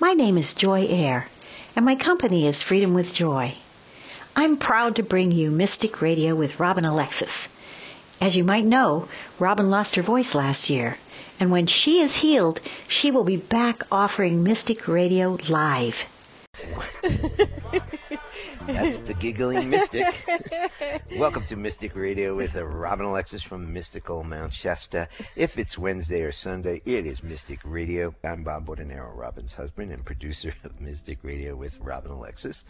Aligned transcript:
My 0.00 0.14
name 0.14 0.38
is 0.38 0.54
Joy 0.54 0.86
Air, 0.88 1.26
and 1.76 1.84
my 1.84 1.94
company 1.94 2.46
is 2.46 2.62
Freedom 2.62 2.94
with 2.94 3.12
Joy. 3.12 3.52
I'm 4.34 4.56
proud 4.56 4.96
to 4.96 5.02
bring 5.02 5.30
you 5.30 5.50
Mystic 5.50 6.00
Radio 6.00 6.34
with 6.34 6.58
Robin 6.58 6.86
Alexis. 6.86 7.48
As 8.18 8.34
you 8.34 8.42
might 8.42 8.64
know, 8.64 9.08
Robin 9.38 9.68
lost 9.68 9.96
her 9.96 10.02
voice 10.02 10.34
last 10.34 10.70
year, 10.70 10.96
and 11.38 11.50
when 11.50 11.66
she 11.66 12.00
is 12.00 12.16
healed, 12.16 12.62
she 12.88 13.10
will 13.10 13.24
be 13.24 13.36
back 13.36 13.82
offering 13.92 14.42
Mystic 14.42 14.88
Radio 14.88 15.36
live. 15.50 16.06
That's 18.72 19.00
the 19.00 19.14
giggling 19.14 19.68
mystic. 19.68 20.06
Welcome 21.18 21.42
to 21.46 21.56
Mystic 21.56 21.96
Radio 21.96 22.36
with 22.36 22.54
uh, 22.54 22.64
Robin 22.64 23.04
Alexis 23.04 23.42
from 23.42 23.72
Mystical 23.72 24.22
Mount 24.22 24.52
Shasta. 24.52 25.08
If 25.34 25.58
it's 25.58 25.76
Wednesday 25.76 26.22
or 26.22 26.30
Sunday, 26.30 26.80
it 26.84 27.04
is 27.04 27.22
Mystic 27.22 27.58
Radio. 27.64 28.14
I'm 28.22 28.44
Bob 28.44 28.66
Bordenero, 28.66 29.12
Robin's 29.14 29.54
husband 29.54 29.90
and 29.90 30.04
producer 30.04 30.54
of 30.62 30.80
Mystic 30.80 31.18
Radio 31.22 31.56
with 31.56 31.78
Robin 31.80 32.12
Alexis. 32.12 32.62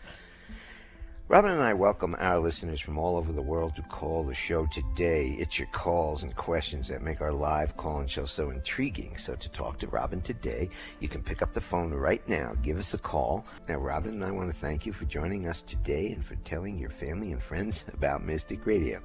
Robin 1.30 1.52
and 1.52 1.62
I 1.62 1.74
welcome 1.74 2.16
our 2.18 2.40
listeners 2.40 2.80
from 2.80 2.98
all 2.98 3.16
over 3.16 3.32
the 3.32 3.40
world 3.40 3.76
to 3.76 3.82
call 3.82 4.24
the 4.24 4.34
show 4.34 4.66
today. 4.66 5.36
It's 5.38 5.60
your 5.60 5.68
calls 5.68 6.24
and 6.24 6.34
questions 6.34 6.88
that 6.88 7.02
make 7.02 7.20
our 7.20 7.32
live 7.32 7.76
call 7.76 8.00
and 8.00 8.10
show 8.10 8.24
so 8.24 8.50
intriguing. 8.50 9.16
So 9.16 9.36
to 9.36 9.48
talk 9.50 9.78
to 9.78 9.86
Robin 9.86 10.20
today, 10.20 10.70
you 10.98 11.06
can 11.06 11.22
pick 11.22 11.40
up 11.40 11.52
the 11.52 11.60
phone 11.60 11.94
right 11.94 12.26
now. 12.28 12.54
Give 12.62 12.78
us 12.78 12.94
a 12.94 12.98
call. 12.98 13.46
Now, 13.68 13.76
Robin 13.76 14.14
and 14.14 14.24
I 14.24 14.32
want 14.32 14.52
to 14.52 14.60
thank 14.60 14.84
you 14.84 14.92
for 14.92 15.04
joining 15.04 15.46
us 15.46 15.62
today 15.62 16.10
and 16.10 16.26
for 16.26 16.34
telling 16.34 16.76
your 16.76 16.90
family 16.90 17.30
and 17.30 17.40
friends 17.40 17.84
about 17.94 18.24
Mystic 18.24 18.66
Radio. 18.66 19.00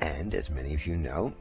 And 0.00 0.34
as 0.34 0.50
many 0.50 0.74
of 0.74 0.86
you 0.86 0.96
know, 0.96 1.32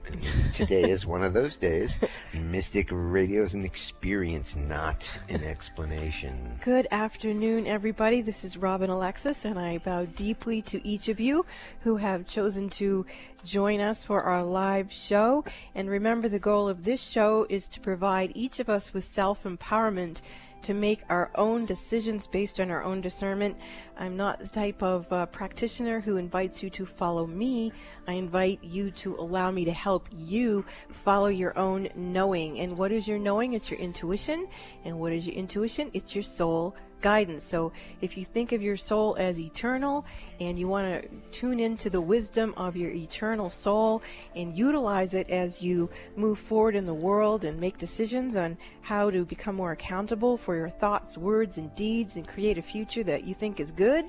today 0.53 0.89
is 0.89 1.05
one 1.05 1.23
of 1.23 1.33
those 1.33 1.55
days. 1.55 1.99
Mystic 2.33 2.87
Radio 2.91 3.41
is 3.43 3.55
an 3.55 3.65
experience, 3.65 4.55
not 4.55 5.11
an 5.29 5.43
explanation. 5.43 6.59
Good 6.63 6.87
afternoon, 6.91 7.65
everybody. 7.65 8.21
This 8.21 8.43
is 8.43 8.55
Robin 8.55 8.89
Alexis, 8.89 9.43
and 9.43 9.59
I 9.59 9.79
bow 9.79 10.05
deeply 10.05 10.61
to 10.63 10.87
each 10.87 11.09
of 11.09 11.19
you 11.19 11.45
who 11.81 11.97
have 11.97 12.27
chosen 12.27 12.69
to 12.71 13.05
join 13.43 13.81
us 13.81 14.05
for 14.05 14.21
our 14.21 14.43
live 14.43 14.91
show. 14.91 15.43
And 15.73 15.89
remember, 15.89 16.29
the 16.29 16.39
goal 16.39 16.69
of 16.69 16.83
this 16.83 17.01
show 17.01 17.47
is 17.49 17.67
to 17.69 17.79
provide 17.79 18.31
each 18.35 18.59
of 18.59 18.69
us 18.69 18.93
with 18.93 19.03
self 19.03 19.43
empowerment 19.43 20.17
to 20.63 20.73
make 20.73 21.03
our 21.09 21.31
own 21.35 21.65
decisions 21.65 22.27
based 22.27 22.59
on 22.59 22.71
our 22.71 22.83
own 22.83 23.01
discernment. 23.01 23.57
I'm 23.97 24.17
not 24.17 24.39
the 24.39 24.47
type 24.47 24.81
of 24.81 25.11
uh, 25.11 25.25
practitioner 25.27 25.99
who 25.99 26.17
invites 26.17 26.63
you 26.63 26.69
to 26.71 26.85
follow 26.85 27.27
me. 27.27 27.71
I 28.07 28.13
invite 28.13 28.63
you 28.63 28.91
to 28.91 29.15
allow 29.15 29.51
me 29.51 29.65
to 29.65 29.73
help 29.73 30.07
you 30.11 30.65
follow 30.89 31.27
your 31.27 31.57
own 31.57 31.89
knowing. 31.95 32.59
And 32.59 32.77
what 32.77 32.91
is 32.91 33.07
your 33.07 33.19
knowing? 33.19 33.53
It's 33.53 33.69
your 33.69 33.79
intuition. 33.79 34.47
And 34.85 34.99
what 34.99 35.13
is 35.13 35.27
your 35.27 35.35
intuition? 35.35 35.91
It's 35.93 36.15
your 36.15 36.23
soul 36.23 36.75
guidance. 37.03 37.43
So 37.43 37.71
if 38.01 38.17
you 38.17 38.25
think 38.25 38.53
of 38.53 38.63
your 38.63 38.77
soul 38.77 39.15
as 39.19 39.39
eternal 39.39 40.05
and 40.39 40.57
you 40.57 40.67
want 40.67 41.03
to 41.03 41.09
tune 41.31 41.59
into 41.59 41.91
the 41.91 42.01
wisdom 42.01 42.55
of 42.57 42.75
your 42.75 42.89
eternal 42.89 43.51
soul 43.51 44.01
and 44.35 44.57
utilize 44.57 45.13
it 45.13 45.29
as 45.29 45.61
you 45.61 45.89
move 46.15 46.39
forward 46.39 46.75
in 46.75 46.87
the 46.87 46.93
world 46.93 47.43
and 47.43 47.59
make 47.59 47.77
decisions 47.77 48.35
on 48.35 48.57
how 48.81 49.11
to 49.11 49.25
become 49.25 49.55
more 49.55 49.73
accountable 49.73 50.37
for 50.37 50.55
your 50.55 50.69
thoughts, 50.69 51.17
words, 51.17 51.57
and 51.59 51.75
deeds 51.75 52.15
and 52.15 52.27
create 52.27 52.57
a 52.57 52.61
future 52.61 53.03
that 53.03 53.25
you 53.25 53.35
think 53.35 53.59
is 53.59 53.69
good, 53.69 54.05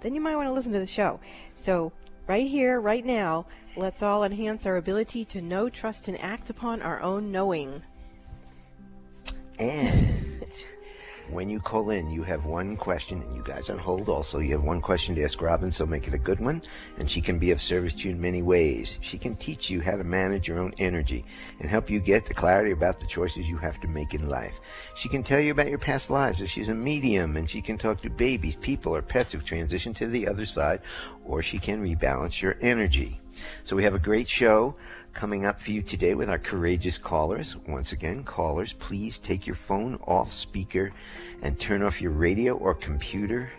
then 0.00 0.14
you 0.14 0.20
might 0.20 0.36
want 0.36 0.48
to 0.48 0.52
listen 0.52 0.72
to 0.72 0.78
the 0.78 0.86
show. 0.86 1.20
So 1.54 1.92
right 2.26 2.46
here, 2.48 2.80
right 2.80 3.04
now, 3.04 3.46
let's 3.76 4.02
all 4.02 4.24
enhance 4.24 4.64
our 4.66 4.78
ability 4.78 5.26
to 5.26 5.42
know, 5.42 5.68
trust, 5.68 6.08
and 6.08 6.18
act 6.20 6.48
upon 6.48 6.80
our 6.80 7.00
own 7.02 7.30
knowing. 7.30 7.82
And 9.58 10.44
when 11.30 11.50
you 11.50 11.58
call 11.58 11.90
in, 11.90 12.10
you 12.10 12.22
have 12.22 12.44
one 12.44 12.76
question, 12.76 13.20
and 13.22 13.36
you 13.36 13.42
guys 13.42 13.68
on 13.68 13.78
hold 13.78 14.08
also, 14.08 14.38
you 14.38 14.52
have 14.52 14.62
one 14.62 14.80
question 14.80 15.14
to 15.14 15.24
ask 15.24 15.40
Robin, 15.40 15.72
so 15.72 15.84
make 15.84 16.06
it 16.06 16.14
a 16.14 16.18
good 16.18 16.40
one, 16.40 16.62
and 16.98 17.10
she 17.10 17.20
can 17.20 17.38
be 17.38 17.50
of 17.50 17.60
service 17.60 17.94
to 17.94 18.08
you 18.08 18.10
in 18.10 18.20
many 18.20 18.42
ways. 18.42 18.98
She 19.00 19.18
can 19.18 19.34
teach 19.36 19.68
you 19.68 19.80
how 19.80 19.96
to 19.96 20.04
manage 20.04 20.46
your 20.46 20.58
own 20.58 20.72
energy 20.78 21.24
and 21.60 21.68
help 21.68 21.90
you 21.90 21.98
get 22.00 22.26
the 22.26 22.34
clarity 22.34 22.70
about 22.70 23.00
the 23.00 23.06
choices 23.06 23.48
you 23.48 23.56
have 23.56 23.80
to 23.80 23.88
make 23.88 24.14
in 24.14 24.28
life. 24.28 24.54
She 24.94 25.08
can 25.08 25.22
tell 25.22 25.40
you 25.40 25.50
about 25.50 25.68
your 25.68 25.78
past 25.78 26.10
lives 26.10 26.40
if 26.40 26.50
she's 26.50 26.68
a 26.68 26.74
medium, 26.74 27.36
and 27.36 27.50
she 27.50 27.60
can 27.60 27.78
talk 27.78 28.02
to 28.02 28.10
babies, 28.10 28.56
people, 28.56 28.94
or 28.94 29.02
pets 29.02 29.32
who've 29.32 29.44
transitioned 29.44 29.96
to 29.96 30.06
the 30.06 30.28
other 30.28 30.46
side, 30.46 30.80
or 31.24 31.42
she 31.42 31.58
can 31.58 31.82
rebalance 31.82 32.40
your 32.40 32.56
energy. 32.60 33.20
So 33.64 33.76
we 33.76 33.84
have 33.84 33.94
a 33.94 33.98
great 33.98 34.28
show 34.28 34.76
coming 35.16 35.46
up 35.46 35.58
for 35.58 35.70
you 35.70 35.80
today 35.80 36.14
with 36.14 36.28
our 36.28 36.38
courageous 36.38 36.98
callers. 36.98 37.56
Once 37.66 37.92
again, 37.92 38.22
callers, 38.22 38.74
please 38.74 39.18
take 39.18 39.46
your 39.46 39.56
phone 39.56 39.98
off 40.06 40.30
speaker 40.30 40.92
and 41.40 41.58
turn 41.58 41.82
off 41.82 42.02
your 42.02 42.10
radio 42.10 42.54
or 42.54 42.74
computer 42.74 43.50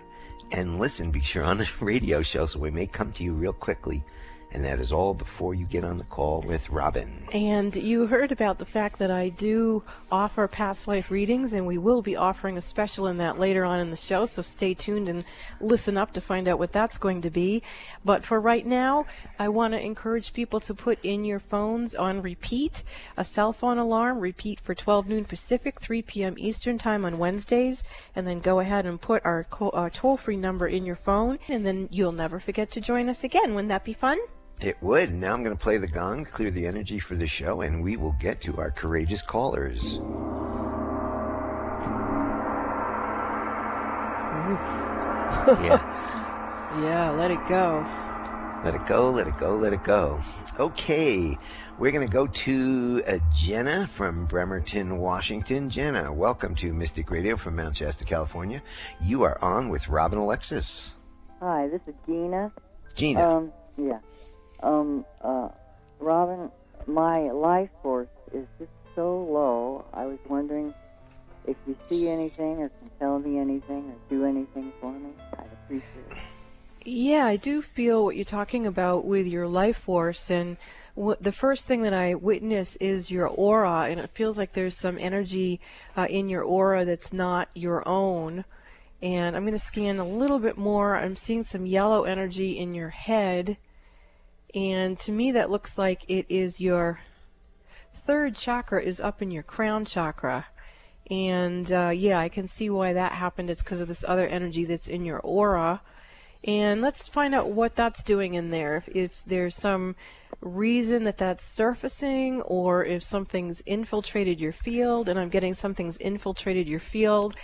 and 0.51 0.79
listen 0.79 1.09
because 1.09 1.33
you're 1.33 1.43
on 1.43 1.59
a 1.59 1.65
radio 1.81 2.21
show, 2.21 2.45
so 2.45 2.59
we 2.59 2.69
may 2.69 2.85
come 2.85 3.11
to 3.11 3.23
you 3.23 3.33
real 3.33 3.53
quickly 3.53 4.03
and 4.51 4.63
that 4.63 4.79
is 4.79 4.91
all 4.91 5.13
before 5.13 5.53
you 5.53 5.65
get 5.65 5.83
on 5.83 5.97
the 5.97 6.03
call 6.05 6.41
with 6.41 6.69
Robin. 6.69 7.27
And 7.31 7.75
you 7.75 8.07
heard 8.07 8.31
about 8.31 8.57
the 8.57 8.65
fact 8.65 8.97
that 8.99 9.11
I 9.11 9.29
do 9.29 9.83
offer 10.11 10.47
past 10.47 10.87
life 10.87 11.11
readings, 11.11 11.53
and 11.53 11.67
we 11.67 11.77
will 11.77 12.01
be 12.01 12.15
offering 12.15 12.57
a 12.57 12.61
special 12.61 13.07
in 13.07 13.17
that 13.17 13.39
later 13.39 13.65
on 13.65 13.79
in 13.79 13.91
the 13.91 13.97
show, 13.97 14.25
so 14.25 14.41
stay 14.41 14.73
tuned 14.73 15.09
and 15.09 15.25
listen 15.59 15.97
up 15.97 16.13
to 16.13 16.21
find 16.21 16.47
out 16.47 16.59
what 16.59 16.71
that's 16.71 16.97
going 16.97 17.21
to 17.23 17.29
be. 17.29 17.61
But 18.05 18.23
for 18.23 18.39
right 18.39 18.65
now, 18.65 19.05
I 19.37 19.49
want 19.49 19.73
to 19.73 19.79
encourage 19.79 20.33
people 20.33 20.59
to 20.61 20.73
put 20.73 20.99
in 21.03 21.25
your 21.25 21.39
phones 21.39 21.93
on 21.93 22.21
repeat 22.21 22.83
a 23.17 23.23
cell 23.23 23.51
phone 23.53 23.77
alarm, 23.77 24.19
repeat 24.19 24.59
for 24.59 24.73
12 24.73 25.07
noon 25.07 25.25
Pacific, 25.25 25.81
3 25.81 26.01
p.m. 26.03 26.35
Eastern 26.37 26.77
Time 26.77 27.03
on 27.03 27.17
Wednesdays, 27.17 27.83
and 28.15 28.25
then 28.25 28.39
go 28.39 28.59
ahead 28.59 28.85
and 28.85 29.01
put 29.01 29.25
our, 29.25 29.45
our 29.73 29.89
toll 29.89 30.17
free 30.17 30.37
number 30.37 30.67
in 30.67 30.85
your 30.85 30.95
phone, 30.95 31.37
and 31.47 31.65
then 31.65 31.89
you'll 31.91 32.11
never 32.11 32.39
forget 32.39 32.71
to 32.71 32.81
join 32.81 33.09
us 33.09 33.23
again. 33.23 33.53
Wouldn't 33.53 33.69
that 33.69 33.83
be 33.83 33.93
fun? 33.93 34.17
It 34.59 34.75
would. 34.81 35.13
Now 35.13 35.33
I'm 35.33 35.43
going 35.43 35.55
to 35.55 35.61
play 35.61 35.77
the 35.77 35.87
gong, 35.87 36.25
clear 36.25 36.49
the 36.49 36.65
energy 36.65 36.97
for 36.97 37.15
the 37.15 37.27
show, 37.27 37.61
and 37.61 37.83
we 37.83 37.95
will 37.95 38.15
get 38.19 38.41
to 38.41 38.57
our 38.57 38.71
courageous 38.71 39.21
callers. 39.21 39.83
yeah. 45.61 45.77
Yeah, 46.81 47.11
let 47.11 47.29
it 47.29 47.39
go. 47.47 47.85
Let 48.65 48.73
it 48.73 48.87
go, 48.87 49.11
let 49.11 49.27
it 49.27 49.37
go, 49.37 49.55
let 49.57 49.73
it 49.73 49.83
go. 49.83 50.19
Okay, 50.59 51.37
we're 51.77 51.91
going 51.91 52.07
to 52.07 52.11
go 52.11 52.25
to 52.25 53.03
uh, 53.07 53.19
Jenna 53.35 53.85
from 53.85 54.25
Bremerton, 54.25 54.97
Washington. 54.97 55.69
Jenna, 55.69 56.11
welcome 56.11 56.55
to 56.55 56.73
Mystic 56.73 57.11
Radio 57.11 57.37
from 57.37 57.57
Mount 57.57 57.77
Shasta, 57.77 58.05
California. 58.05 58.63
You 59.01 59.21
are 59.21 59.37
on 59.43 59.69
with 59.69 59.87
Robin 59.87 60.17
Alexis. 60.17 60.95
Hi, 61.41 61.67
this 61.67 61.81
is 61.85 61.93
Gina. 62.07 62.51
Gina. 62.95 63.21
Um, 63.21 63.53
yeah 63.77 63.99
um, 64.61 65.05
uh, 65.21 65.49
Robin, 65.99 66.51
my 66.85 67.31
life 67.31 67.69
force 67.81 68.07
is 68.33 68.45
just 68.59 68.71
so 68.95 69.23
low. 69.23 69.85
I 69.93 70.05
was 70.05 70.19
wondering 70.27 70.73
if 71.45 71.55
you 71.67 71.75
see 71.87 72.09
anything 72.09 72.61
or 72.61 72.69
can 72.69 72.89
tell 72.99 73.19
me 73.19 73.37
anything 73.37 73.89
or 73.89 73.95
do 74.09 74.25
anything 74.25 74.71
for 74.81 74.91
me. 74.91 75.09
I'd 75.33 75.45
appreciate 75.63 75.87
it. 76.11 76.17
Yeah, 76.85 77.25
I 77.25 77.35
do 77.35 77.61
feel 77.61 78.03
what 78.03 78.15
you're 78.15 78.25
talking 78.25 78.65
about 78.65 79.05
with 79.05 79.27
your 79.27 79.47
life 79.47 79.77
force 79.77 80.29
and 80.29 80.57
the 81.19 81.31
first 81.31 81.65
thing 81.65 81.83
that 81.83 81.93
I 81.93 82.15
witness 82.15 82.75
is 82.77 83.11
your 83.11 83.27
aura, 83.27 83.83
and 83.83 83.99
it 83.99 84.09
feels 84.15 84.37
like 84.37 84.53
there's 84.53 84.75
some 84.75 84.97
energy 84.99 85.61
uh, 85.95 86.07
in 86.09 86.27
your 86.27 86.41
aura 86.41 86.85
that's 86.85 87.13
not 87.13 87.49
your 87.53 87.87
own. 87.87 88.45
And 89.01 89.35
I'm 89.35 89.43
going 89.43 89.53
to 89.53 89.59
scan 89.59 89.99
a 89.99 90.07
little 90.07 90.39
bit 90.39 90.57
more. 90.57 90.97
I'm 90.97 91.15
seeing 91.15 91.43
some 91.43 91.67
yellow 91.67 92.05
energy 92.05 92.57
in 92.57 92.73
your 92.73 92.89
head, 92.89 93.57
and 94.53 94.97
to 94.99 95.11
me, 95.11 95.31
that 95.31 95.49
looks 95.49 95.77
like 95.77 96.03
it 96.07 96.25
is 96.29 96.59
your 96.59 97.01
third 97.93 98.35
chakra 98.35 98.81
is 98.81 99.01
up 99.01 99.21
in 99.21 99.31
your 99.31 99.43
crown 99.43 99.85
chakra. 99.85 100.47
And 101.09 101.71
uh, 101.71 101.91
yeah, 101.93 102.19
I 102.19 102.29
can 102.29 102.47
see 102.47 102.69
why 102.69 102.93
that 102.93 103.13
happened. 103.13 103.49
It's 103.49 103.61
because 103.63 103.81
of 103.81 103.87
this 103.87 104.05
other 104.07 104.27
energy 104.27 104.65
that's 104.65 104.87
in 104.87 105.05
your 105.05 105.19
aura. 105.19 105.81
And 106.43 106.81
let's 106.81 107.07
find 107.07 107.33
out 107.35 107.51
what 107.51 107.75
that's 107.75 108.03
doing 108.03 108.35
in 108.35 108.51
there. 108.51 108.77
If, 108.77 108.95
if 108.95 109.25
there's 109.25 109.55
some 109.55 109.95
reason 110.41 111.03
that 111.05 111.17
that's 111.17 111.43
surfacing 111.43 112.41
or 112.41 112.85
if 112.85 113.03
something's 113.03 113.61
infiltrated 113.61 114.39
your 114.39 114.53
field, 114.53 115.09
and 115.09 115.19
I'm 115.19 115.29
getting 115.29 115.53
something's 115.53 115.97
infiltrated 115.97 116.67
your 116.67 116.79
field. 116.79 117.35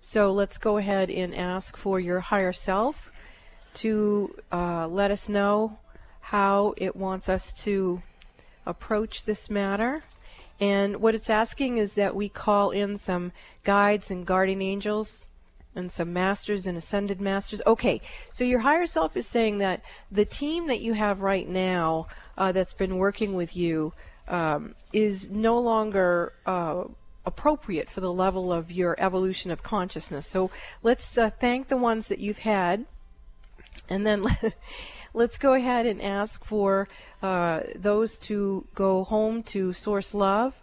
So 0.00 0.32
let's 0.32 0.58
go 0.58 0.78
ahead 0.78 1.10
and 1.10 1.34
ask 1.34 1.76
for 1.76 2.00
your 2.00 2.20
higher 2.20 2.52
self 2.52 3.10
to 3.74 4.34
uh, 4.50 4.88
let 4.88 5.10
us 5.10 5.28
know 5.28 5.78
how 6.30 6.72
it 6.76 6.94
wants 6.94 7.28
us 7.28 7.52
to 7.52 8.00
approach 8.64 9.24
this 9.24 9.50
matter. 9.50 10.04
And 10.60 10.98
what 10.98 11.16
it's 11.16 11.28
asking 11.28 11.78
is 11.78 11.94
that 11.94 12.14
we 12.14 12.28
call 12.28 12.70
in 12.70 12.98
some 12.98 13.32
guides 13.64 14.12
and 14.12 14.24
guardian 14.24 14.62
angels 14.62 15.26
and 15.74 15.90
some 15.90 16.12
masters 16.12 16.68
and 16.68 16.78
ascended 16.78 17.20
masters. 17.20 17.60
Okay, 17.66 18.00
so 18.30 18.44
your 18.44 18.60
higher 18.60 18.86
self 18.86 19.16
is 19.16 19.26
saying 19.26 19.58
that 19.58 19.82
the 20.08 20.24
team 20.24 20.68
that 20.68 20.80
you 20.80 20.92
have 20.92 21.20
right 21.20 21.48
now 21.48 22.06
uh, 22.38 22.52
that's 22.52 22.74
been 22.74 22.96
working 22.96 23.34
with 23.34 23.56
you 23.56 23.92
um, 24.28 24.76
is 24.92 25.30
no 25.30 25.58
longer 25.58 26.32
uh, 26.46 26.84
appropriate 27.26 27.90
for 27.90 28.00
the 28.00 28.12
level 28.12 28.52
of 28.52 28.70
your 28.70 28.94
evolution 29.00 29.50
of 29.50 29.64
consciousness. 29.64 30.28
So 30.28 30.52
let's 30.84 31.18
uh, 31.18 31.30
thank 31.30 31.66
the 31.66 31.76
ones 31.76 32.06
that 32.06 32.20
you've 32.20 32.38
had, 32.38 32.86
and 33.88 34.06
then 34.06 34.26
let's 35.14 35.38
go 35.38 35.54
ahead 35.54 35.86
and 35.86 36.00
ask 36.00 36.44
for 36.44 36.88
uh, 37.22 37.60
those 37.74 38.18
to 38.20 38.66
go 38.74 39.04
home 39.04 39.42
to 39.44 39.72
Source 39.72 40.14
Love, 40.14 40.54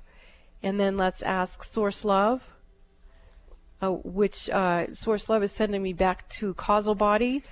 and 0.63 0.79
then 0.79 0.97
let's 0.97 1.21
ask 1.21 1.63
Source 1.63 2.05
Love. 2.05 2.41
Uh, 3.79 3.91
which 3.91 4.49
uh, 4.49 4.91
Source 4.91 5.29
Love 5.29 5.43
is 5.43 5.51
sending 5.51 5.83
me 5.83 5.93
back 5.93 6.27
to 6.29 6.55
causal 6.55 6.95
body. 6.95 7.43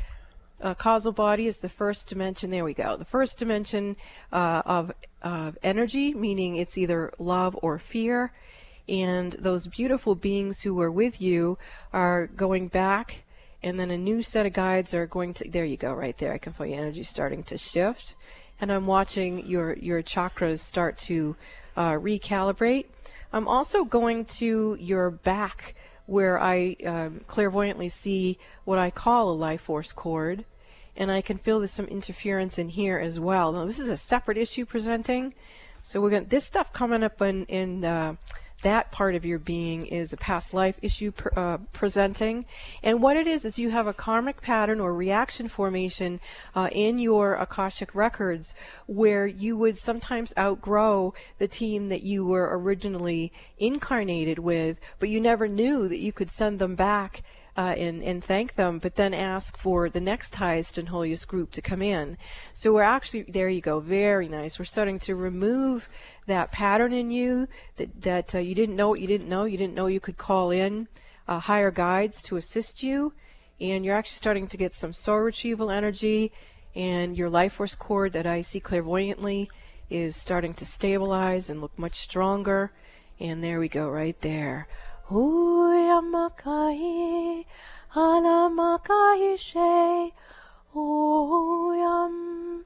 Uh, 0.59 0.73
causal 0.73 1.11
body 1.11 1.45
is 1.45 1.59
the 1.59 1.69
first 1.69 2.09
dimension. 2.09 2.49
There 2.49 2.63
we 2.63 2.73
go. 2.73 2.97
The 2.97 3.05
first 3.05 3.37
dimension 3.37 3.95
uh, 4.33 4.63
of, 4.65 4.91
of 5.21 5.55
energy, 5.61 6.15
meaning 6.15 6.55
it's 6.55 6.79
either 6.79 7.13
love 7.19 7.55
or 7.61 7.77
fear 7.77 8.31
and 8.87 9.33
those 9.33 9.67
beautiful 9.67 10.15
beings 10.15 10.61
who 10.61 10.73
were 10.73 10.91
with 10.91 11.21
you 11.21 11.57
are 11.91 12.27
going 12.27 12.67
back 12.67 13.23
and 13.65 13.79
then 13.79 13.89
a 13.89 13.97
new 13.97 14.21
set 14.21 14.45
of 14.45 14.53
guides 14.53 14.93
are 14.93 15.07
going 15.07 15.33
to 15.33 15.49
there 15.49 15.65
you 15.65 15.75
go 15.75 15.91
right 15.91 16.15
there. 16.19 16.31
I 16.31 16.37
can 16.37 16.53
feel 16.53 16.67
your 16.67 16.77
energy 16.77 17.01
starting 17.01 17.43
to 17.45 17.57
shift. 17.57 18.15
And 18.61 18.71
i'm 18.71 18.87
watching 18.87 19.45
your 19.45 19.73
your 19.73 20.01
chakras 20.03 20.59
start 20.59 20.97
to 21.09 21.35
uh, 21.75 21.93
recalibrate. 21.93 22.85
I'm 23.33 23.47
also 23.47 23.83
going 23.83 24.25
to 24.39 24.77
your 24.79 25.09
back 25.09 25.75
where 26.05 26.39
i 26.39 26.77
um, 26.85 27.21
clairvoyantly 27.27 27.89
see 27.89 28.37
what 28.63 28.77
i 28.77 28.91
call 28.91 29.31
a 29.31 29.33
life 29.33 29.61
force 29.61 29.91
cord. 29.91 30.45
And 30.95 31.11
i 31.11 31.21
can 31.21 31.39
feel 31.39 31.59
there's 31.59 31.71
some 31.71 31.87
interference 31.87 32.59
in 32.59 32.69
here 32.69 32.99
as 32.99 33.19
well. 33.19 33.51
Now 33.51 33.65
this 33.65 33.79
is 33.79 33.89
a 33.89 33.97
separate 33.97 34.37
issue 34.37 34.65
presenting. 34.65 35.33
So 35.81 35.99
we're 35.99 36.11
going 36.11 36.25
this 36.25 36.45
stuff 36.45 36.71
coming 36.71 37.03
up 37.03 37.19
in 37.21 37.45
in 37.45 37.83
uh, 37.83 38.15
that 38.65 38.91
part 38.91 39.13
of 39.13 39.23
your 39.23 39.37
being 39.37 39.85
is 39.85 40.11
a 40.11 40.17
past 40.17 40.51
life 40.51 40.75
issue 40.81 41.11
uh, 41.35 41.57
presenting. 41.71 42.45
And 42.81 42.99
what 42.99 43.15
it 43.15 43.27
is, 43.27 43.45
is 43.45 43.59
you 43.59 43.69
have 43.69 43.85
a 43.85 43.93
karmic 43.93 44.41
pattern 44.41 44.79
or 44.79 44.91
reaction 44.91 45.47
formation 45.47 46.19
uh, 46.55 46.69
in 46.71 46.97
your 46.97 47.35
Akashic 47.35 47.93
records 47.93 48.55
where 48.87 49.27
you 49.27 49.55
would 49.55 49.77
sometimes 49.77 50.33
outgrow 50.35 51.13
the 51.37 51.47
team 51.47 51.89
that 51.89 52.01
you 52.01 52.25
were 52.25 52.57
originally 52.57 53.31
incarnated 53.59 54.39
with, 54.39 54.77
but 54.97 55.09
you 55.09 55.21
never 55.21 55.47
knew 55.47 55.87
that 55.87 55.99
you 55.99 56.11
could 56.11 56.31
send 56.31 56.57
them 56.57 56.73
back 56.73 57.21
uh, 57.57 57.73
and, 57.77 58.03
and 58.03 58.23
thank 58.23 58.55
them, 58.55 58.79
but 58.79 58.95
then 58.95 59.13
ask 59.13 59.57
for 59.57 59.89
the 59.89 60.01
next 60.01 60.35
highest 60.35 60.77
and 60.77 60.89
holiest 60.89 61.27
group 61.27 61.51
to 61.51 61.61
come 61.61 61.81
in. 61.81 62.17
So 62.53 62.73
we're 62.73 62.83
actually, 62.83 63.23
there 63.23 63.49
you 63.49 63.61
go, 63.61 63.79
very 63.79 64.27
nice. 64.27 64.59
We're 64.59 64.65
starting 64.65 64.99
to 64.99 65.15
remove 65.15 65.87
that 66.27 66.51
pattern 66.51 66.91
in 66.91 67.11
you 67.11 67.47
that, 67.77 68.01
that 68.01 68.35
uh, 68.35 68.39
you 68.39 68.55
didn't 68.55 68.75
know 68.75 68.89
what 68.89 68.99
you 68.99 69.07
didn't 69.07 69.29
know. 69.29 69.45
You 69.45 69.57
didn't 69.57 69.75
know 69.75 69.87
you 69.87 70.01
could 70.01 70.17
call 70.17 70.51
in 70.51 70.87
uh, 71.27 71.39
higher 71.39 71.71
guides 71.71 72.21
to 72.23 72.37
assist 72.37 72.83
you. 72.83 73.13
And 73.61 73.85
you're 73.85 73.95
actually 73.95 74.17
starting 74.17 74.47
to 74.47 74.57
get 74.57 74.73
some 74.73 74.91
soul 74.91 75.19
retrieval 75.19 75.71
energy. 75.71 76.33
And 76.75 77.15
your 77.15 77.29
life 77.29 77.53
force 77.53 77.73
cord 77.73 78.11
that 78.13 78.25
I 78.25 78.41
see 78.41 78.59
clairvoyantly 78.59 79.49
is 79.89 80.17
starting 80.17 80.53
to 80.55 80.65
stabilize 80.65 81.49
and 81.49 81.61
look 81.61 81.77
much 81.79 81.99
stronger. 81.99 82.73
And 83.17 83.41
there 83.41 83.61
we 83.61 83.69
go, 83.69 83.87
right 83.87 84.19
there. 84.19 84.67
Uyamakai, 85.95 87.45
alamakai 87.95 89.39
she, 89.39 90.11
oyam, 90.75 92.65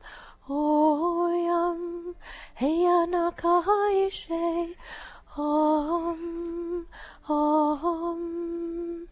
oyam, 0.49 2.15
heyanakai 2.59 4.11
she, 4.11 4.75
om, 5.37 6.87
om. 7.29 9.07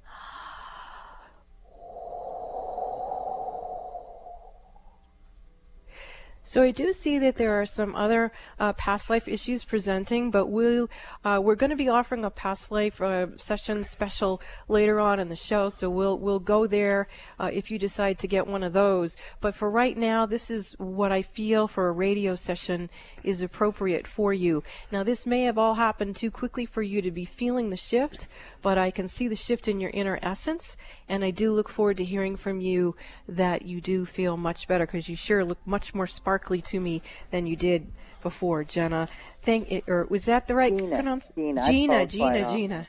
So 6.47 6.63
I 6.63 6.71
do 6.71 6.93
see 6.93 7.19
that 7.19 7.35
there 7.35 7.59
are 7.59 7.65
some 7.65 7.93
other 7.93 8.31
uh, 8.57 8.71
past 8.71 9.09
life 9.09 9.27
issues 9.27 9.65
presenting, 9.65 10.31
but 10.31 10.45
we'll, 10.45 10.89
uh, 11.25 11.41
we're 11.43 11.55
going 11.55 11.71
to 11.71 11.75
be 11.75 11.89
offering 11.89 12.23
a 12.23 12.29
past 12.29 12.71
life 12.71 13.01
uh, 13.01 13.35
session 13.35 13.83
special 13.83 14.41
later 14.69 14.97
on 14.97 15.19
in 15.19 15.27
the 15.27 15.35
show, 15.35 15.67
so 15.67 15.89
we'll 15.89 16.17
we'll 16.17 16.39
go 16.39 16.65
there 16.65 17.09
uh, 17.37 17.49
if 17.51 17.69
you 17.69 17.77
decide 17.77 18.17
to 18.19 18.29
get 18.29 18.47
one 18.47 18.63
of 18.63 18.71
those. 18.71 19.17
But 19.41 19.55
for 19.55 19.69
right 19.69 19.97
now, 19.97 20.25
this 20.25 20.49
is 20.49 20.73
what 20.77 21.11
I 21.11 21.21
feel 21.21 21.67
for 21.67 21.89
a 21.89 21.91
radio 21.91 22.33
session 22.35 22.89
is 23.25 23.41
appropriate 23.41 24.07
for 24.07 24.31
you. 24.31 24.63
Now, 24.89 25.03
this 25.03 25.25
may 25.25 25.41
have 25.41 25.57
all 25.57 25.73
happened 25.73 26.15
too 26.15 26.31
quickly 26.31 26.65
for 26.65 26.81
you 26.81 27.01
to 27.01 27.11
be 27.11 27.25
feeling 27.25 27.71
the 27.71 27.75
shift, 27.75 28.29
but 28.61 28.77
I 28.77 28.89
can 28.89 29.09
see 29.09 29.27
the 29.27 29.35
shift 29.35 29.67
in 29.67 29.81
your 29.81 29.91
inner 29.93 30.17
essence, 30.21 30.77
and 31.09 31.25
I 31.25 31.31
do 31.31 31.51
look 31.51 31.67
forward 31.67 31.97
to 31.97 32.05
hearing 32.05 32.37
from 32.37 32.61
you 32.61 32.95
that 33.27 33.63
you 33.63 33.81
do 33.81 34.05
feel 34.05 34.37
much 34.37 34.65
better 34.65 34.85
because 34.85 35.09
you 35.09 35.17
sure 35.17 35.43
look 35.43 35.59
much 35.65 35.93
more 35.93 36.07
sparkly 36.37 36.61
to 36.61 36.79
me 36.79 37.01
than 37.31 37.47
you 37.47 37.55
did 37.55 37.91
before, 38.21 38.63
Jenna. 38.63 39.07
Thank 39.41 39.71
it, 39.71 39.83
or 39.87 40.05
was 40.09 40.25
that 40.25 40.47
the 40.47 40.53
right 40.53 40.75
pronunciation? 40.77 41.57
Gina, 41.65 42.05
Gina, 42.05 42.05
Gina, 42.05 42.49
Gina. 42.49 42.87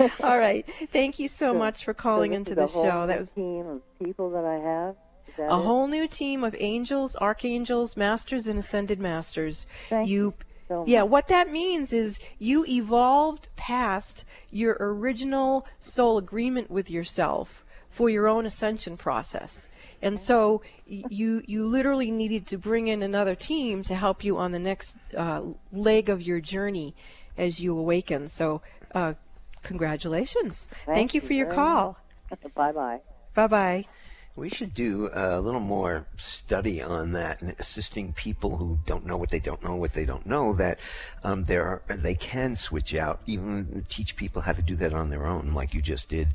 All 0.22 0.38
right. 0.38 0.66
Thank 0.92 1.20
you 1.20 1.28
so, 1.28 1.52
so 1.52 1.58
much 1.58 1.84
for 1.84 1.94
calling 1.94 2.32
so 2.32 2.36
into 2.36 2.54
the 2.56 2.66
show. 2.66 3.06
That 3.06 3.20
was 3.20 3.30
team 3.30 3.66
of 3.66 3.98
people 4.04 4.30
that 4.30 4.44
I 4.44 4.54
have. 4.54 4.96
a 5.38 5.56
it? 5.56 5.64
whole 5.64 5.86
new 5.86 6.08
team 6.08 6.42
of 6.42 6.56
angels, 6.58 7.14
archangels, 7.16 7.96
masters, 7.96 8.48
and 8.48 8.58
ascended 8.58 8.98
masters. 8.98 9.66
Thank 9.88 10.08
you, 10.08 10.34
so 10.66 10.84
yeah. 10.84 11.02
What 11.02 11.28
that 11.28 11.52
means 11.52 11.92
is 11.92 12.18
you 12.40 12.66
evolved 12.66 13.50
past 13.54 14.24
your 14.50 14.76
original 14.80 15.64
soul 15.78 16.18
agreement 16.18 16.72
with 16.72 16.90
yourself 16.90 17.64
for 17.88 18.10
your 18.10 18.26
own 18.26 18.46
ascension 18.46 18.96
process. 18.96 19.68
And 20.02 20.18
so 20.18 20.62
you 20.86 21.42
you 21.46 21.64
literally 21.64 22.10
needed 22.10 22.46
to 22.48 22.58
bring 22.58 22.88
in 22.88 23.02
another 23.02 23.36
team 23.36 23.82
to 23.84 23.94
help 23.94 24.24
you 24.24 24.36
on 24.36 24.52
the 24.52 24.58
next 24.58 24.98
uh, 25.16 25.42
leg 25.72 26.08
of 26.08 26.20
your 26.20 26.40
journey 26.40 26.94
as 27.38 27.60
you 27.60 27.78
awaken. 27.78 28.28
So 28.28 28.62
uh, 28.94 29.14
congratulations. 29.62 30.66
Thank 30.86 31.14
you 31.14 31.20
you 31.20 31.26
for 31.26 31.32
your 31.32 31.52
call. 31.52 31.96
bye 32.54 32.72
bye. 32.72 33.00
Bye 33.34 33.46
bye. 33.46 33.86
We 34.34 34.48
should 34.48 34.72
do 34.72 35.10
a 35.12 35.38
little 35.38 35.60
more 35.60 36.06
study 36.16 36.80
on 36.80 37.12
that 37.12 37.42
and 37.42 37.54
assisting 37.58 38.14
people 38.14 38.56
who 38.56 38.78
don't 38.86 39.04
know 39.04 39.18
what 39.18 39.30
they 39.30 39.40
don't 39.40 39.62
know 39.62 39.76
what 39.76 39.92
they 39.92 40.06
don't 40.06 40.24
know 40.24 40.54
that 40.54 40.80
um, 41.22 41.44
there 41.44 41.64
are, 41.66 41.96
they 41.96 42.14
can 42.14 42.56
switch 42.56 42.94
out 42.94 43.20
even 43.26 43.84
teach 43.90 44.16
people 44.16 44.40
how 44.40 44.52
to 44.52 44.62
do 44.62 44.74
that 44.76 44.94
on 44.94 45.10
their 45.10 45.26
own 45.26 45.52
like 45.52 45.74
you 45.74 45.82
just 45.82 46.08
did 46.08 46.28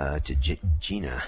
uh, 0.00 0.18
to 0.18 0.34
G- 0.34 0.58
Gina. 0.80 1.22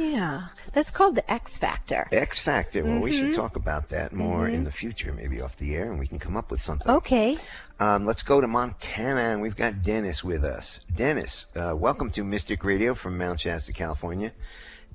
Yeah, 0.00 0.46
that's 0.72 0.90
called 0.90 1.14
the 1.14 1.30
X 1.30 1.58
Factor. 1.58 2.08
X 2.10 2.38
Factor. 2.38 2.82
Well, 2.84 3.00
we 3.00 3.10
Mm-hmm. 3.12 3.26
should 3.32 3.36
talk 3.36 3.56
about 3.56 3.90
that 3.90 4.14
more 4.14 4.48
in 4.48 4.64
the 4.64 4.72
future, 4.72 5.12
maybe 5.12 5.42
off 5.42 5.56
the 5.58 5.74
air, 5.76 5.90
and 5.90 5.98
we 5.98 6.06
can 6.06 6.18
come 6.18 6.38
up 6.38 6.50
with 6.50 6.62
something. 6.62 6.90
Okay. 6.90 7.36
Um, 7.80 8.06
let's 8.06 8.22
go 8.22 8.40
to 8.40 8.48
Montana, 8.48 9.20
and 9.20 9.42
we've 9.42 9.56
got 9.56 9.82
Dennis 9.82 10.24
with 10.24 10.42
us. 10.42 10.80
Dennis, 10.96 11.44
uh, 11.54 11.74
welcome 11.76 12.10
to 12.12 12.24
Mystic 12.24 12.64
Radio 12.64 12.94
from 12.94 13.18
Mount 13.18 13.40
Shasta, 13.40 13.74
California. 13.74 14.32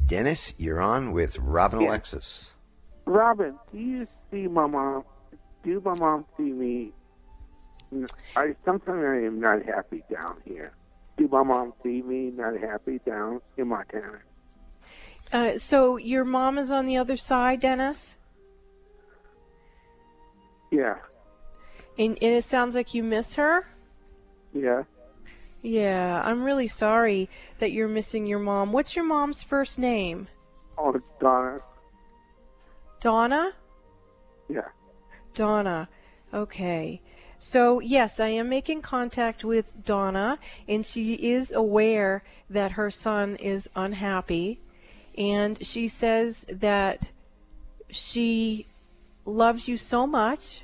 Dennis, 0.07 0.53
you're 0.57 0.81
on 0.81 1.11
with 1.11 1.37
Robin 1.37 1.81
Yeah. 1.81 1.89
Alexis. 1.89 2.53
Robin, 3.05 3.55
do 3.71 3.77
you 3.77 4.07
see 4.31 4.47
my 4.47 4.65
mom? 4.65 5.03
Do 5.63 5.81
my 5.85 5.93
mom 5.93 6.25
see 6.35 6.51
me? 6.51 6.91
I 8.35 8.55
sometimes 8.65 9.03
I 9.05 9.25
am 9.27 9.39
not 9.39 9.63
happy 9.63 10.03
down 10.11 10.37
here. 10.45 10.71
Do 11.17 11.27
my 11.27 11.43
mom 11.43 11.73
see 11.83 12.01
me 12.01 12.31
not 12.35 12.57
happy 12.59 12.99
down 13.05 13.41
in 13.57 13.67
Montana? 13.67 14.19
Uh, 15.31 15.57
so 15.57 15.97
your 15.97 16.23
mom 16.23 16.57
is 16.57 16.71
on 16.71 16.85
the 16.85 16.97
other 16.97 17.17
side, 17.17 17.59
Dennis, 17.59 18.15
Yeah, 20.71 20.95
and, 21.97 22.17
and 22.21 22.33
it 22.35 22.43
sounds 22.43 22.75
like 22.75 22.93
you 22.93 23.03
miss 23.03 23.33
her. 23.35 23.65
yeah. 24.53 24.83
Yeah, 25.61 26.21
I'm 26.23 26.43
really 26.43 26.67
sorry 26.67 27.27
that 27.57 27.71
you're 27.71 27.87
missing 27.87 28.27
your 28.27 28.37
mom. 28.37 28.71
What's 28.71 28.95
your 28.95 29.03
mom's 29.05 29.41
first 29.41 29.79
name? 29.79 30.27
Oh, 30.77 30.93
Donna. 31.19 31.59
Donna? 33.01 33.53
Yeah. 34.47 34.67
Donna. 35.33 35.89
Okay. 36.31 37.01
So, 37.39 37.79
yes, 37.79 38.19
I 38.19 38.27
am 38.27 38.47
making 38.47 38.83
contact 38.83 39.43
with 39.43 39.65
Donna, 39.83 40.37
and 40.67 40.85
she 40.85 41.15
is 41.15 41.51
aware 41.51 42.23
that 42.47 42.73
her 42.73 42.91
son 42.91 43.35
is 43.37 43.67
unhappy. 43.75 44.59
And 45.17 45.65
she 45.65 45.87
says 45.87 46.45
that 46.49 47.09
she 47.89 48.65
loves 49.25 49.67
you 49.67 49.77
so 49.77 50.05
much 50.05 50.63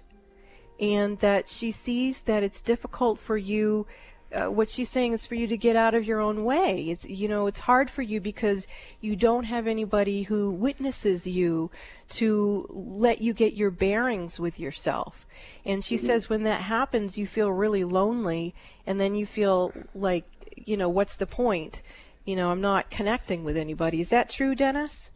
and 0.80 1.20
that 1.20 1.48
she 1.50 1.72
sees 1.72 2.24
that 2.24 2.44
it's 2.44 2.62
difficult 2.62 3.20
for 3.20 3.38
you 3.38 3.86
uh, 4.34 4.46
what 4.46 4.70
she's 4.70 4.90
saying 4.90 5.14
is 5.14 5.26
for 5.26 5.36
you 5.36 5.46
to 5.48 5.58
get 5.58 5.76
out 5.76 5.94
of 5.94 6.06
your 6.06 6.20
own 6.20 6.44
way. 6.44 6.84
It's 6.90 7.06
you 7.06 7.28
know 7.28 7.48
it's 7.48 7.60
hard 7.60 7.90
for 7.90 8.02
you 8.02 8.22
because 8.22 8.68
you 9.02 9.16
don't 9.16 9.44
have 9.44 9.68
anybody 9.68 10.24
who 10.24 10.52
witnesses 10.52 11.28
you 11.28 11.70
to 12.10 12.66
let 12.70 13.22
you 13.22 13.34
get 13.34 13.54
your 13.54 13.72
bearings 13.72 14.40
with 14.40 14.60
yourself. 14.60 15.28
And 15.66 15.84
she 15.84 15.96
mm-hmm. 15.96 16.06
says 16.06 16.30
when 16.30 16.44
that 16.44 16.62
happens, 16.62 17.18
you 17.18 17.28
feel 17.28 17.52
really 17.52 17.84
lonely, 17.84 18.56
and 18.88 19.00
then 19.00 19.16
you 19.16 19.26
feel 19.26 19.74
like 19.94 20.26
you 20.56 20.78
know 20.78 20.90
what's 20.90 21.18
the 21.18 21.28
point? 21.28 21.82
You 22.26 22.36
know 22.36 22.50
I'm 22.52 22.62
not 22.62 22.90
connecting 22.90 23.44
with 23.44 23.58
anybody. 23.58 24.00
Is 24.00 24.10
that 24.10 24.30
true, 24.30 24.56
Dennis? 24.56 25.12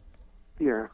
Yeah. 0.58 0.88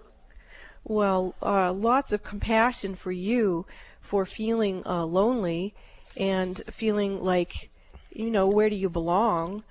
Well, 0.85 1.35
uh, 1.41 1.73
lots 1.73 2.13
of 2.13 2.23
compassion 2.23 2.95
for 2.97 3.13
you 3.13 3.67
for 4.01 4.27
feeling 4.27 4.83
uh, 4.85 5.05
lonely 5.07 5.75
and 6.17 6.61
feeling 6.71 7.23
like, 7.23 7.71
you 8.11 8.31
know, 8.31 8.47
where 8.47 8.69
do 8.69 8.77
you 8.77 8.91
belong? 8.91 9.63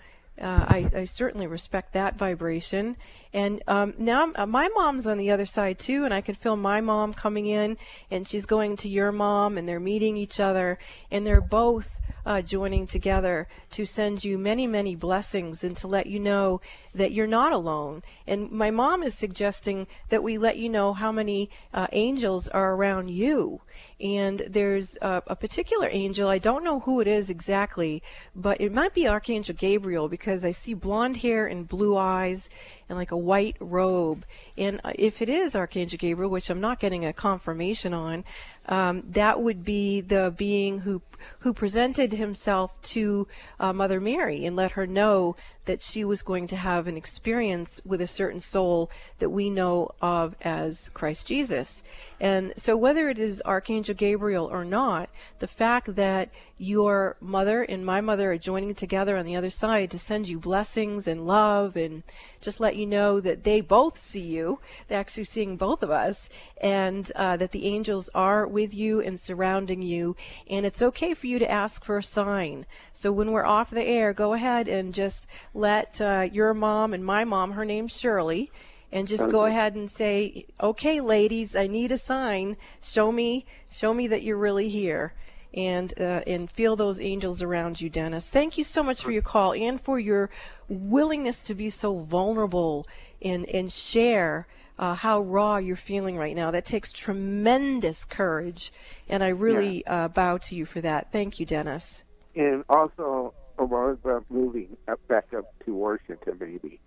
Uh, 0.41 0.65
I, 0.67 0.89
I, 0.95 1.03
certainly 1.03 1.45
respect 1.45 1.93
that 1.93 2.15
vibration. 2.15 2.97
And 3.33 3.61
um, 3.67 3.93
now 3.99 4.31
uh, 4.33 4.47
my 4.47 4.69
mom's 4.69 5.05
on 5.05 5.17
the 5.17 5.29
other 5.29 5.45
side 5.45 5.77
too, 5.77 6.03
and 6.05 6.13
I 6.13 6.21
can 6.21 6.33
feel 6.33 6.55
my 6.55 6.81
mom 6.81 7.13
coming 7.13 7.45
in, 7.45 7.77
and 8.09 8.27
she's 8.27 8.47
going 8.47 8.77
to 8.77 8.89
your 8.89 9.11
mom, 9.11 9.57
and 9.57 9.69
they're 9.69 9.79
meeting 9.79 10.17
each 10.17 10.39
other, 10.39 10.79
and 11.11 11.27
they're 11.27 11.41
both 11.41 11.99
uh, 12.25 12.41
joining 12.41 12.87
together 12.87 13.47
to 13.71 13.85
send 13.85 14.23
you 14.23 14.37
many, 14.37 14.67
many 14.67 14.95
blessings 14.95 15.63
and 15.63 15.75
to 15.77 15.87
let 15.87 16.07
you 16.07 16.19
know 16.19 16.61
that 16.93 17.11
you're 17.11 17.27
not 17.27 17.53
alone. 17.53 18.03
And 18.27 18.51
my 18.51 18.71
mom 18.71 19.03
is 19.03 19.15
suggesting 19.15 19.87
that 20.09 20.23
we 20.23 20.37
let 20.37 20.57
you 20.57 20.69
know 20.69 20.93
how 20.93 21.11
many 21.11 21.49
uh, 21.73 21.87
angels 21.91 22.47
are 22.47 22.75
around 22.75 23.09
you 23.09 23.61
and 24.01 24.43
there's 24.49 24.97
a, 25.01 25.21
a, 25.27 25.35
particular 25.35 25.87
angel. 25.91 26.27
I 26.27 26.39
don't 26.39 26.63
know 26.63 26.79
who 26.79 27.01
it 27.01 27.07
is 27.07 27.29
exactly, 27.29 28.01
but 28.35 28.59
it 28.59 28.73
might 28.73 28.93
be 28.93 29.07
Archangel 29.07 29.55
Gabriel 29.55 30.09
because 30.09 30.43
I 30.43 30.51
see 30.51 30.73
blonde 30.73 31.17
hair 31.17 31.45
and 31.45 31.67
blue 31.67 31.95
eyes 31.95 32.49
and 32.91 32.99
like 32.99 33.11
a 33.11 33.17
white 33.17 33.55
robe. 33.61 34.25
And 34.57 34.81
uh, 34.83 34.91
if 34.95 35.21
it 35.21 35.29
is 35.29 35.55
Archangel 35.55 35.97
Gabriel, 35.97 36.29
which 36.29 36.49
I'm 36.49 36.59
not 36.59 36.79
getting 36.79 37.05
a 37.05 37.13
confirmation 37.13 37.93
on, 37.93 38.25
um, 38.67 39.03
that 39.11 39.41
would 39.41 39.63
be 39.63 40.01
the 40.01 40.33
being 40.35 40.79
who 40.79 41.01
who 41.39 41.53
presented 41.53 42.11
himself 42.13 42.71
to 42.81 43.27
uh, 43.59 43.71
Mother 43.71 43.99
Mary 43.99 44.45
and 44.45 44.55
let 44.55 44.71
her 44.71 44.87
know 44.87 45.35
that 45.65 45.81
she 45.81 46.03
was 46.03 46.23
going 46.23 46.47
to 46.47 46.55
have 46.55 46.87
an 46.87 46.97
experience 46.97 47.79
with 47.85 48.01
a 48.01 48.07
certain 48.07 48.39
soul 48.39 48.89
that 49.19 49.29
we 49.29 49.49
know 49.49 49.91
of 50.01 50.35
as 50.41 50.89
Christ 50.93 51.27
Jesus. 51.27 51.83
And 52.19 52.53
so, 52.55 52.75
whether 52.75 53.09
it 53.09 53.19
is 53.19 53.41
Archangel 53.45 53.95
Gabriel 53.95 54.49
or 54.51 54.65
not, 54.65 55.09
the 55.39 55.47
fact 55.47 55.95
that 55.95 56.29
your 56.57 57.15
mother 57.21 57.63
and 57.63 57.85
my 57.85 58.01
mother 58.01 58.31
are 58.31 58.37
joining 58.37 58.73
together 58.73 59.17
on 59.17 59.25
the 59.25 59.35
other 59.35 59.49
side 59.49 59.91
to 59.91 59.99
send 59.99 60.27
you 60.27 60.39
blessings 60.39 61.07
and 61.07 61.27
love 61.27 61.75
and 61.75 62.03
just 62.41 62.59
let 62.59 62.75
you 62.75 62.85
know 62.85 63.19
that 63.21 63.43
they 63.43 63.61
both 63.61 63.99
see 63.99 64.21
you. 64.21 64.59
They're 64.87 64.99
actually 64.99 65.25
seeing 65.25 65.57
both 65.57 65.83
of 65.83 65.91
us, 65.91 66.29
and 66.59 67.09
uh, 67.15 67.37
that 67.37 67.51
the 67.51 67.67
angels 67.67 68.09
are 68.13 68.45
with 68.47 68.73
you 68.73 68.99
and 68.99 69.19
surrounding 69.19 69.81
you. 69.81 70.15
And 70.49 70.65
it's 70.65 70.81
okay 70.81 71.13
for 71.13 71.27
you 71.27 71.39
to 71.39 71.49
ask 71.49 71.85
for 71.85 71.97
a 71.97 72.03
sign. 72.03 72.65
So 72.93 73.11
when 73.11 73.31
we're 73.31 73.45
off 73.45 73.69
the 73.69 73.85
air, 73.85 74.11
go 74.11 74.33
ahead 74.33 74.67
and 74.67 74.93
just 74.93 75.27
let 75.53 76.01
uh, 76.01 76.27
your 76.31 76.53
mom 76.53 76.93
and 76.93 77.05
my 77.05 77.23
mom, 77.23 77.51
her 77.51 77.65
name's 77.65 77.95
Shirley, 77.95 78.51
and 78.91 79.07
just 79.07 79.29
go 79.29 79.45
ahead 79.45 79.75
and 79.75 79.89
say, 79.89 80.45
"Okay, 80.59 80.99
ladies, 80.99 81.55
I 81.55 81.67
need 81.67 81.91
a 81.91 81.97
sign. 81.97 82.57
Show 82.81 83.11
me, 83.11 83.45
show 83.71 83.93
me 83.93 84.07
that 84.07 84.23
you're 84.23 84.37
really 84.37 84.67
here." 84.67 85.13
And 85.53 85.93
uh, 85.99 86.21
and 86.25 86.49
feel 86.49 86.77
those 86.77 87.01
angels 87.01 87.41
around 87.41 87.81
you, 87.81 87.89
Dennis. 87.89 88.29
Thank 88.29 88.57
you 88.57 88.63
so 88.63 88.81
much 88.83 89.03
for 89.03 89.11
your 89.11 89.21
call 89.21 89.53
and 89.53 89.81
for 89.81 89.99
your 89.99 90.29
willingness 90.69 91.43
to 91.43 91.53
be 91.53 91.69
so 91.69 91.99
vulnerable 91.99 92.85
and 93.21 93.45
and 93.47 93.71
share 93.71 94.47
uh, 94.79 94.95
how 94.95 95.21
raw 95.21 95.57
you're 95.57 95.75
feeling 95.75 96.17
right 96.17 96.35
now. 96.35 96.51
That 96.51 96.65
takes 96.65 96.93
tremendous 96.93 98.05
courage, 98.05 98.71
and 99.09 99.23
I 99.23 99.29
really 99.29 99.83
yeah. 99.85 100.05
uh, 100.05 100.07
bow 100.07 100.37
to 100.37 100.55
you 100.55 100.65
for 100.65 100.79
that. 100.81 101.11
Thank 101.11 101.39
you, 101.39 101.45
Dennis. 101.45 102.03
And 102.35 102.63
also 102.69 103.33
about 103.59 104.25
moving 104.29 104.75
up, 104.87 105.05
back 105.07 105.33
up 105.37 105.45
to 105.65 105.73
Washington, 105.73 106.37
maybe. 106.39 106.79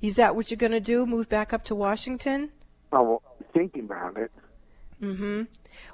Is 0.00 0.16
that 0.16 0.36
what 0.36 0.50
you're 0.50 0.58
going 0.58 0.72
to 0.72 0.80
do? 0.80 1.04
Move 1.04 1.28
back 1.28 1.52
up 1.52 1.64
to 1.64 1.74
Washington? 1.74 2.50
Oh, 2.92 3.20
thinking 3.52 3.84
about 3.84 4.16
it. 4.16 4.30
Mm-hmm. 5.02 5.42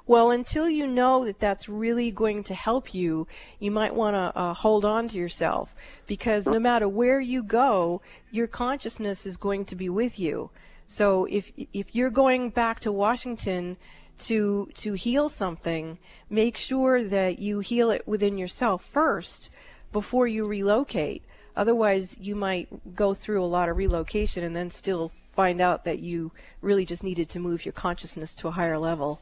Well, 0.05 0.31
until 0.31 0.69
you 0.69 0.87
know 0.87 1.25
that 1.25 1.39
that's 1.39 1.69
really 1.69 2.11
going 2.11 2.43
to 2.43 2.53
help 2.53 2.93
you, 2.93 3.27
you 3.59 3.71
might 3.71 3.95
want 3.95 4.15
to 4.15 4.37
uh, 4.39 4.53
hold 4.53 4.85
on 4.85 5.07
to 5.09 5.17
yourself 5.17 5.75
because 6.07 6.47
no 6.47 6.59
matter 6.59 6.87
where 6.87 7.19
you 7.19 7.43
go, 7.43 8.01
your 8.31 8.47
consciousness 8.47 9.25
is 9.25 9.37
going 9.37 9.65
to 9.65 9.75
be 9.75 9.89
with 9.89 10.19
you. 10.19 10.49
So 10.87 11.25
if 11.25 11.51
if 11.73 11.93
you're 11.93 12.09
going 12.09 12.49
back 12.49 12.79
to 12.81 12.91
Washington 12.91 13.77
to 14.19 14.69
to 14.75 14.93
heal 14.93 15.29
something, 15.29 15.99
make 16.29 16.57
sure 16.57 17.03
that 17.03 17.39
you 17.39 17.59
heal 17.59 17.91
it 17.91 18.07
within 18.07 18.37
yourself 18.37 18.85
first 18.91 19.49
before 19.91 20.27
you 20.27 20.45
relocate. 20.45 21.23
Otherwise, 21.55 22.17
you 22.19 22.35
might 22.35 22.95
go 22.95 23.13
through 23.13 23.43
a 23.43 23.45
lot 23.45 23.67
of 23.67 23.77
relocation 23.77 24.43
and 24.43 24.55
then 24.55 24.69
still 24.69 25.11
find 25.37 25.61
out 25.61 25.85
that 25.85 25.99
you 25.99 26.31
really 26.61 26.83
just 26.83 27.03
needed 27.03 27.29
to 27.29 27.39
move 27.39 27.63
your 27.63 27.71
consciousness 27.71 28.33
to 28.33 28.47
a 28.47 28.51
higher 28.51 28.79
level. 28.79 29.21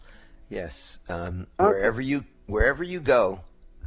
Yes, 0.50 0.98
um, 1.10 1.46
wherever 1.58 2.00
you 2.00 2.24
wherever 2.48 2.84
you 2.84 3.02
go, 3.02 3.42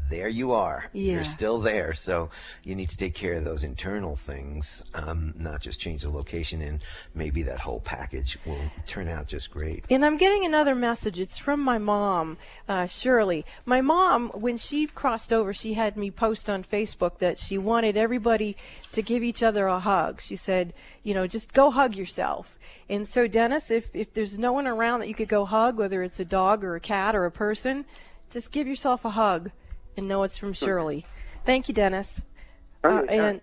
there 0.09 0.29
you 0.29 0.53
are. 0.53 0.85
Yeah. 0.93 1.15
You're 1.15 1.25
still 1.25 1.61
there. 1.61 1.95
So 1.95 2.31
you 2.65 2.75
need 2.75 2.91
to 2.91 2.97
take 2.97 3.15
care 3.15 3.35
of 3.35 3.45
those 3.45 3.63
internal 3.63 4.17
things, 4.17 4.83
um, 4.95 5.35
not 5.39 5.61
just 5.61 5.81
change 5.81 6.03
the 6.03 6.11
location, 6.11 6.63
and 6.63 6.81
maybe 7.15 7.43
that 7.43 7.59
whole 7.59 7.81
package 7.81 8.39
will 8.47 8.71
turn 8.87 9.09
out 9.09 9.27
just 9.27 9.51
great. 9.51 9.85
And 9.91 10.05
I'm 10.05 10.17
getting 10.17 10.45
another 10.45 10.75
message. 10.75 11.21
It's 11.21 11.39
from 11.39 11.61
my 11.61 11.79
mom, 11.79 12.39
uh, 12.69 12.87
Shirley. 12.87 13.45
My 13.65 13.81
mom, 13.81 14.31
when 14.31 14.57
she 14.57 14.87
crossed 14.87 15.33
over, 15.33 15.53
she 15.53 15.75
had 15.75 15.97
me 15.97 16.11
post 16.11 16.49
on 16.49 16.65
Facebook 16.65 17.19
that 17.19 17.39
she 17.39 17.59
wanted 17.59 17.97
everybody 17.97 18.57
to 18.93 19.03
give 19.03 19.23
each 19.23 19.43
other 19.43 19.67
a 19.67 19.79
hug. 19.79 20.21
She 20.21 20.37
said, 20.37 20.75
you 21.03 21.15
know, 21.15 21.27
just 21.27 21.53
go 21.53 21.71
hug 21.71 21.95
yourself. 21.95 22.59
And 22.91 23.07
so, 23.07 23.27
Dennis, 23.27 23.71
if, 23.71 23.95
if 23.95 24.15
there's 24.15 24.39
no 24.39 24.53
one 24.53 24.67
around 24.67 25.01
that 25.01 25.09
you 25.09 25.15
could 25.15 25.29
go 25.29 25.45
hug, 25.45 25.77
whether 25.77 26.03
it's 26.03 26.21
a 26.21 26.25
dog 26.25 26.65
or 26.65 26.75
a 26.75 26.81
cat 26.81 27.15
or 27.15 27.27
a 27.27 27.31
person, 27.31 27.85
just 28.31 28.51
give 28.51 28.67
yourself 28.67 29.05
a 29.05 29.11
hug 29.11 29.51
and 29.99 30.09
know 30.09 30.23
it's 30.23 30.39
from 30.39 30.53
Shirley. 30.53 31.05
Thank 31.45 31.69
you, 31.69 31.75
Dennis. 31.75 32.23
Uh, 32.85 33.03
and 33.09 33.41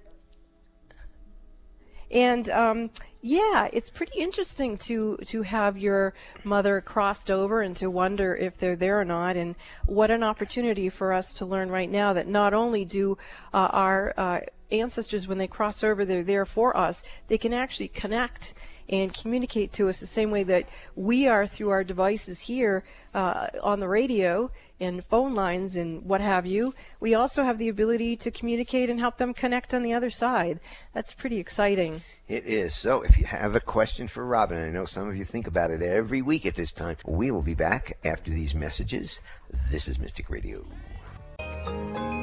and 2.09 2.49
um, 2.49 2.89
yeah, 3.21 3.67
it's 3.73 3.89
pretty 3.89 4.19
interesting 4.19 4.77
to 4.79 5.17
to 5.25 5.41
have 5.41 5.77
your 5.77 6.13
mother 6.43 6.81
crossed 6.81 7.29
over 7.29 7.61
and 7.61 7.75
to 7.77 7.89
wonder 7.89 8.35
if 8.35 8.57
they're 8.57 8.75
there 8.75 8.99
or 8.99 9.05
not. 9.05 9.35
And 9.35 9.55
what 9.85 10.11
an 10.11 10.23
opportunity 10.23 10.89
for 10.89 11.11
us 11.11 11.33
to 11.35 11.45
learn 11.45 11.69
right 11.69 11.89
now 11.91 12.13
that 12.13 12.27
not 12.27 12.53
only 12.53 12.85
do 12.85 13.17
uh, 13.53 13.69
our 13.71 14.13
uh, 14.17 14.39
ancestors, 14.71 15.27
when 15.27 15.37
they 15.37 15.47
cross 15.47 15.83
over, 15.83 16.05
they're 16.05 16.23
there 16.23 16.45
for 16.45 16.75
us. 16.77 17.03
They 17.27 17.37
can 17.37 17.53
actually 17.53 17.89
connect 17.89 18.53
and 18.89 19.13
communicate 19.13 19.73
to 19.73 19.89
us 19.89 19.99
the 19.99 20.07
same 20.07 20.31
way 20.31 20.43
that 20.43 20.67
we 20.95 21.27
are 21.27 21.47
through 21.47 21.69
our 21.69 21.83
devices 21.83 22.39
here 22.39 22.83
uh, 23.13 23.47
on 23.61 23.79
the 23.79 23.87
radio 23.87 24.51
and 24.79 25.03
phone 25.05 25.33
lines 25.33 25.77
and 25.77 26.03
what 26.05 26.21
have 26.21 26.45
you. 26.45 26.73
We 26.99 27.15
also 27.15 27.43
have 27.43 27.57
the 27.57 27.69
ability 27.69 28.17
to 28.17 28.31
communicate 28.31 28.89
and 28.89 28.99
help 28.99 29.17
them 29.17 29.33
connect 29.33 29.73
on 29.73 29.83
the 29.83 29.93
other 29.93 30.09
side. 30.09 30.59
That's 30.93 31.13
pretty 31.13 31.39
exciting. 31.39 32.01
It 32.27 32.45
is. 32.45 32.75
So 32.75 33.03
if 33.03 33.17
you 33.17 33.25
have 33.25 33.55
a 33.55 33.59
question 33.59 34.07
for 34.07 34.25
Robin, 34.25 34.61
I 34.61 34.71
know 34.71 34.85
some 34.85 35.07
of 35.07 35.15
you 35.15 35.25
think 35.25 35.47
about 35.47 35.71
it 35.71 35.81
every 35.81 36.21
week 36.21 36.45
at 36.45 36.55
this 36.55 36.71
time, 36.71 36.97
we 37.05 37.31
will 37.31 37.43
be 37.43 37.55
back 37.55 37.97
after 38.03 38.31
these 38.31 38.55
messages. 38.55 39.19
This 39.71 39.87
is 39.87 39.99
Mystic 39.99 40.29
Radio. 40.29 40.65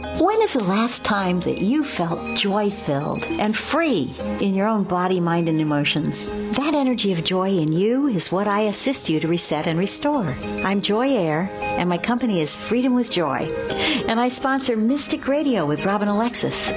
When 0.02 0.42
is 0.42 0.54
the 0.54 0.64
last 0.64 1.04
time 1.04 1.40
that 1.40 1.62
you 1.62 1.84
felt 1.84 2.36
joy 2.36 2.70
filled 2.70 3.24
and 3.24 3.56
free 3.56 4.12
in 4.40 4.54
your 4.54 4.66
own 4.66 4.82
body, 4.84 5.20
mind, 5.20 5.48
and 5.48 5.60
emotions? 5.60 6.26
That 6.26 6.74
energy 6.74 7.12
of 7.12 7.24
joy 7.24 7.50
in 7.50 7.72
you 7.72 8.08
is 8.08 8.32
what 8.32 8.48
I 8.48 8.62
assist 8.62 9.08
you 9.08 9.20
to 9.20 9.28
reset 9.28 9.66
and 9.66 9.78
restore. 9.78 10.36
I'm 10.64 10.80
Joy 10.80 11.16
Air, 11.16 11.48
and 11.60 11.88
my 11.88 11.98
company 11.98 12.40
is 12.40 12.54
Freedom 12.54 12.94
with 12.94 13.10
Joy. 13.10 13.48
And 14.08 14.18
I 14.18 14.28
sponsor 14.28 14.76
Mystic 14.76 15.28
Radio 15.28 15.66
with 15.66 15.86
Robin 15.86 16.08
Alexis. 16.08 16.72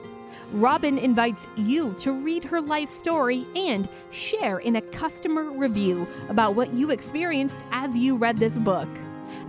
Robin 0.52 0.96
invites 0.96 1.46
you 1.56 1.92
to 1.98 2.12
read 2.12 2.44
her 2.44 2.60
life 2.60 2.88
story 2.88 3.44
and 3.56 3.88
share 4.10 4.58
in 4.58 4.76
a 4.76 4.80
customer 4.80 5.50
review 5.50 6.06
about 6.28 6.54
what 6.54 6.72
you 6.72 6.90
experienced 6.90 7.58
as 7.72 7.96
you 7.96 8.16
read 8.16 8.38
this 8.38 8.56
book. 8.56 8.88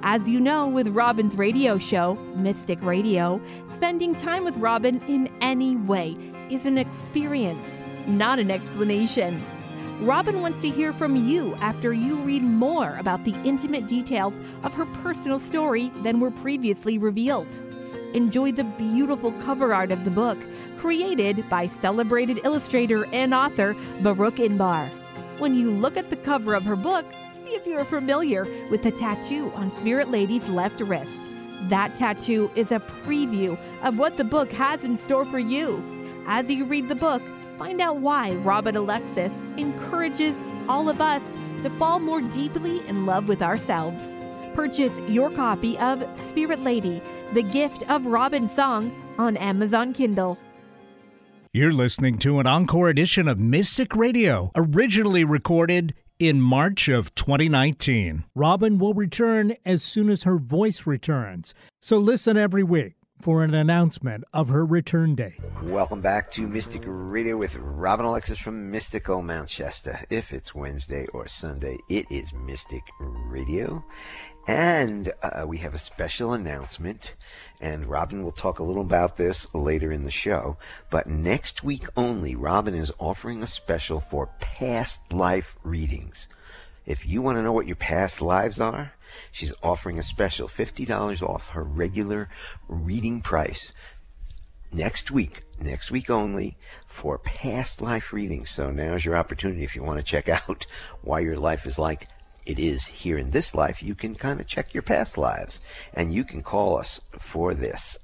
As 0.04 0.30
you 0.30 0.40
know, 0.40 0.68
with 0.68 0.90
Robin's 0.90 1.38
radio 1.38 1.78
show, 1.78 2.16
Mystic 2.36 2.82
Radio, 2.84 3.42
spending 3.66 4.16
time 4.16 4.44
with 4.44 4.58
Robin 4.58 5.02
in 5.08 5.30
any 5.42 5.76
way 5.76 6.16
is 6.50 6.66
an 6.66 6.78
experience, 6.78 7.82
not 8.06 8.40
an 8.40 8.52
explanation. 8.52 9.44
Robin 10.02 10.42
wants 10.42 10.62
to 10.62 10.70
hear 10.70 10.94
from 10.94 11.28
you 11.28 11.56
after 11.56 11.92
you 11.92 12.18
read 12.18 12.44
more 12.44 12.96
about 12.98 13.24
the 13.24 13.36
intimate 13.44 13.88
details 13.88 14.40
of 14.64 14.74
her 14.76 14.86
personal 14.86 15.40
story 15.40 15.90
than 16.04 16.20
were 16.20 16.32
previously 16.32 16.98
revealed. 16.98 17.62
Enjoy 18.14 18.52
the 18.52 18.64
beautiful 18.64 19.32
cover 19.34 19.74
art 19.74 19.92
of 19.92 20.06
the 20.06 20.12
book, 20.12 20.38
created 20.78 21.48
by 21.50 21.66
celebrated 21.66 22.40
illustrator 22.44 23.06
and 23.08 23.34
author 23.34 23.76
Baruch 24.02 24.36
Inbar. 24.36 24.92
When 25.38 25.54
you 25.54 25.70
look 25.70 25.98
at 25.98 26.10
the 26.10 26.16
cover 26.16 26.56
of 26.56 26.66
her 26.66 26.76
book, 26.76 27.06
see 27.32 27.52
if 27.52 27.68
you're 27.68 27.86
familiar 27.86 28.48
with 28.72 28.82
the 28.82 28.90
tattoo 28.90 29.52
on 29.54 29.70
Spirit 29.70 30.10
Lady's 30.10 30.50
left 30.50 30.82
wrist. 30.82 31.30
That 31.70 31.96
tattoo 31.96 32.50
is 32.56 32.72
a 32.72 32.80
preview 32.80 33.56
of 33.84 34.00
what 34.00 34.18
the 34.18 34.24
book 34.24 34.52
has 34.52 34.84
in 34.84 34.98
store 34.98 35.26
for 35.26 35.38
you. 35.38 35.84
As 36.26 36.50
you 36.50 36.66
read 36.66 36.90
the 36.90 36.96
book, 36.96 37.22
find 37.60 37.82
out 37.82 37.98
why 37.98 38.32
Robin 38.38 38.76
Alexis 38.76 39.44
encourages 39.58 40.44
all 40.68 40.90
of 40.90 41.02
us 41.02 41.22
to 41.62 41.70
fall 41.70 42.00
more 42.00 42.22
deeply 42.22 42.82
in 42.88 43.06
love 43.06 43.28
with 43.28 43.44
ourselves. 43.44 44.20
Purchase 44.56 45.00
your 45.02 45.30
copy 45.30 45.78
of 45.78 46.04
Spirit 46.18 46.62
Lady, 46.62 47.00
The 47.34 47.44
Gift 47.44 47.84
of 47.92 48.08
Robin 48.08 48.48
Song 48.48 48.92
on 49.20 49.38
Amazon 49.38 49.94
Kindle. 49.94 50.40
You're 51.54 51.72
listening 51.72 52.18
to 52.20 52.40
an 52.40 52.46
encore 52.46 52.90
edition 52.90 53.28
of 53.28 53.40
Mystic 53.40 53.96
Radio, 53.96 54.52
originally 54.54 55.24
recorded 55.24 55.94
in 56.20 56.42
March 56.42 56.90
of 56.90 57.16
2019. 57.16 58.26
Robin 58.36 58.78
will 58.78 58.94
return 58.94 59.56
as 59.66 59.82
soon 59.82 60.10
as 60.10 60.24
her 60.24 60.38
voice 60.38 60.86
returns, 60.86 61.56
so 61.82 61.98
listen 61.98 62.36
every 62.38 62.64
week 62.64 62.96
for 63.22 63.44
an 63.44 63.54
announcement 63.54 64.24
of 64.34 64.50
her 64.50 64.66
return 64.66 65.16
date. 65.16 65.40
Welcome 65.64 66.02
back 66.02 66.32
to 66.34 66.42
Mystic 66.42 66.84
Radio 66.86 67.38
with 67.38 67.56
Robin 67.56 68.06
Alexis 68.06 68.38
from 68.38 68.70
Mystical 68.70 69.22
Mount 69.22 69.50
Shasta. 69.50 70.06
If 70.10 70.34
it's 70.34 70.54
Wednesday 70.54 71.08
or 71.14 71.28
Sunday, 71.28 71.78
it 71.90 72.06
is 72.12 72.32
Mystic 72.34 72.84
Radio. 73.00 73.84
And 74.48 75.12
uh, 75.24 75.46
we 75.46 75.58
have 75.58 75.74
a 75.74 75.80
special 75.80 76.34
announcement, 76.34 77.14
and 77.60 77.88
Robin 77.88 78.24
will 78.24 78.32
talk 78.32 78.60
a 78.60 78.64
little 78.64 78.84
about 78.84 79.18
this 79.18 79.48
later 79.54 79.92
in 79.92 80.04
the 80.04 80.12
show. 80.12 80.58
But 80.90 81.08
next 81.08 81.64
week 81.64 81.86
only, 81.96 82.36
Robin 82.36 82.76
is 82.76 82.92
offering 83.00 83.42
a 83.42 83.48
special 83.48 84.00
for 84.00 84.30
past 84.40 85.02
life 85.12 85.58
readings. 85.64 86.28
If 86.86 87.06
you 87.06 87.22
want 87.22 87.38
to 87.38 87.42
know 87.42 87.52
what 87.52 87.68
your 87.68 87.76
past 87.76 88.22
lives 88.22 88.60
are, 88.60 88.94
she's 89.32 89.54
offering 89.64 90.00
a 90.00 90.04
special 90.04 90.48
$50 90.48 91.22
off 91.22 91.50
her 91.50 91.64
regular 91.64 92.30
reading 92.68 93.22
price 93.22 93.72
next 94.72 95.12
week, 95.12 95.44
next 95.60 95.92
week 95.92 96.10
only, 96.10 96.58
for 96.88 97.18
past 97.18 97.82
life 97.82 98.14
readings. 98.14 98.50
So 98.50 98.72
now's 98.72 99.04
your 99.04 99.18
opportunity 99.18 99.64
if 99.64 99.76
you 99.76 99.84
want 99.84 100.00
to 100.00 100.04
check 100.04 100.30
out 100.50 100.66
why 101.02 101.22
your 101.22 101.38
life 101.38 101.66
is 101.66 101.80
like 101.80 102.08
it 102.48 102.60
is 102.60 102.86
here 102.86 103.18
in 103.18 103.32
this 103.32 103.54
life, 103.54 103.84
you 103.84 103.94
can 103.94 104.16
kind 104.16 104.40
of 104.40 104.48
check 104.48 104.74
your 104.74 104.84
past 104.84 105.18
lives. 105.18 105.60
And 105.94 106.14
you 106.14 106.24
can 106.24 106.42
call 106.42 106.78
us 106.80 107.02
for 107.20 107.54
this 107.54 107.98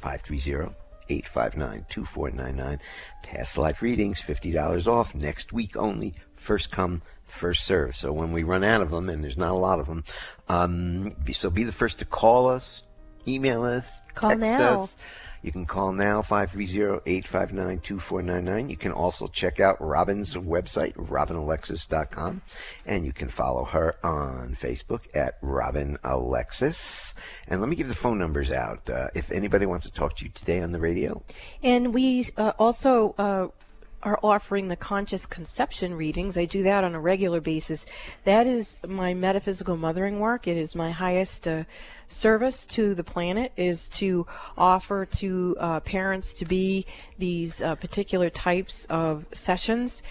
530 0.00 0.74
859 1.08 1.86
2499. 1.88 2.80
Past 3.22 3.56
life 3.56 3.80
readings, 3.80 4.20
$50 4.20 4.86
off 4.86 5.14
next 5.14 5.52
week 5.52 5.76
only. 5.76 6.14
First 6.36 6.72
come, 6.72 7.02
first 7.28 7.64
serve. 7.64 7.94
So 7.94 8.12
when 8.12 8.32
we 8.32 8.42
run 8.42 8.64
out 8.64 8.82
of 8.82 8.90
them, 8.90 9.08
and 9.08 9.22
there's 9.22 9.36
not 9.36 9.52
a 9.52 9.58
lot 9.58 9.78
of 9.78 9.86
them, 9.86 10.02
um, 10.48 11.14
so 11.32 11.48
be 11.48 11.62
the 11.62 11.72
first 11.72 12.00
to 12.00 12.04
call 12.04 12.50
us, 12.50 12.82
email 13.28 13.62
us, 13.62 13.86
Call 14.14 14.30
text 14.30 14.42
now. 14.42 14.82
us. 14.82 14.96
You 15.42 15.50
can 15.50 15.66
call 15.66 15.92
now 15.92 16.22
530-859-2499. 16.22 18.70
You 18.70 18.76
can 18.76 18.92
also 18.92 19.26
check 19.26 19.58
out 19.58 19.80
Robin's 19.80 20.36
website, 20.36 20.94
robinalexis.com, 20.94 22.42
and 22.86 23.04
you 23.04 23.12
can 23.12 23.28
follow 23.28 23.64
her 23.64 23.96
on 24.04 24.56
Facebook 24.60 25.00
at 25.14 25.38
Robin 25.42 25.98
Alexis. 26.04 27.14
And 27.48 27.60
let 27.60 27.68
me 27.68 27.74
give 27.74 27.88
the 27.88 27.94
phone 27.94 28.18
numbers 28.18 28.50
out 28.50 28.88
uh, 28.88 29.08
if 29.14 29.32
anybody 29.32 29.66
wants 29.66 29.86
to 29.86 29.92
talk 29.92 30.16
to 30.18 30.24
you 30.24 30.30
today 30.30 30.62
on 30.62 30.70
the 30.70 30.80
radio. 30.80 31.20
And 31.62 31.92
we 31.92 32.28
uh, 32.36 32.52
also 32.58 33.14
uh, 33.18 33.48
are 34.02 34.18
offering 34.22 34.68
the 34.68 34.76
conscious 34.76 35.26
conception 35.26 35.94
readings. 35.94 36.36
I 36.36 36.44
do 36.44 36.62
that 36.64 36.84
on 36.84 36.94
a 36.94 37.00
regular 37.00 37.40
basis. 37.40 37.86
That 38.24 38.46
is 38.46 38.78
my 38.86 39.14
metaphysical 39.14 39.76
mothering 39.76 40.18
work. 40.18 40.48
It 40.48 40.56
is 40.56 40.74
my 40.74 40.90
highest 40.90 41.46
uh, 41.46 41.64
service 42.12 42.66
to 42.66 42.94
the 42.94 43.04
planet 43.04 43.52
is 43.56 43.88
to 43.88 44.26
offer 44.56 45.06
to 45.06 45.56
uh, 45.58 45.80
parents 45.80 46.34
to 46.34 46.44
be 46.44 46.86
these 47.18 47.62
uh, 47.62 47.74
particular 47.76 48.30
types 48.30 48.84
of 48.90 49.24
sessions 49.32 50.02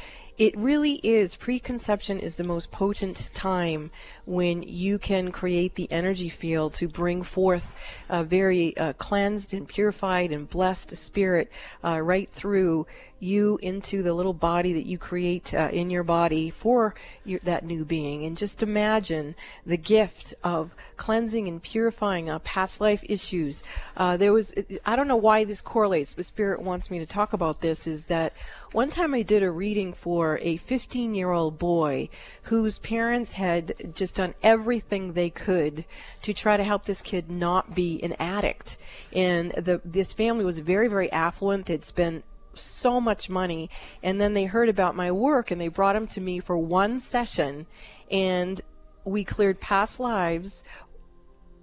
it 0.41 0.57
really 0.57 0.93
is 1.03 1.35
preconception 1.35 2.19
is 2.19 2.35
the 2.35 2.43
most 2.43 2.71
potent 2.71 3.29
time 3.31 3.91
when 4.25 4.63
you 4.63 4.97
can 4.97 5.31
create 5.31 5.75
the 5.75 5.87
energy 5.91 6.29
field 6.29 6.73
to 6.73 6.87
bring 6.87 7.21
forth 7.21 7.71
a 8.09 8.23
very 8.23 8.75
uh, 8.75 8.91
cleansed 8.93 9.53
and 9.53 9.67
purified 9.67 10.31
and 10.31 10.49
blessed 10.49 10.95
spirit 10.97 11.51
uh, 11.83 12.01
right 12.01 12.27
through 12.31 12.87
you 13.21 13.59
into 13.61 14.01
the 14.01 14.13
little 14.13 14.33
body 14.33 14.73
that 14.73 14.85
you 14.85 14.97
create 14.97 15.53
uh, 15.53 15.69
in 15.71 15.89
your 15.89 16.03
body 16.03 16.49
for 16.49 16.95
your, 17.23 17.39
that 17.43 17.63
new 17.63 17.85
being. 17.85 18.25
And 18.25 18.35
just 18.35 18.63
imagine 18.63 19.35
the 19.65 19.77
gift 19.77 20.33
of 20.43 20.71
cleansing 20.97 21.47
and 21.47 21.61
purifying 21.61 22.29
uh, 22.29 22.39
past 22.39 22.81
life 22.81 23.03
issues. 23.03 23.63
Uh, 23.95 24.17
there 24.17 24.33
was, 24.33 24.53
I 24.85 24.95
don't 24.95 25.07
know 25.07 25.15
why 25.15 25.43
this 25.43 25.61
correlates, 25.61 26.15
but 26.15 26.25
Spirit 26.25 26.61
wants 26.61 26.89
me 26.89 26.97
to 26.97 27.05
talk 27.05 27.33
about 27.33 27.61
this, 27.61 27.85
is 27.85 28.05
that 28.05 28.33
one 28.71 28.89
time 28.89 29.13
I 29.13 29.21
did 29.21 29.43
a 29.43 29.51
reading 29.51 29.91
for 29.91 30.39
a 30.41 30.57
15 30.57 31.13
year 31.13 31.31
old 31.31 31.59
boy 31.59 32.09
whose 32.43 32.79
parents 32.79 33.33
had 33.33 33.91
just 33.93 34.15
done 34.15 34.33
everything 34.41 35.13
they 35.13 35.29
could 35.29 35.85
to 36.21 36.33
try 36.33 36.55
to 36.55 36.63
help 36.63 36.85
this 36.85 37.01
kid 37.01 37.29
not 37.29 37.75
be 37.75 38.01
an 38.01 38.13
addict. 38.13 38.77
And 39.11 39.51
the, 39.51 39.81
this 39.83 40.13
family 40.13 40.45
was 40.45 40.59
very, 40.59 40.87
very 40.87 41.11
affluent. 41.11 41.65
They'd 41.65 41.83
spent 41.83 42.23
so 42.53 43.01
much 43.01 43.29
money 43.29 43.69
and 44.03 44.19
then 44.19 44.33
they 44.33 44.45
heard 44.45 44.69
about 44.69 44.95
my 44.95 45.11
work 45.11 45.51
and 45.51 45.59
they 45.59 45.67
brought 45.67 45.95
him 45.95 46.07
to 46.07 46.21
me 46.21 46.39
for 46.39 46.57
one 46.57 46.99
session 46.99 47.65
and 48.09 48.61
we 49.03 49.23
cleared 49.23 49.59
past 49.59 49.99
lives 49.99 50.63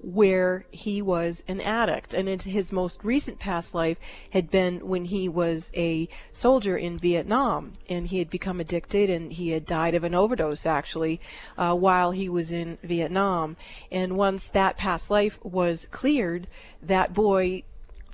where 0.01 0.65
he 0.71 1.03
was 1.03 1.43
an 1.49 1.61
addict 1.61 2.15
and 2.15 2.43
his 2.43 2.73
most 2.73 3.03
recent 3.03 3.39
past 3.39 3.75
life 3.75 3.99
had 4.31 4.51
been 4.51 4.87
when 4.87 5.07
he 5.07 5.29
was 5.29 5.73
a 5.75 6.09
soldier 6.33 6.77
in 6.77 6.99
Vietnam 6.99 7.73
and 7.89 8.09
he 8.09 8.19
had 8.19 8.31
become 8.31 8.61
addicted 8.61 9.11
and 9.11 9.33
he 9.33 9.51
had 9.51 9.67
died 9.67 9.95
of 9.95 10.05
an 10.05 10.15
overdose 10.15 10.65
actually 10.65 11.21
uh, 11.57 11.75
while 11.75 12.13
he 12.13 12.29
was 12.29 12.53
in 12.53 12.79
Vietnam 12.83 13.57
and 13.91 14.17
once 14.17 14.49
that 14.49 14.77
past 14.77 15.11
life 15.11 15.39
was 15.45 15.89
cleared 15.91 16.47
that 16.81 17.13
boy 17.13 17.63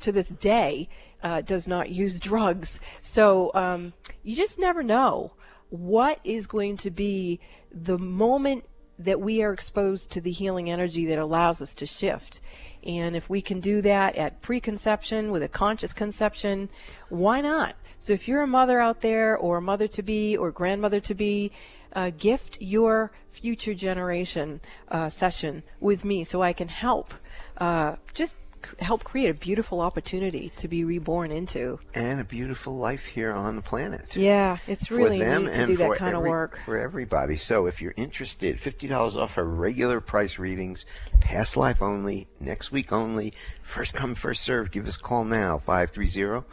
to 0.01 0.11
this 0.11 0.29
day 0.29 0.89
uh, 1.23 1.41
does 1.41 1.67
not 1.67 1.89
use 1.91 2.21
drugs. 2.21 2.79
So 3.01 3.51
um, 3.55 3.95
you 4.23 4.37
just 4.37 4.59
never 4.59 4.83
know 4.83 5.33
what 5.71 6.21
is 6.23 6.47
going 6.47 6.77
to 6.77 6.91
be 6.91 7.41
the 7.73 7.99
moment 7.99 8.65
that 8.99 9.21
we 9.21 9.43
are 9.43 9.53
exposed 9.53 10.11
to 10.13 10.21
the 10.21 10.31
healing 10.31 10.71
energy 10.71 11.07
that 11.07 11.19
allows 11.19 11.61
us 11.61 11.75
to 11.75 11.87
shift. 11.87 12.41
And 12.85 13.17
if 13.17 13.31
we 13.31 13.41
can 13.41 13.61
do 13.61 13.81
that 13.83 14.17
at 14.17 14.43
preconception 14.43 15.31
with 15.31 15.43
a 15.43 15.49
conscious 15.49 15.93
conception, 15.93 16.69
why 17.09 17.41
not? 17.41 17.75
So 17.99 18.13
if 18.13 18.29
you're 18.29 18.43
a 18.43 18.47
mother 18.47 18.81
out 18.81 19.01
there, 19.01 19.37
or 19.37 19.57
a 19.57 19.63
mother 19.63 19.89
to 19.89 20.03
be, 20.03 20.37
or 20.37 20.51
grandmother 20.51 21.01
to 21.01 21.15
be, 21.15 21.53
uh, 21.95 22.11
gift 22.19 22.61
your 22.61 23.13
future 23.33 23.75
generation 23.75 24.61
uh, 24.89 25.09
session 25.09 25.63
with 25.81 26.05
me 26.05 26.25
so 26.25 26.43
I 26.43 26.53
can 26.53 26.69
help. 26.69 27.15
Uh, 27.57 27.97
just 28.13 28.35
help 28.81 29.05
create 29.05 29.31
a 29.31 29.35
beautiful 29.35 29.81
opportunity 29.81 30.53
to 30.57 30.69
be 30.69 30.85
reborn 30.85 31.31
into. 31.31 31.79
And 31.95 32.21
a 32.21 32.25
beautiful 32.25 32.77
life 32.77 33.05
here 33.05 33.33
on 33.33 33.57
the 33.57 33.63
planet. 33.63 34.15
Yeah, 34.17 34.59
it's 34.67 34.91
really 34.91 35.19
neat 35.19 35.53
to 35.55 35.67
do 35.67 35.77
that 35.77 35.99
kind 35.99 36.15
every, 36.15 36.29
of 36.29 36.31
work. 36.31 36.61
For 36.65 36.79
everybody. 36.79 37.37
So 37.37 37.67
if 37.67 37.81
you're 37.81 37.95
interested, 37.97 38.57
$50 38.57 39.17
off 39.17 39.39
our 39.39 39.45
regular 39.45 40.01
price 40.01 40.39
readings, 40.39 40.85
past 41.21 41.57
life 41.57 41.83
only, 41.83 42.27
next 42.41 42.73
week 42.73 42.93
only, 42.93 43.35
first 43.63 43.95
come, 43.95 44.15
first 44.15 44.43
serve. 44.43 44.71
Give 44.71 44.87
us 44.87 44.97
a 44.97 45.01
call 45.01 45.25
now, 45.25 45.59
530 45.59 46.47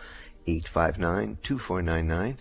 859 0.47 1.37
2499 1.43 2.37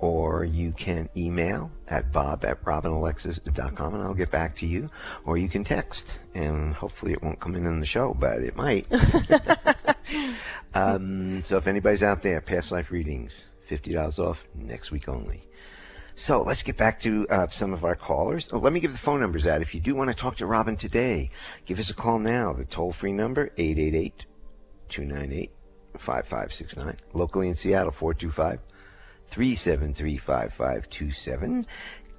or 0.00 0.44
you 0.44 0.72
can 0.72 1.08
email 1.16 1.70
at 1.88 2.10
bob 2.10 2.44
at 2.44 2.64
robinalexis.com 2.64 3.94
and 3.94 4.02
I'll 4.02 4.14
get 4.14 4.30
back 4.30 4.56
to 4.56 4.66
you. 4.66 4.90
Or 5.24 5.36
you 5.36 5.48
can 5.48 5.62
text, 5.62 6.18
and 6.34 6.74
hopefully 6.74 7.12
it 7.12 7.22
won't 7.22 7.38
come 7.38 7.54
in 7.54 7.66
on 7.66 7.80
the 7.80 7.86
show, 7.86 8.16
but 8.18 8.40
it 8.42 8.56
might. 8.56 8.86
um, 10.74 11.42
so 11.42 11.58
if 11.58 11.66
anybody's 11.66 12.02
out 12.02 12.22
there, 12.22 12.40
past 12.40 12.72
life 12.72 12.90
readings, 12.90 13.44
$50 13.70 14.18
off 14.18 14.42
next 14.54 14.90
week 14.90 15.08
only. 15.08 15.46
So 16.14 16.42
let's 16.42 16.62
get 16.62 16.76
back 16.76 17.00
to 17.00 17.26
uh, 17.28 17.48
some 17.48 17.72
of 17.72 17.84
our 17.84 17.96
callers. 17.96 18.48
Oh, 18.52 18.58
let 18.58 18.72
me 18.72 18.80
give 18.80 18.92
the 18.92 18.98
phone 18.98 19.20
numbers 19.20 19.46
out. 19.46 19.62
If 19.62 19.74
you 19.74 19.80
do 19.80 19.94
want 19.94 20.08
to 20.08 20.16
talk 20.16 20.36
to 20.36 20.46
Robin 20.46 20.76
today, 20.76 21.30
give 21.66 21.78
us 21.78 21.90
a 21.90 21.94
call 21.94 22.18
now. 22.18 22.52
The 22.52 22.64
toll 22.64 22.92
free 22.92 23.12
number, 23.12 23.50
888 23.56 24.26
298 24.88 25.50
5569. 25.98 26.96
Locally 27.12 27.48
in 27.48 27.56
Seattle, 27.56 27.92
425 27.92 28.60
373 29.30 30.18
5527. 30.18 31.66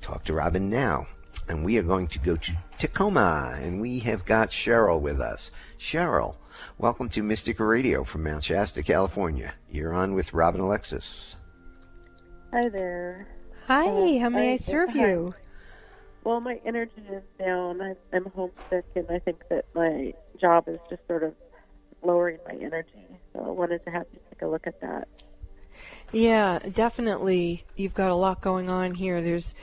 Talk 0.01 0.23
to 0.25 0.33
Robin 0.33 0.69
now. 0.69 1.05
And 1.47 1.65
we 1.65 1.77
are 1.77 1.83
going 1.83 2.07
to 2.07 2.19
go 2.19 2.35
to 2.37 2.57
Tacoma, 2.79 3.57
and 3.61 3.81
we 3.81 3.99
have 3.99 4.25
got 4.25 4.51
Cheryl 4.51 5.01
with 5.01 5.19
us. 5.19 5.51
Cheryl, 5.79 6.35
welcome 6.77 7.09
to 7.09 7.23
Mystica 7.23 7.65
Radio 7.65 8.03
from 8.03 8.23
Mount 8.23 8.43
Shasta, 8.43 8.81
California. 8.83 9.53
You're 9.69 9.93
on 9.93 10.13
with 10.13 10.33
Robin 10.33 10.61
Alexis. 10.61 11.35
Hi 12.53 12.69
there. 12.69 13.27
Hi, 13.67 13.85
uh, 13.85 14.19
how 14.19 14.29
may 14.29 14.51
I, 14.51 14.53
I 14.53 14.57
serve 14.57 14.91
hi. 14.91 15.07
you? 15.07 15.33
Well, 16.23 16.39
my 16.39 16.61
energy 16.65 17.03
is 17.11 17.23
down. 17.39 17.81
I, 17.81 17.95
I'm 18.13 18.25
homesick, 18.25 18.85
and 18.95 19.07
I 19.09 19.19
think 19.19 19.43
that 19.49 19.65
my 19.73 20.13
job 20.39 20.67
is 20.67 20.79
just 20.89 21.01
sort 21.07 21.23
of 21.23 21.33
lowering 22.03 22.37
my 22.47 22.53
energy. 22.53 23.07
So 23.33 23.43
I 23.45 23.49
wanted 23.49 23.83
to 23.85 23.91
have 23.91 24.05
you 24.13 24.19
take 24.29 24.41
a 24.41 24.47
look 24.47 24.67
at 24.67 24.79
that. 24.81 25.07
Yeah, 26.11 26.59
definitely. 26.59 27.63
You've 27.75 27.93
got 27.93 28.11
a 28.11 28.15
lot 28.15 28.41
going 28.41 28.69
on 28.69 28.95
here. 28.95 29.21
There's 29.21 29.55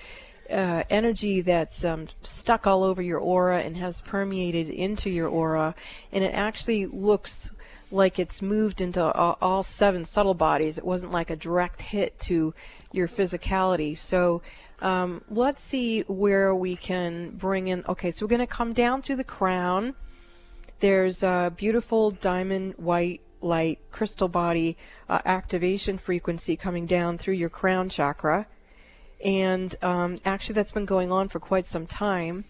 uh, 0.50 0.84
energy 0.88 1.42
that's 1.42 1.84
um, 1.84 2.08
stuck 2.22 2.66
all 2.66 2.82
over 2.82 3.02
your 3.02 3.18
aura 3.18 3.60
and 3.60 3.76
has 3.76 4.00
permeated 4.00 4.70
into 4.70 5.10
your 5.10 5.28
aura, 5.28 5.74
and 6.10 6.24
it 6.24 6.32
actually 6.32 6.86
looks 6.86 7.50
like 7.90 8.18
it's 8.18 8.40
moved 8.40 8.80
into 8.80 9.02
all, 9.12 9.36
all 9.42 9.62
seven 9.62 10.04
subtle 10.04 10.34
bodies. 10.34 10.78
It 10.78 10.84
wasn't 10.84 11.12
like 11.12 11.30
a 11.30 11.36
direct 11.36 11.82
hit 11.82 12.18
to 12.20 12.54
your 12.92 13.08
physicality. 13.08 13.96
So 13.96 14.40
um, 14.80 15.22
let's 15.28 15.62
see 15.62 16.02
where 16.02 16.54
we 16.54 16.76
can 16.76 17.30
bring 17.30 17.68
in. 17.68 17.84
Okay, 17.88 18.10
so 18.10 18.24
we're 18.24 18.30
going 18.30 18.40
to 18.40 18.46
come 18.46 18.72
down 18.72 19.02
through 19.02 19.16
the 19.16 19.24
crown. 19.24 19.94
There's 20.80 21.22
a 21.22 21.52
beautiful 21.54 22.10
diamond 22.12 22.74
white 22.76 23.20
light 23.40 23.78
crystal 23.90 24.28
body 24.28 24.76
uh, 25.08 25.20
activation 25.24 25.98
frequency 25.98 26.56
coming 26.56 26.86
down 26.86 27.18
through 27.18 27.34
your 27.34 27.48
crown 27.48 27.88
chakra. 27.88 28.46
And 29.24 29.74
um, 29.82 30.18
actually, 30.24 30.54
that's 30.54 30.72
been 30.72 30.84
going 30.84 31.10
on 31.10 31.28
for 31.28 31.40
quite 31.40 31.66
some 31.66 31.86
time. 31.86 32.44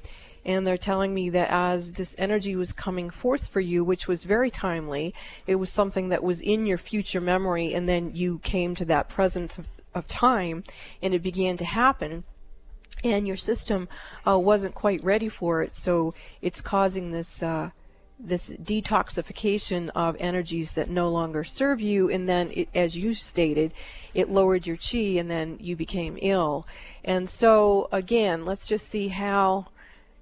And 0.44 0.66
they're 0.66 0.78
telling 0.78 1.12
me 1.12 1.30
that 1.30 1.50
as 1.50 1.94
this 1.94 2.14
energy 2.18 2.56
was 2.56 2.72
coming 2.72 3.10
forth 3.10 3.48
for 3.48 3.60
you, 3.60 3.84
which 3.84 4.08
was 4.08 4.24
very 4.24 4.50
timely, 4.50 5.14
it 5.46 5.56
was 5.56 5.70
something 5.70 6.08
that 6.10 6.22
was 6.22 6.40
in 6.40 6.64
your 6.64 6.78
future 6.78 7.20
memory, 7.20 7.74
and 7.74 7.88
then 7.88 8.10
you 8.14 8.38
came 8.38 8.74
to 8.76 8.84
that 8.86 9.08
presence 9.08 9.58
of, 9.58 9.68
of 9.94 10.06
time 10.06 10.64
and 11.02 11.12
it 11.12 11.22
began 11.22 11.56
to 11.58 11.64
happen 11.64 12.24
and 13.04 13.26
your 13.26 13.36
system 13.36 13.88
uh, 14.26 14.38
wasn't 14.38 14.74
quite 14.74 15.02
ready 15.04 15.28
for 15.28 15.62
it, 15.62 15.74
so 15.74 16.14
it's 16.42 16.60
causing 16.60 17.10
this 17.10 17.42
uh, 17.42 17.70
this 18.18 18.50
detoxification 18.50 19.90
of 19.94 20.16
energies 20.18 20.72
that 20.72 20.90
no 20.90 21.08
longer 21.08 21.44
serve 21.44 21.80
you 21.80 22.10
and 22.10 22.28
then 22.28 22.50
it, 22.52 22.68
as 22.74 22.96
you 22.96 23.14
stated 23.14 23.72
it 24.12 24.28
lowered 24.28 24.66
your 24.66 24.76
chi 24.76 24.98
and 24.98 25.30
then 25.30 25.56
you 25.60 25.76
became 25.76 26.18
ill. 26.20 26.66
And 27.04 27.28
so 27.30 27.88
again 27.92 28.44
let's 28.44 28.66
just 28.66 28.88
see 28.88 29.08
how 29.08 29.68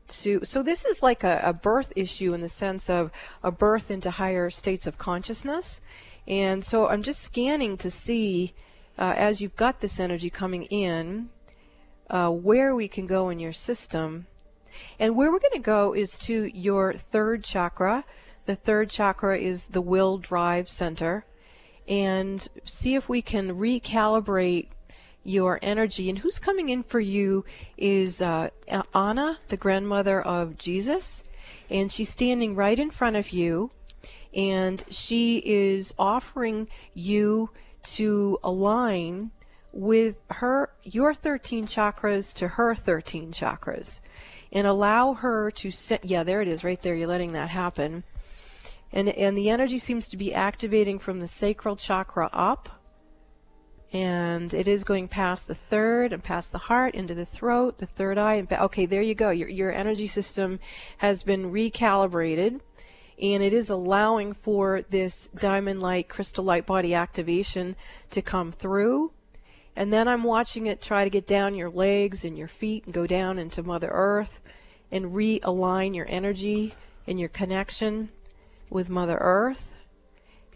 to 0.09 0.41
so 0.45 0.63
this 0.63 0.85
is 0.85 1.03
like 1.03 1.25
a, 1.25 1.41
a 1.43 1.53
birth 1.53 1.93
issue 1.97 2.35
in 2.35 2.43
the 2.43 2.49
sense 2.49 2.91
of 2.91 3.11
a 3.43 3.51
birth 3.51 3.91
into 3.91 4.11
higher 4.11 4.51
states 4.51 4.87
of 4.87 4.99
consciousness. 4.99 5.81
And 6.29 6.65
so 6.65 6.89
i'm 6.89 7.03
just 7.03 7.23
scanning 7.23 7.77
to 7.79 7.91
see 7.91 8.53
uh, 8.99 9.15
as 9.17 9.41
you've 9.41 9.57
got 9.57 9.81
this 9.81 9.99
energy 9.99 10.31
coming 10.31 10.65
in 10.65 11.31
uh, 12.11 12.31
where 12.31 12.75
we 12.75 12.89
can 12.89 13.07
go 13.07 13.31
in 13.31 13.39
your 13.39 13.53
system 13.53 14.27
and 14.99 15.17
where 15.17 15.31
we're 15.31 15.39
going 15.39 15.53
to 15.53 15.59
go 15.59 15.95
is 15.95 16.19
to 16.19 16.51
your 16.57 16.95
third 16.95 17.45
chakra. 17.45 18.05
The 18.47 18.57
third 18.57 18.91
chakra 18.91 19.39
is 19.39 19.67
the 19.67 19.81
will 19.81 20.19
drive 20.19 20.69
center. 20.69 21.25
And 21.89 22.47
see 22.65 22.95
if 22.95 23.09
we 23.09 23.23
can 23.23 23.57
recalibrate 23.57 24.69
your 25.23 25.59
energy. 25.63 26.09
And 26.09 26.19
who's 26.19 26.39
coming 26.39 26.69
in 26.69 26.83
for 26.83 27.01
you 27.01 27.45
is 27.77 28.23
uh, 28.23 28.51
Anna, 28.95 29.39
the 29.49 29.57
grandmother 29.57 30.21
of 30.21 30.57
Jesus. 30.59 31.23
And 31.69 31.93
she's 31.93 32.11
standing 32.11 32.55
right 32.55 32.79
in 32.79 32.91
front 32.91 33.17
of 33.17 33.31
you. 33.31 33.71
And 34.35 34.85
she 34.91 35.39
is 35.39 35.95
offering 35.99 36.69
you 36.95 37.51
to 37.95 38.39
align 38.43 39.31
with 39.73 40.17
her 40.31 40.71
your 40.83 41.13
13 41.13 41.67
chakras 41.67 42.35
to 42.35 42.49
her 42.49 42.75
13 42.75 43.33
chakras 43.33 44.01
and 44.57 44.67
allow 44.67 45.13
her 45.13 45.51
to 45.51 45.71
set 45.71 46.03
yeah 46.03 46.23
there 46.23 46.41
it 46.41 46.49
is 46.49 46.65
right 46.65 46.81
there 46.81 46.95
you're 46.95 47.07
letting 47.07 47.33
that 47.33 47.51
happen. 47.51 48.03
And 48.91 49.11
and 49.11 49.37
the 49.37 49.51
energy 49.51 49.77
seems 49.77 50.09
to 50.09 50.17
be 50.17 50.33
activating 50.33 50.99
from 50.99 51.21
the 51.21 51.29
sacral 51.29 51.77
chakra 51.77 52.31
up. 52.33 52.71
And 53.93 54.55
it 54.55 54.67
is 54.67 54.83
going 54.83 55.09
past 55.09 55.47
the 55.47 55.55
third 55.55 56.15
and 56.15 56.25
past 56.25 56.53
the 56.53 56.59
heart 56.59 56.95
into 56.95 57.15
the 57.15 57.27
throat 57.27 57.77
the 57.77 57.87
third 57.87 58.17
eye 58.17 58.37
and 58.37 58.51
okay 58.51 58.87
there 58.87 59.03
you 59.03 59.15
go. 59.15 59.29
Your 59.29 59.51
your 59.51 59.73
energy 59.73 60.07
system 60.07 60.59
has 60.99 61.23
been 61.23 61.53
recalibrated 61.53 62.61
and 63.21 63.43
it 63.43 63.53
is 63.53 63.69
allowing 63.69 64.33
for 64.33 64.81
this 64.89 65.29
diamond 65.37 65.83
light 65.83 66.09
crystal 66.09 66.45
light 66.45 66.65
body 66.65 66.95
activation 66.95 67.77
to 68.09 68.23
come 68.23 68.53
through 68.53 69.13
and 69.77 69.93
then 69.93 70.09
I'm 70.09 70.25
watching 70.25 70.67
it 70.67 70.81
try 70.81 71.05
to 71.05 71.11
get 71.11 71.27
down 71.27 71.55
your 71.55 71.71
legs 71.71 72.25
and 72.25 72.37
your 72.37 72.49
feet 72.49 72.87
and 72.87 72.95
go 72.95 73.07
down 73.07 73.39
into 73.39 73.63
Mother 73.63 73.91
Earth 73.93 74.41
and 74.91 75.13
realign 75.13 75.95
your 75.95 76.07
energy 76.09 76.75
and 77.07 77.21
your 77.21 77.29
connection 77.29 78.09
with 78.71 78.89
Mother 78.89 79.19
Earth. 79.21 79.75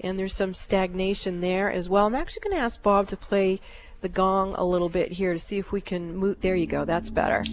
And 0.01 0.19
there's 0.19 0.35
some 0.35 0.55
stagnation 0.55 1.41
there 1.41 1.71
as 1.71 1.89
well. 1.91 2.07
I'm 2.07 2.15
actually 2.15 2.41
going 2.41 2.57
to 2.57 2.63
ask 2.63 2.83
Bob 2.83 3.09
to 3.09 3.17
play 3.19 3.61
the 4.01 4.09
gong 4.09 4.55
a 4.55 4.65
little 4.65 4.89
bit 4.89 5.13
here 5.13 5.35
to 5.35 5.39
see 5.39 5.59
if 5.59 5.71
we 5.71 5.83
can 5.83 6.17
move. 6.17 6.41
There 6.41 6.57
you 6.57 6.67
go. 6.67 6.87
That's 6.87 7.11
better. 7.11 7.45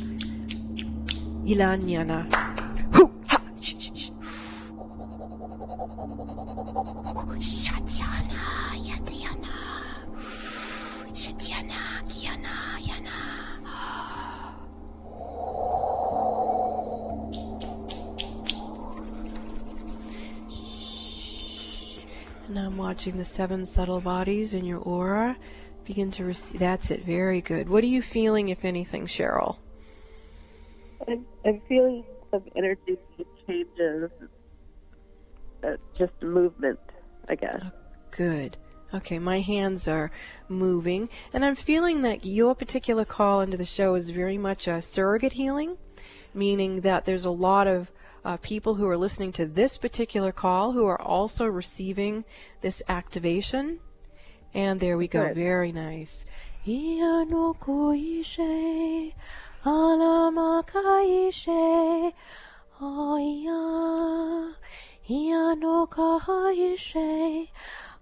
Ilanyana. 1.44 2.32
Shatyana, 3.60 4.17
Shatyana, 11.38 12.02
Kiana, 12.08 12.80
Yana. 12.82 13.14
And 22.48 22.58
I'm 22.58 22.78
watching 22.78 23.18
the 23.18 23.26
seven 23.26 23.66
subtle 23.66 24.02
bodies 24.02 24.54
in 24.54 24.66
your 24.66 24.80
aura 24.80 25.38
begin 25.86 26.12
to 26.12 26.24
receive. 26.26 26.60
That's 26.60 26.92
it. 26.92 27.06
Very 27.06 27.42
good. 27.42 27.70
What 27.70 27.84
are 27.84 27.88
you 27.88 28.02
feeling, 28.02 28.50
if 28.50 28.66
anything, 28.66 29.06
Cheryl? 29.06 29.58
I'm, 31.08 31.26
I'm 31.46 31.62
feeling 31.68 32.04
some 32.32 32.44
energy 32.56 32.98
changes, 33.46 34.10
uh, 35.64 35.76
just 35.94 36.14
movement, 36.22 36.80
I 37.30 37.36
guess. 37.36 37.64
Good. 38.12 38.58
Okay, 38.94 39.20
my 39.20 39.42
hands 39.42 39.88
are 39.88 40.12
moving, 40.48 41.10
and 41.34 41.44
I'm 41.44 41.56
feeling 41.56 42.04
that 42.04 42.26
your 42.26 42.56
particular 42.56 43.04
call 43.04 43.42
into 43.42 43.58
the 43.58 43.66
show 43.66 43.96
is 43.96 44.10
very 44.10 44.38
much 44.38 44.68
a 44.68 44.82
surrogate 44.82 45.34
healing, 45.34 45.78
meaning 46.34 46.82
that 46.82 47.04
there's 47.04 47.26
a 47.26 47.30
lot 47.32 47.68
of 47.68 47.92
uh, 48.24 48.38
people 48.38 48.76
who 48.76 48.88
are 48.88 48.98
listening 48.98 49.32
to 49.34 49.46
this 49.46 49.78
particular 49.78 50.32
call 50.32 50.72
who 50.72 50.86
are 50.86 51.02
also 51.02 51.46
receiving 51.46 52.24
this 52.62 52.82
activation. 52.88 53.80
And 54.54 54.80
there 54.80 54.98
we 54.98 55.08
go. 55.08 55.34
Very 55.34 55.72
nice. 55.72 56.26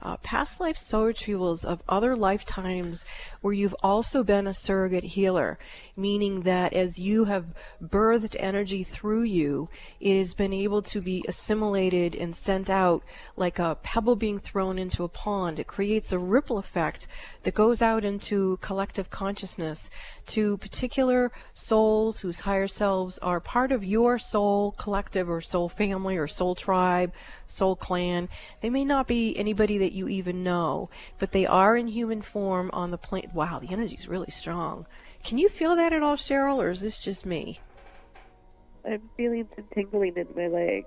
uh, 0.00 0.16
past 0.18 0.60
life 0.60 0.78
soul 0.78 1.06
retrievals 1.06 1.64
of 1.64 1.82
other 1.88 2.14
lifetimes 2.14 3.04
where 3.40 3.52
you've 3.52 3.74
also 3.82 4.22
been 4.22 4.46
a 4.46 4.54
surrogate 4.54 5.04
healer, 5.04 5.58
meaning 5.96 6.42
that 6.42 6.72
as 6.72 6.98
you 6.98 7.24
have 7.24 7.46
birthed 7.82 8.36
energy 8.38 8.84
through 8.84 9.22
you, 9.22 9.68
it 10.00 10.16
has 10.16 10.34
been 10.34 10.52
able 10.52 10.82
to 10.82 11.00
be 11.00 11.24
assimilated 11.26 12.14
and 12.14 12.34
sent 12.34 12.70
out 12.70 13.02
like 13.36 13.58
a 13.58 13.76
pebble 13.82 14.16
being 14.16 14.38
thrown 14.38 14.78
into 14.78 15.02
a 15.02 15.08
pond. 15.08 15.58
It 15.58 15.66
creates 15.66 16.12
a 16.12 16.18
ripple 16.18 16.58
effect 16.58 17.08
that 17.42 17.54
goes 17.54 17.82
out 17.82 18.04
into 18.04 18.58
collective 18.58 19.10
consciousness 19.10 19.90
to 20.26 20.56
particular 20.58 21.32
souls 21.54 22.20
whose 22.20 22.40
higher 22.40 22.66
selves 22.66 23.18
are 23.18 23.40
part 23.40 23.72
of 23.72 23.84
your 23.84 24.18
soul 24.18 24.72
collective 24.72 25.28
or 25.28 25.40
soul 25.40 25.68
family 25.68 26.16
or 26.16 26.26
soul 26.26 26.54
tribe, 26.54 27.12
soul 27.46 27.74
clan. 27.74 28.28
They 28.60 28.70
may 28.70 28.84
not 28.84 29.08
be 29.08 29.36
anybody 29.36 29.78
that 29.78 29.87
you 29.92 30.08
even 30.08 30.42
know, 30.42 30.90
but 31.18 31.32
they 31.32 31.46
are 31.46 31.76
in 31.76 31.88
human 31.88 32.22
form 32.22 32.70
on 32.72 32.90
the 32.90 32.98
plane. 32.98 33.30
Wow, 33.34 33.58
the 33.58 33.70
energy 33.70 33.96
is 33.96 34.08
really 34.08 34.30
strong. 34.30 34.86
Can 35.24 35.38
you 35.38 35.48
feel 35.48 35.76
that 35.76 35.92
at 35.92 36.02
all, 36.02 36.16
Cheryl, 36.16 36.62
or 36.62 36.70
is 36.70 36.80
this 36.80 36.98
just 36.98 37.26
me? 37.26 37.60
I'm 38.84 39.08
feeling 39.16 39.48
some 39.54 39.64
tingling 39.74 40.16
in 40.16 40.28
my 40.34 40.46
leg. 40.46 40.84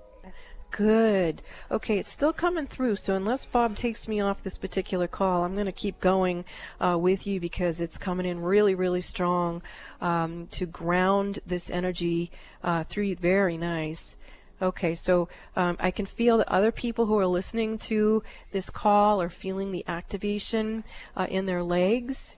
Good. 0.72 1.42
Okay, 1.70 1.98
it's 1.98 2.10
still 2.10 2.32
coming 2.32 2.66
through. 2.66 2.96
So 2.96 3.14
unless 3.14 3.44
Bob 3.44 3.76
takes 3.76 4.08
me 4.08 4.20
off 4.20 4.42
this 4.42 4.56
particular 4.56 5.06
call, 5.06 5.44
I'm 5.44 5.52
going 5.52 5.66
to 5.66 5.72
keep 5.72 6.00
going 6.00 6.46
uh, 6.80 6.96
with 6.98 7.26
you 7.26 7.40
because 7.40 7.78
it's 7.78 7.98
coming 7.98 8.24
in 8.24 8.40
really, 8.40 8.74
really 8.74 9.02
strong 9.02 9.62
um, 10.00 10.46
to 10.52 10.64
ground 10.64 11.40
this 11.46 11.70
energy 11.70 12.30
uh, 12.64 12.84
through. 12.84 13.16
Very 13.16 13.58
nice. 13.58 14.16
Okay, 14.62 14.94
so 14.94 15.28
um, 15.56 15.76
I 15.80 15.90
can 15.90 16.06
feel 16.06 16.38
that 16.38 16.48
other 16.48 16.70
people 16.70 17.06
who 17.06 17.18
are 17.18 17.26
listening 17.26 17.78
to 17.78 18.22
this 18.52 18.70
call 18.70 19.20
are 19.20 19.28
feeling 19.28 19.72
the 19.72 19.84
activation 19.88 20.84
uh, 21.16 21.26
in 21.28 21.46
their 21.46 21.64
legs. 21.64 22.36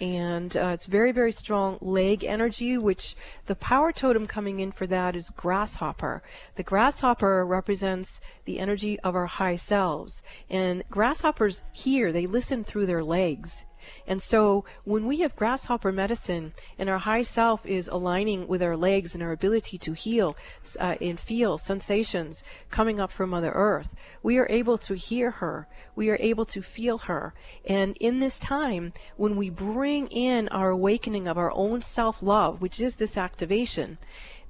And 0.00 0.56
uh, 0.56 0.72
it's 0.74 0.86
very 0.86 1.12
very 1.12 1.30
strong 1.30 1.78
leg 1.80 2.24
energy 2.24 2.76
which 2.76 3.14
the 3.46 3.54
power 3.54 3.92
totem 3.92 4.26
coming 4.26 4.58
in 4.58 4.72
for 4.72 4.88
that 4.88 5.14
is 5.14 5.30
grasshopper. 5.30 6.24
The 6.56 6.64
grasshopper 6.64 7.46
represents 7.46 8.20
the 8.44 8.58
energy 8.58 8.98
of 9.00 9.14
our 9.14 9.26
high 9.26 9.54
selves. 9.54 10.20
And 10.50 10.82
grasshoppers 10.90 11.62
hear 11.72 12.10
they 12.10 12.26
listen 12.26 12.64
through 12.64 12.86
their 12.86 13.04
legs 13.04 13.64
and 14.06 14.22
so 14.22 14.64
when 14.84 15.06
we 15.06 15.20
have 15.20 15.36
grasshopper 15.36 15.92
medicine 15.92 16.52
and 16.78 16.88
our 16.88 16.98
high 16.98 17.22
self 17.22 17.64
is 17.66 17.88
aligning 17.88 18.48
with 18.48 18.62
our 18.62 18.76
legs 18.76 19.14
and 19.14 19.22
our 19.22 19.32
ability 19.32 19.78
to 19.78 19.92
heal 19.92 20.36
uh, 20.78 20.96
and 21.00 21.18
feel 21.18 21.58
sensations 21.58 22.42
coming 22.70 23.00
up 23.00 23.12
from 23.12 23.30
Mother 23.30 23.52
Earth, 23.52 23.94
we 24.22 24.38
are 24.38 24.46
able 24.50 24.78
to 24.78 24.94
hear 24.94 25.30
her. 25.32 25.66
We 25.94 26.10
are 26.10 26.18
able 26.20 26.44
to 26.46 26.62
feel 26.62 26.98
her. 26.98 27.34
And 27.66 27.96
in 27.98 28.18
this 28.18 28.38
time, 28.38 28.92
when 29.16 29.36
we 29.36 29.50
bring 29.50 30.08
in 30.08 30.48
our 30.48 30.70
awakening 30.70 31.28
of 31.28 31.38
our 31.38 31.52
own 31.52 31.82
self 31.82 32.22
love, 32.22 32.60
which 32.60 32.80
is 32.80 32.96
this 32.96 33.16
activation, 33.16 33.98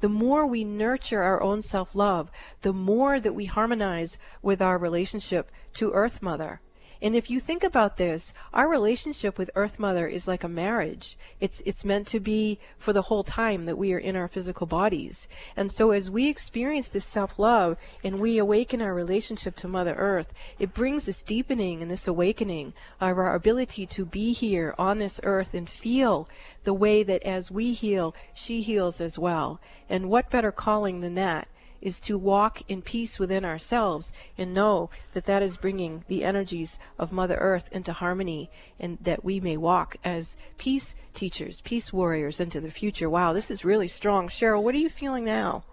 the 0.01 0.09
more 0.09 0.45
we 0.45 0.65
nurture 0.65 1.23
our 1.23 1.41
own 1.43 1.63
self 1.63 1.95
love, 1.95 2.31
the 2.63 2.73
more 2.73 3.21
that 3.21 3.35
we 3.35 3.45
harmonize 3.45 4.19
with 4.43 4.61
our 4.61 4.77
relationship 4.77 5.51
to 5.75 5.93
Earth 5.93 6.21
Mother. 6.21 6.61
And 7.03 7.17
if 7.17 7.29
you 7.29 7.41
think 7.41 7.65
about 7.65 7.97
this, 7.97 8.33
our 8.55 8.69
relationship 8.69 9.37
with 9.37 9.51
Earth 9.57 9.81
Mother 9.81 10.07
is 10.07 10.29
like 10.29 10.45
a 10.45 10.49
marriage. 10.49 11.19
It's 11.41 11.61
it's 11.67 11.85
meant 11.85 12.07
to 12.09 12.21
be 12.21 12.61
for 12.79 12.93
the 12.93 13.03
whole 13.03 13.25
time 13.25 13.65
that 13.67 13.77
we 13.77 13.93
are 13.93 13.99
in 13.99 14.15
our 14.15 14.29
physical 14.29 14.69
bodies. 14.69 15.27
And 15.57 15.73
so 15.73 15.91
as 15.91 16.09
we 16.09 16.29
experience 16.29 16.89
this 16.89 17.05
self-love 17.05 17.77
and 18.05 18.21
we 18.21 18.39
awaken 18.39 18.81
our 18.81 18.95
relationship 18.95 19.57
to 19.57 19.69
Mother 19.69 19.95
Earth, 19.95 20.33
it 20.61 20.73
brings 20.73 21.07
this 21.07 21.25
deepening 21.25 21.83
and 21.83 21.91
this 21.91 22.07
awakening 22.07 22.73
of 23.01 23.19
our 23.19 23.35
ability 23.35 23.85
to 23.87 24.05
be 24.05 24.33
here 24.33 24.73
on 24.79 24.99
this 24.99 25.21
earth 25.25 25.55
and 25.55 25.69
feel 25.69 26.29
the 26.63 26.73
way 26.73 27.03
that 27.03 27.25
as 27.25 27.51
we 27.51 27.73
heal, 27.73 28.15
she 28.33 28.63
heals 28.63 29.01
as 29.01 29.19
well. 29.19 29.61
And 29.91 30.09
what 30.09 30.31
better 30.31 30.53
calling 30.53 31.01
than 31.01 31.17
that? 31.17 31.49
Is 31.83 32.01
to 32.01 32.17
walk 32.17 32.63
in 32.69 32.81
peace 32.81 33.19
within 33.19 33.45
ourselves 33.45 34.13
and 34.39 34.55
know 34.55 34.89
that 35.13 35.27
that 35.27 35.43
is 35.43 35.57
bringing 35.57 36.05
the 36.09 36.25
energies 36.25 36.79
of 36.99 37.13
Mother 37.13 37.37
Earth 37.37 37.69
into 37.73 37.93
harmony 37.93 38.49
and 38.81 38.97
that 39.03 39.25
we 39.25 39.41
may 39.41 39.57
walk 39.57 39.97
as 40.05 40.37
peace 40.57 40.95
teachers, 41.13 41.61
peace 41.61 41.93
warriors 41.93 42.41
into 42.41 42.61
the 42.61 42.71
future. 42.71 43.11
Wow, 43.11 43.33
this 43.33 43.51
is 43.51 43.65
really 43.65 43.89
strong. 43.89 44.29
Cheryl, 44.29 44.63
what 44.63 44.75
are 44.75 44.79
you 44.79 44.89
feeling 44.89 45.25
now? 45.25 45.65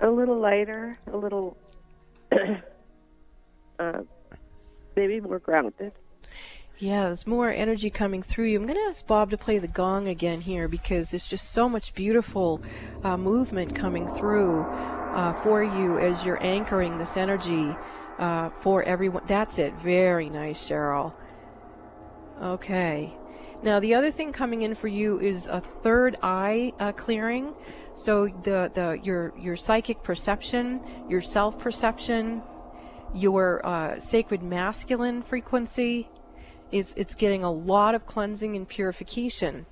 A 0.00 0.10
little 0.10 0.38
lighter, 0.38 0.98
a 1.10 1.16
little, 1.16 1.56
uh, 3.78 4.00
maybe 4.94 5.20
more 5.20 5.38
grounded. 5.38 5.92
Yeah, 6.78 7.04
there's 7.04 7.26
more 7.26 7.50
energy 7.50 7.88
coming 7.88 8.22
through 8.22 8.46
you. 8.46 8.58
I'm 8.58 8.66
going 8.66 8.78
to 8.78 8.86
ask 8.86 9.06
Bob 9.06 9.30
to 9.30 9.38
play 9.38 9.58
the 9.58 9.68
gong 9.68 10.08
again 10.08 10.40
here 10.40 10.66
because 10.66 11.10
there's 11.10 11.26
just 11.26 11.52
so 11.52 11.68
much 11.68 11.94
beautiful 11.94 12.60
uh, 13.04 13.16
movement 13.16 13.76
coming 13.76 14.12
through 14.14 14.62
uh, 14.62 15.34
for 15.42 15.62
you 15.62 15.98
as 16.00 16.24
you're 16.24 16.42
anchoring 16.42 16.98
this 16.98 17.16
energy 17.16 17.74
uh, 18.18 18.50
for 18.60 18.82
everyone. 18.82 19.22
That's 19.26 19.60
it. 19.60 19.72
Very 19.74 20.28
nice, 20.28 20.68
Cheryl. 20.68 21.12
Okay. 22.42 23.14
Now 23.62 23.78
the 23.78 23.94
other 23.94 24.10
thing 24.10 24.32
coming 24.32 24.62
in 24.62 24.74
for 24.74 24.88
you 24.88 25.20
is 25.20 25.46
a 25.46 25.60
third 25.60 26.16
eye 26.22 26.72
uh, 26.80 26.90
clearing. 26.92 27.54
So 27.92 28.26
the 28.42 28.70
the 28.74 28.98
your 29.02 29.32
your 29.38 29.54
psychic 29.54 30.02
perception, 30.02 30.80
your 31.08 31.20
self 31.20 31.58
perception, 31.58 32.42
your 33.14 33.64
uh, 33.64 34.00
sacred 34.00 34.42
masculine 34.42 35.22
frequency, 35.22 36.08
is 36.72 36.94
it's 36.96 37.14
getting 37.14 37.44
a 37.44 37.52
lot 37.52 37.94
of 37.94 38.06
cleansing 38.06 38.56
and 38.56 38.68
purification. 38.68 39.66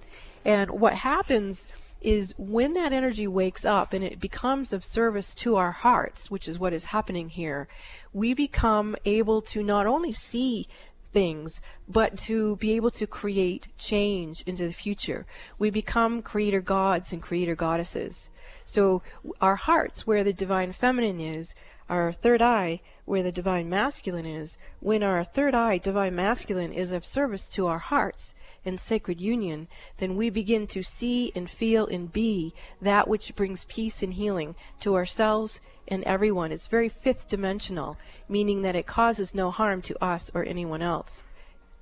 And 0.45 0.71
what 0.71 0.95
happens 0.95 1.69
is 2.01 2.35
when 2.37 2.73
that 2.73 2.93
energy 2.93 3.29
wakes 3.29 3.65
up 3.65 3.93
and 3.93 4.05
it 4.05 4.19
becomes 4.19 4.73
of 4.73 4.85
service 4.85 5.35
to 5.37 5.57
our 5.57 5.71
hearts, 5.71 6.31
which 6.31 6.49
is 6.49 6.59
what 6.59 6.73
is 6.73 6.87
happening 6.87 7.29
here, 7.29 7.69
we 8.13 8.35
become 8.35 8.97
able 9.05 9.41
to 9.43 9.63
not 9.63 9.87
only 9.87 10.13
see 10.13 10.67
things, 11.13 11.61
but 11.89 12.17
to 12.17 12.57
be 12.57 12.73
able 12.73 12.91
to 12.91 13.07
create 13.07 13.69
change 13.79 14.43
into 14.43 14.67
the 14.67 14.73
future. 14.73 15.27
We 15.59 15.71
become 15.71 16.23
creator 16.23 16.61
gods 16.61 17.13
and 17.13 17.23
creator 17.23 17.55
goddesses. 17.55 18.31
So 18.65 19.03
our 19.41 19.57
hearts, 19.57 20.07
where 20.07 20.25
the 20.25 20.33
divine 20.33 20.73
feminine 20.73 21.21
is, 21.21 21.55
our 21.89 22.13
third 22.13 22.41
eye, 22.41 22.81
where 23.05 23.23
the 23.23 23.33
divine 23.33 23.69
masculine 23.69 24.27
is, 24.27 24.59
when 24.81 25.03
our 25.03 25.25
third 25.25 25.55
eye, 25.55 25.79
divine 25.79 26.15
masculine, 26.15 26.73
is 26.73 26.93
of 26.93 27.05
service 27.05 27.49
to 27.51 27.67
our 27.67 27.79
hearts 27.79 28.35
in 28.65 28.79
sacred 28.79 29.21
union, 29.21 29.69
then 29.99 30.17
we 30.17 30.31
begin 30.31 30.67
to 30.69 30.83
see 30.83 31.33
and 31.35 31.51
feel 31.51 31.87
and 31.87 32.13
be 32.13 32.55
that 32.81 33.09
which 33.09 33.35
brings 33.35 33.65
peace 33.65 34.03
and 34.03 34.15
healing 34.15 34.55
to 34.81 34.95
ourselves 34.95 35.61
and 35.89 36.05
everyone. 36.05 36.53
It's 36.53 36.69
very 36.69 36.89
fifth 36.89 37.29
dimensional, 37.29 37.97
meaning 38.29 38.63
that 38.63 38.77
it 38.77 38.87
causes 38.87 39.35
no 39.35 39.51
harm 39.51 39.83
to 39.83 40.05
us 40.05 40.31
or 40.35 40.45
anyone 40.45 40.83
else. 40.83 41.23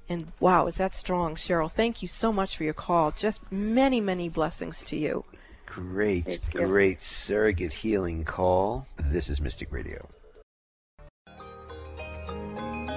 And 0.08 0.32
wow, 0.40 0.66
is 0.66 0.76
that 0.78 0.94
strong, 0.94 1.36
Cheryl? 1.36 1.70
Thank 1.70 2.02
you 2.02 2.08
so 2.08 2.32
much 2.32 2.56
for 2.56 2.64
your 2.64 2.74
call. 2.74 3.12
Just 3.12 3.40
many, 3.52 4.00
many 4.00 4.28
blessings 4.28 4.82
to 4.84 4.96
you. 4.96 5.24
Great, 5.72 6.40
great 6.50 7.00
surrogate 7.00 7.72
healing 7.72 8.24
call. 8.24 8.86
This 8.98 9.30
is 9.30 9.40
Mystic 9.40 9.72
Radio. 9.72 10.08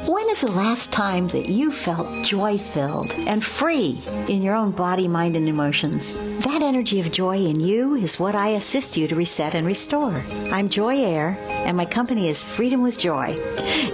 When 0.05 0.29
is 0.29 0.41
the 0.41 0.51
last 0.51 0.91
time 0.91 1.29
that 1.29 1.47
you 1.47 1.71
felt 1.71 2.25
joy 2.25 2.57
filled 2.57 3.11
and 3.13 3.43
free 3.43 4.01
in 4.27 4.41
your 4.41 4.53
own 4.53 4.71
body, 4.71 5.07
mind, 5.07 5.37
and 5.37 5.47
emotions? 5.47 6.13
That 6.43 6.61
energy 6.61 6.99
of 6.99 7.09
joy 7.09 7.37
in 7.37 7.61
you 7.61 7.95
is 7.95 8.19
what 8.19 8.35
I 8.35 8.49
assist 8.49 8.97
you 8.97 9.07
to 9.07 9.15
reset 9.15 9.55
and 9.55 9.65
restore. 9.65 10.21
I'm 10.51 10.67
Joy 10.67 11.03
Air, 11.03 11.37
and 11.47 11.77
my 11.77 11.85
company 11.85 12.27
is 12.27 12.41
Freedom 12.41 12.81
with 12.81 12.97
Joy. 12.97 13.37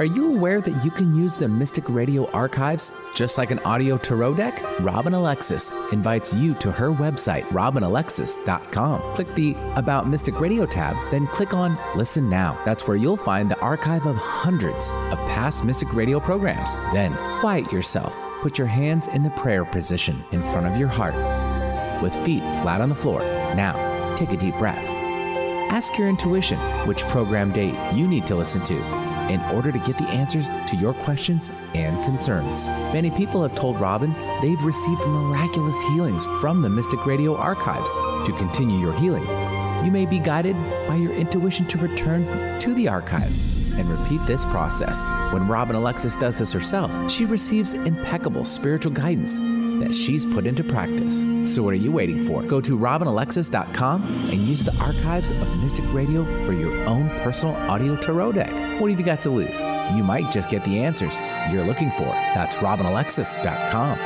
Are 0.00 0.06
you 0.06 0.32
aware 0.32 0.62
that 0.62 0.82
you 0.82 0.90
can 0.90 1.14
use 1.14 1.36
the 1.36 1.46
Mystic 1.46 1.84
Radio 1.90 2.26
archives 2.30 2.90
just 3.14 3.36
like 3.36 3.50
an 3.50 3.58
audio 3.66 3.98
tarot 3.98 4.32
deck? 4.32 4.58
Robin 4.80 5.12
Alexis 5.12 5.72
invites 5.92 6.32
you 6.34 6.54
to 6.54 6.72
her 6.72 6.88
website, 6.88 7.42
robinalexis.com. 7.48 9.02
Click 9.12 9.34
the 9.34 9.54
About 9.76 10.08
Mystic 10.08 10.40
Radio 10.40 10.64
tab, 10.64 10.96
then 11.10 11.26
click 11.26 11.52
on 11.52 11.76
Listen 11.96 12.30
Now. 12.30 12.58
That's 12.64 12.88
where 12.88 12.96
you'll 12.96 13.18
find 13.18 13.50
the 13.50 13.60
archive 13.60 14.06
of 14.06 14.16
hundreds 14.16 14.88
of 15.12 15.18
past 15.28 15.66
Mystic 15.66 15.92
Radio 15.92 16.18
programs. 16.18 16.76
Then 16.94 17.14
quiet 17.40 17.70
yourself. 17.70 18.16
Put 18.40 18.56
your 18.56 18.68
hands 18.68 19.06
in 19.08 19.22
the 19.22 19.30
prayer 19.32 19.66
position 19.66 20.24
in 20.32 20.40
front 20.40 20.66
of 20.66 20.78
your 20.78 20.88
heart 20.88 21.14
with 22.02 22.14
feet 22.24 22.42
flat 22.62 22.80
on 22.80 22.88
the 22.88 22.94
floor. 22.94 23.20
Now, 23.54 24.14
take 24.14 24.30
a 24.30 24.38
deep 24.38 24.54
breath. 24.54 24.88
Ask 25.70 25.98
your 25.98 26.08
intuition 26.08 26.58
which 26.88 27.04
program 27.08 27.52
date 27.52 27.74
you 27.92 28.08
need 28.08 28.26
to 28.28 28.34
listen 28.34 28.64
to 28.64 29.09
in 29.30 29.40
order 29.54 29.70
to 29.70 29.78
get 29.78 29.96
the 29.96 30.08
answers 30.08 30.50
to 30.66 30.76
your 30.76 30.92
questions 30.92 31.50
and 31.74 32.04
concerns. 32.04 32.66
Many 32.92 33.10
people 33.10 33.42
have 33.42 33.54
told 33.54 33.80
Robin 33.80 34.14
they've 34.42 34.62
received 34.62 35.06
miraculous 35.06 35.80
healings 35.88 36.26
from 36.40 36.62
the 36.62 36.68
Mystic 36.68 37.06
Radio 37.06 37.36
archives. 37.36 37.92
To 38.26 38.34
continue 38.36 38.78
your 38.78 38.92
healing, 38.94 39.26
you 39.84 39.90
may 39.90 40.04
be 40.04 40.18
guided 40.18 40.56
by 40.86 40.96
your 40.96 41.12
intuition 41.12 41.66
to 41.68 41.78
return 41.78 42.58
to 42.60 42.74
the 42.74 42.88
archives 42.88 43.72
and 43.74 43.88
repeat 43.88 44.20
this 44.26 44.44
process. 44.44 45.08
When 45.32 45.46
Robin 45.46 45.76
Alexis 45.76 46.16
does 46.16 46.38
this 46.38 46.52
herself, 46.52 47.10
she 47.10 47.24
receives 47.24 47.74
impeccable 47.74 48.44
spiritual 48.44 48.92
guidance 48.92 49.38
that 49.80 49.94
she's 49.94 50.24
put 50.24 50.46
into 50.46 50.62
practice. 50.64 51.24
So 51.44 51.62
what 51.62 51.74
are 51.74 51.78
you 51.78 51.92
waiting 51.92 52.22
for? 52.22 52.42
Go 52.42 52.60
to 52.60 52.78
robinalexis.com 52.78 54.02
and 54.30 54.34
use 54.34 54.64
the 54.64 54.76
archives 54.76 55.30
of 55.30 55.62
Mystic 55.62 55.84
Radio 55.92 56.24
for 56.44 56.52
your 56.52 56.72
own 56.86 57.10
personal 57.20 57.56
audio 57.70 57.96
tarot 57.96 58.32
deck. 58.32 58.50
What 58.80 58.90
have 58.90 59.00
you 59.00 59.06
got 59.06 59.22
to 59.22 59.30
lose? 59.30 59.66
You 59.94 60.04
might 60.04 60.30
just 60.30 60.48
get 60.50 60.64
the 60.64 60.78
answers 60.78 61.20
you're 61.50 61.64
looking 61.64 61.90
for. 61.90 62.04
That's 62.04 62.56
robinalexis.com. 62.56 63.98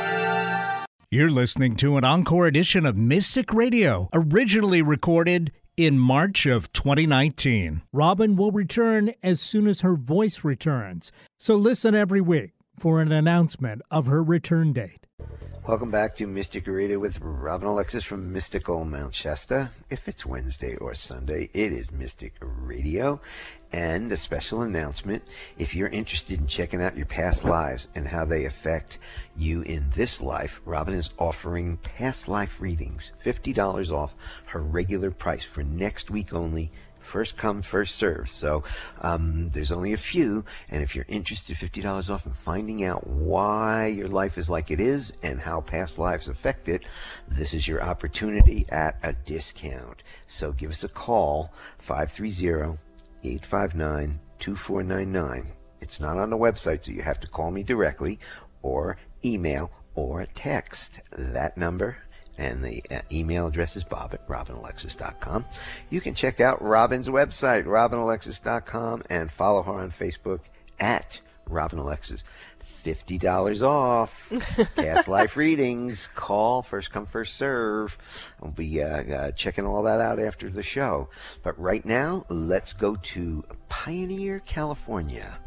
You're 1.11 1.29
listening 1.29 1.75
to 1.77 1.97
an 1.97 2.03
encore 2.03 2.47
edition 2.47 2.85
of 2.85 2.97
Mystic 2.97 3.53
Radio, 3.53 4.09
originally 4.11 4.81
recorded 4.81 5.51
in 5.77 5.99
March 5.99 6.45
of 6.45 6.71
2019. 6.73 7.83
Robin 7.93 8.35
will 8.35 8.51
return 8.51 9.13
as 9.21 9.39
soon 9.39 9.67
as 9.67 9.81
her 9.81 9.95
voice 9.95 10.43
returns, 10.43 11.11
so 11.37 11.55
listen 11.55 11.95
every 11.95 12.21
week 12.21 12.51
for 12.79 13.01
an 13.01 13.11
announcement 13.11 13.81
of 13.91 14.07
her 14.07 14.23
return 14.23 14.73
date. 14.73 15.04
Welcome 15.67 15.89
back 15.89 16.15
to 16.17 16.27
Mystic 16.27 16.67
Radio 16.67 16.99
with 16.99 17.19
Robin 17.19 17.67
Alexis 17.67 18.03
from 18.03 18.31
Mystical 18.31 18.85
Mount 18.85 19.15
Shasta. 19.15 19.71
If 19.89 20.07
it's 20.07 20.23
Wednesday 20.23 20.75
or 20.75 20.93
Sunday, 20.93 21.49
it 21.55 21.73
is 21.73 21.91
Mystic 21.91 22.35
Radio. 22.39 23.19
And 23.73 24.11
a 24.11 24.17
special 24.17 24.61
announcement 24.61 25.23
if 25.57 25.73
you're 25.73 25.87
interested 25.87 26.39
in 26.39 26.45
checking 26.45 26.83
out 26.83 26.95
your 26.95 27.07
past 27.07 27.45
lives 27.45 27.87
and 27.95 28.07
how 28.07 28.25
they 28.25 28.45
affect 28.45 28.99
you 29.35 29.63
in 29.63 29.89
this 29.95 30.21
life, 30.21 30.61
Robin 30.65 30.93
is 30.93 31.09
offering 31.17 31.77
past 31.77 32.27
life 32.27 32.61
readings, 32.61 33.11
$50 33.25 33.89
off 33.89 34.13
her 34.45 34.61
regular 34.61 35.09
price 35.09 35.43
for 35.43 35.63
next 35.63 36.11
week 36.11 36.31
only 36.31 36.71
first 37.15 37.37
come, 37.37 37.61
first 37.61 37.95
serve. 37.95 38.29
So 38.29 38.65
um, 38.99 39.49
there's 39.51 39.71
only 39.71 39.93
a 39.93 39.97
few, 39.97 40.43
and 40.67 40.83
if 40.83 40.93
you're 40.93 41.05
interested, 41.07 41.55
$50 41.55 42.09
off 42.09 42.25
in 42.25 42.33
finding 42.33 42.83
out 42.83 43.07
why 43.07 43.87
your 43.87 44.09
life 44.09 44.37
is 44.37 44.49
like 44.49 44.69
it 44.69 44.81
is 44.81 45.13
and 45.23 45.39
how 45.39 45.61
past 45.61 45.97
lives 45.97 46.27
affect 46.27 46.67
it, 46.67 46.83
this 47.29 47.53
is 47.53 47.69
your 47.69 47.81
opportunity 47.81 48.65
at 48.67 48.99
a 49.01 49.13
discount. 49.13 50.03
So 50.27 50.51
give 50.51 50.71
us 50.71 50.83
a 50.83 50.89
call, 50.89 51.53
530 51.79 52.77
859 53.23 54.19
2499. 54.39 55.53
It's 55.79 56.01
not 56.01 56.17
on 56.17 56.29
the 56.29 56.37
website, 56.37 56.83
so 56.83 56.91
you 56.91 57.01
have 57.01 57.21
to 57.21 57.29
call 57.29 57.49
me 57.49 57.63
directly 57.63 58.19
or 58.61 58.97
email 59.23 59.71
or 59.93 60.27
text 60.35 60.99
that 61.11 61.55
number 61.55 61.95
and 62.37 62.63
the 62.63 62.83
uh, 62.91 63.01
email 63.11 63.47
address 63.47 63.75
is 63.75 63.83
bob 63.83 64.13
at 64.13 64.27
robinalexis.com. 64.27 65.45
You 65.89 66.01
can 66.01 66.13
check 66.13 66.39
out 66.39 66.61
Robin's 66.61 67.07
website, 67.07 67.65
robinalexis.com, 67.65 69.03
and 69.09 69.31
follow 69.31 69.63
her 69.63 69.73
on 69.73 69.91
Facebook 69.91 70.39
at 70.79 71.19
robinalexis. 71.49 72.23
$50 72.85 73.63
off. 73.63 74.13
Past 74.75 75.07
life 75.07 75.35
readings. 75.35 76.07
Call. 76.13 76.61
First 76.61 76.91
come, 76.91 77.07
first 77.07 77.35
serve. 77.35 77.97
I'll 78.41 78.51
be 78.51 78.81
uh, 78.81 78.87
uh, 78.87 79.31
checking 79.31 79.65
all 79.65 79.83
that 79.83 79.99
out 79.99 80.19
after 80.19 80.49
the 80.49 80.61
show. 80.61 81.09
But 81.41 81.59
right 81.59 81.83
now, 81.83 82.25
let's 82.29 82.73
go 82.73 82.95
to 82.95 83.43
Pioneer, 83.69 84.39
California. 84.45 85.37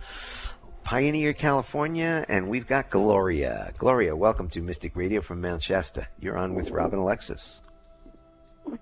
Pioneer, 0.88 1.34
California, 1.34 2.24
and 2.30 2.48
we've 2.48 2.66
got 2.66 2.88
Gloria. 2.88 3.74
Gloria, 3.76 4.16
welcome 4.16 4.48
to 4.48 4.62
Mystic 4.62 4.96
Radio 4.96 5.20
from 5.20 5.38
Mount 5.38 5.62
Shasta. 5.62 6.08
You're 6.18 6.38
on 6.38 6.54
with 6.54 6.70
Robin 6.70 6.98
Alexis. 6.98 7.60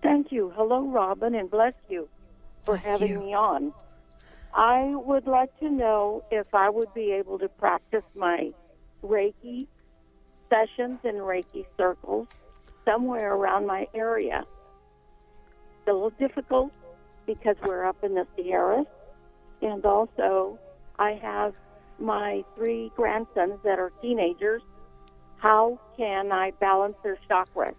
Thank 0.05 0.31
you. 0.31 0.53
Hello, 0.55 0.87
Robin, 0.87 1.35
and 1.35 1.51
bless 1.51 1.75
you 1.89 2.09
for 2.65 2.75
Bless 2.75 2.85
having 2.85 3.11
you. 3.11 3.19
me 3.19 3.35
on. 3.35 3.73
I 4.55 4.95
would 4.95 5.27
like 5.27 5.59
to 5.59 5.69
know 5.69 6.23
if 6.31 6.55
I 6.55 6.71
would 6.71 6.95
be 6.95 7.11
able 7.11 7.41
to 7.41 7.49
practice 7.49 8.05
my 8.15 8.53
Reiki 9.03 9.67
sessions 10.49 11.01
and 11.03 11.17
Reiki 11.17 11.67
circles 11.77 12.29
somewhere 12.85 13.35
around 13.35 13.67
my 13.67 13.89
area. 13.95 14.45
It's 15.81 15.89
a 15.89 15.93
little 15.93 16.11
difficult 16.11 16.71
because 17.27 17.57
we're 17.65 17.85
up 17.85 18.05
in 18.05 18.15
the 18.15 18.29
Sierras, 18.37 18.87
and 19.61 19.85
also 19.85 20.57
I 21.01 21.15
have 21.21 21.53
my 21.99 22.45
three 22.55 22.93
grandsons 22.97 23.59
that 23.65 23.79
are 23.79 23.93
teenagers. 24.03 24.63
How 25.39 25.79
can 25.97 26.33
I 26.33 26.53
balance 26.61 26.97
their 27.03 27.19
chakras 27.29 27.75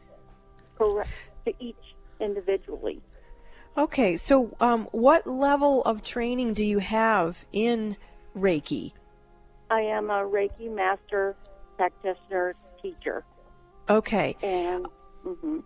correct 0.77 1.09
to 1.45 1.53
each 1.59 1.75
individually? 2.19 3.01
Okay, 3.77 4.17
so 4.17 4.55
um, 4.59 4.87
what 4.91 5.27
level 5.27 5.83
of 5.83 6.03
training 6.03 6.53
do 6.53 6.63
you 6.65 6.79
have 6.79 7.45
in 7.51 7.95
Reiki? 8.35 8.93
I 9.69 9.81
am 9.81 10.09
a 10.09 10.23
Reiki 10.23 10.73
master 10.73 11.35
practitioner 11.77 12.55
teacher, 12.81 13.23
Okay, 13.89 14.35
and 14.41 14.85
mhm. 15.25 15.63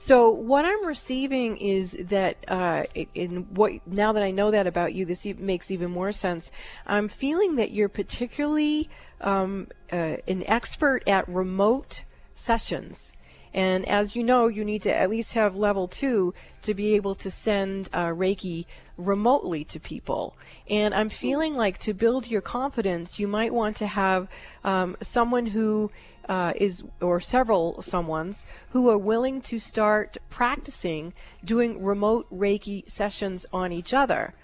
So 0.00 0.30
what 0.30 0.64
I'm 0.64 0.86
receiving 0.86 1.56
is 1.56 1.96
that 1.98 2.36
uh, 2.46 2.84
in 3.16 3.48
what 3.52 3.84
now 3.84 4.12
that 4.12 4.22
I 4.22 4.30
know 4.30 4.52
that 4.52 4.68
about 4.68 4.94
you, 4.94 5.04
this 5.04 5.26
makes 5.38 5.72
even 5.72 5.90
more 5.90 6.12
sense. 6.12 6.52
I'm 6.86 7.08
feeling 7.08 7.56
that 7.56 7.72
you're 7.72 7.88
particularly 7.88 8.88
um, 9.20 9.66
uh, 9.90 10.18
an 10.28 10.44
expert 10.46 11.02
at 11.08 11.28
remote 11.28 12.04
sessions. 12.36 13.12
And 13.52 13.88
as 13.88 14.14
you 14.14 14.22
know, 14.22 14.46
you 14.46 14.64
need 14.64 14.82
to 14.82 14.94
at 14.94 15.10
least 15.10 15.32
have 15.32 15.56
level 15.56 15.88
two 15.88 16.32
to 16.62 16.74
be 16.74 16.94
able 16.94 17.16
to 17.16 17.28
send 17.28 17.90
uh, 17.92 18.10
Reiki 18.10 18.66
remotely 18.96 19.64
to 19.64 19.80
people. 19.80 20.36
And 20.70 20.94
I'm 20.94 21.08
feeling 21.08 21.56
like 21.56 21.78
to 21.78 21.92
build 21.92 22.28
your 22.28 22.40
confidence, 22.40 23.18
you 23.18 23.26
might 23.26 23.52
want 23.52 23.76
to 23.78 23.88
have 23.88 24.28
um, 24.62 24.96
someone 25.00 25.46
who 25.46 25.90
uh, 26.28 26.52
is, 26.56 26.82
or 27.00 27.20
several 27.20 27.74
someones 27.80 28.44
who 28.70 28.88
are 28.88 28.98
willing 28.98 29.40
to 29.40 29.58
start 29.58 30.18
practicing 30.28 31.12
doing 31.44 31.82
remote 31.82 32.26
Reiki 32.32 32.86
sessions 32.88 33.46
on 33.52 33.72
each 33.72 33.94
other. 33.94 34.34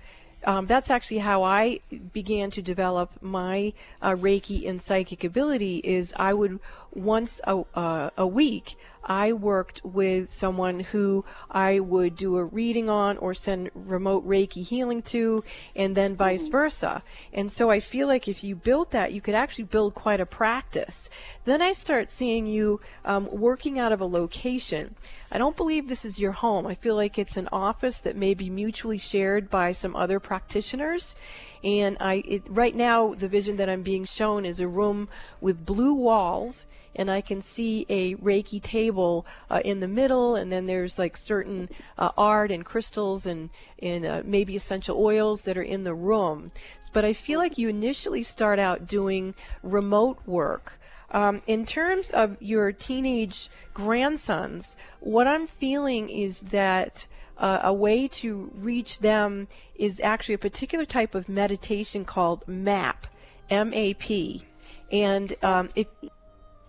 Um, 0.47 0.67
that's 0.67 0.91
actually 0.91 1.19
how 1.19 1.43
I 1.43 1.81
began 2.13 2.51
to 2.51 2.63
develop 2.63 3.11
my 3.23 3.73
uh, 4.03 4.11
Reiki 4.11 4.69
and 4.69 4.81
psychic 4.81 5.25
ability. 5.25 5.79
Is 5.79 6.13
I 6.17 6.35
would 6.35 6.61
once 6.93 7.41
a, 7.45 7.65
uh, 7.75 8.11
a 8.17 8.27
week 8.27 8.77
I 9.07 9.33
worked 9.33 9.85
with 9.85 10.33
someone 10.33 10.81
who 10.81 11.25
I 11.51 11.81
would 11.81 12.17
do 12.17 12.37
a 12.37 12.45
reading 12.45 12.89
on 12.89 13.19
or 13.19 13.35
send 13.35 13.71
remote 13.75 14.27
Reiki 14.27 14.65
healing 14.65 15.03
to, 15.03 15.45
and 15.77 15.97
then 15.97 16.17
vice 16.17 16.49
versa. 16.49 17.03
And 17.33 17.53
so 17.53 17.71
I 17.71 17.81
feel 17.81 18.09
like 18.09 18.29
if 18.29 18.43
you 18.43 18.57
built 18.57 18.91
that, 18.93 19.13
you 19.13 19.21
could 19.21 19.35
actually 19.35 19.65
build 19.65 19.95
quite 19.95 20.21
a 20.21 20.27
practice. 20.27 21.11
Then 21.45 21.61
I 21.61 21.73
start 21.73 22.11
seeing 22.11 22.47
you 22.47 22.81
um, 23.05 23.29
working 23.31 23.79
out 23.79 23.93
of 23.93 24.01
a 24.01 24.07
location. 24.07 24.95
I 25.31 25.39
don't 25.39 25.57
believe 25.57 25.89
this 25.89 26.05
is 26.05 26.19
your 26.19 26.33
home. 26.33 26.67
I 26.67 26.75
feel 26.75 26.95
like 26.95 27.19
it's 27.19 27.37
an 27.37 27.49
office 27.53 28.01
that 28.01 28.17
may 28.17 28.35
be 28.35 28.49
mutually 28.49 28.99
shared 28.99 29.51
by 29.51 29.73
some 29.73 29.97
other 29.97 30.21
practitioners. 30.21 31.17
And 31.63 31.97
I, 31.99 32.23
it, 32.27 32.43
right 32.49 32.75
now, 32.75 33.15
the 33.15 33.29
vision 33.29 33.57
that 33.57 33.69
I'm 33.69 33.83
being 33.83 34.05
shown 34.05 34.45
is 34.45 34.61
a 34.61 34.69
room 34.69 35.09
with 35.41 35.65
blue 35.67 35.95
walls, 35.95 36.67
and 36.97 37.11
I 37.11 37.21
can 37.21 37.41
see 37.41 37.87
a 37.89 38.15
Reiki 38.17 38.63
table 38.63 39.27
uh, 39.51 39.61
in 39.65 39.81
the 39.81 39.89
middle, 39.89 40.35
and 40.37 40.53
then 40.53 40.67
there's 40.67 40.99
like 40.99 41.17
certain 41.17 41.69
uh, 41.99 42.11
art 42.17 42.51
and 42.51 42.65
crystals 42.65 43.27
and, 43.27 43.51
and 43.83 44.07
uh, 44.07 44.23
maybe 44.25 44.57
essential 44.57 44.99
oils 44.99 45.43
that 45.43 45.57
are 45.57 45.63
in 45.63 45.85
the 45.85 45.95
room. 45.95 46.53
But 46.93 47.05
I 47.05 47.13
feel 47.13 47.39
like 47.39 47.59
you 47.59 47.69
initially 47.69 48.23
start 48.23 48.59
out 48.59 48.87
doing 48.87 49.35
remote 49.63 50.19
work. 50.27 50.79
Um, 51.11 51.43
in 51.47 51.65
terms 51.65 52.11
of 52.11 52.37
your 52.41 52.73
teenage 52.73 53.49
grandsons, 53.73 54.77
what 55.01 55.29
I'm 55.29 55.47
feeling 55.47 56.09
is 56.09 56.41
that 56.41 57.07
uh, 57.39 57.61
a 57.63 57.73
way 57.73 58.09
to 58.09 58.51
reach 58.55 58.99
them 59.01 59.49
is 59.77 60.01
actually 60.01 60.35
a 60.35 60.39
particular 60.39 60.85
type 60.85 61.15
of 61.15 61.29
meditation 61.29 62.05
called 62.05 62.47
MAP, 62.47 63.07
M-A-P, 63.51 64.45
and 64.91 65.37
um, 65.43 65.69
if 65.75 65.87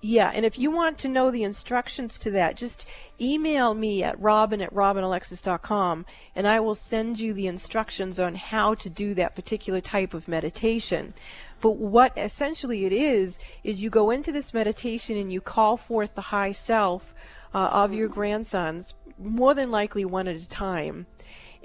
yeah, 0.07 0.31
and 0.35 0.45
if 0.45 0.59
you 0.59 0.69
want 0.69 0.99
to 0.99 1.09
know 1.09 1.31
the 1.31 1.41
instructions 1.41 2.19
to 2.19 2.29
that, 2.29 2.57
just 2.57 2.85
email 3.19 3.73
me 3.73 4.03
at 4.03 4.19
robin 4.21 4.61
at 4.61 4.71
robinalexis.com 4.71 6.05
and 6.35 6.47
I 6.47 6.59
will 6.59 6.75
send 6.75 7.19
you 7.19 7.33
the 7.33 7.47
instructions 7.47 8.19
on 8.19 8.35
how 8.35 8.75
to 8.75 8.87
do 8.87 9.15
that 9.15 9.33
particular 9.33 9.81
type 9.81 10.13
of 10.13 10.27
meditation. 10.27 11.15
But 11.59 11.77
what 11.77 12.15
essentially 12.17 12.85
it 12.85 12.93
is, 12.93 13.39
is 13.63 13.81
you 13.81 13.89
go 13.89 14.11
into 14.11 14.31
this 14.31 14.53
meditation 14.53 15.17
and 15.17 15.33
you 15.33 15.41
call 15.41 15.75
forth 15.75 16.13
the 16.13 16.21
high 16.21 16.51
self 16.51 17.15
uh, 17.55 17.69
of 17.71 17.91
your 17.91 18.07
grandsons, 18.07 18.93
more 19.17 19.55
than 19.55 19.71
likely 19.71 20.05
one 20.05 20.27
at 20.27 20.35
a 20.35 20.47
time, 20.47 21.07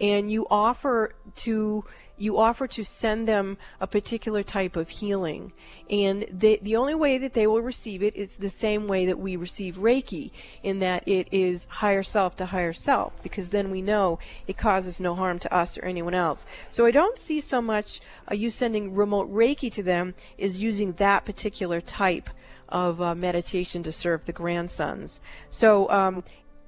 and 0.00 0.30
you 0.30 0.46
offer 0.48 1.14
to 1.34 1.84
you 2.20 2.38
offer 2.38 2.66
to 2.68 2.84
send 2.84 3.26
them 3.26 3.56
a 3.80 3.86
particular 3.86 4.42
type 4.42 4.76
of 4.76 4.88
healing. 4.90 5.52
And 5.88 6.26
they, 6.30 6.56
the 6.56 6.76
only 6.76 6.94
way 6.94 7.16
that 7.18 7.32
they 7.32 7.46
will 7.46 7.62
receive 7.62 8.02
it 8.02 8.14
is 8.14 8.36
the 8.36 8.50
same 8.50 8.86
way 8.86 9.06
that 9.06 9.18
we 9.18 9.36
receive 9.36 9.76
Reiki, 9.76 10.30
in 10.62 10.78
that 10.80 11.02
it 11.08 11.28
is 11.32 11.66
higher 11.68 12.02
self 12.02 12.36
to 12.36 12.46
higher 12.46 12.74
self, 12.74 13.14
because 13.22 13.50
then 13.50 13.70
we 13.70 13.80
know 13.80 14.18
it 14.46 14.58
causes 14.58 15.00
no 15.00 15.14
harm 15.14 15.38
to 15.38 15.52
us 15.52 15.78
or 15.78 15.84
anyone 15.86 16.14
else. 16.14 16.46
So 16.68 16.84
I 16.84 16.90
don't 16.90 17.18
see 17.18 17.40
so 17.40 17.62
much 17.62 18.00
uh, 18.30 18.34
you 18.34 18.50
sending 18.50 18.94
remote 18.94 19.32
Reiki 19.32 19.72
to 19.72 19.82
them 19.82 20.14
is 20.36 20.60
using 20.60 20.92
that 20.94 21.24
particular 21.24 21.80
type 21.80 22.28
of 22.68 23.00
uh, 23.00 23.14
meditation 23.14 23.82
to 23.82 23.90
serve 23.90 24.26
the 24.26 24.32
grandsons. 24.32 25.20
So, 25.48 25.90
um, 25.90 26.22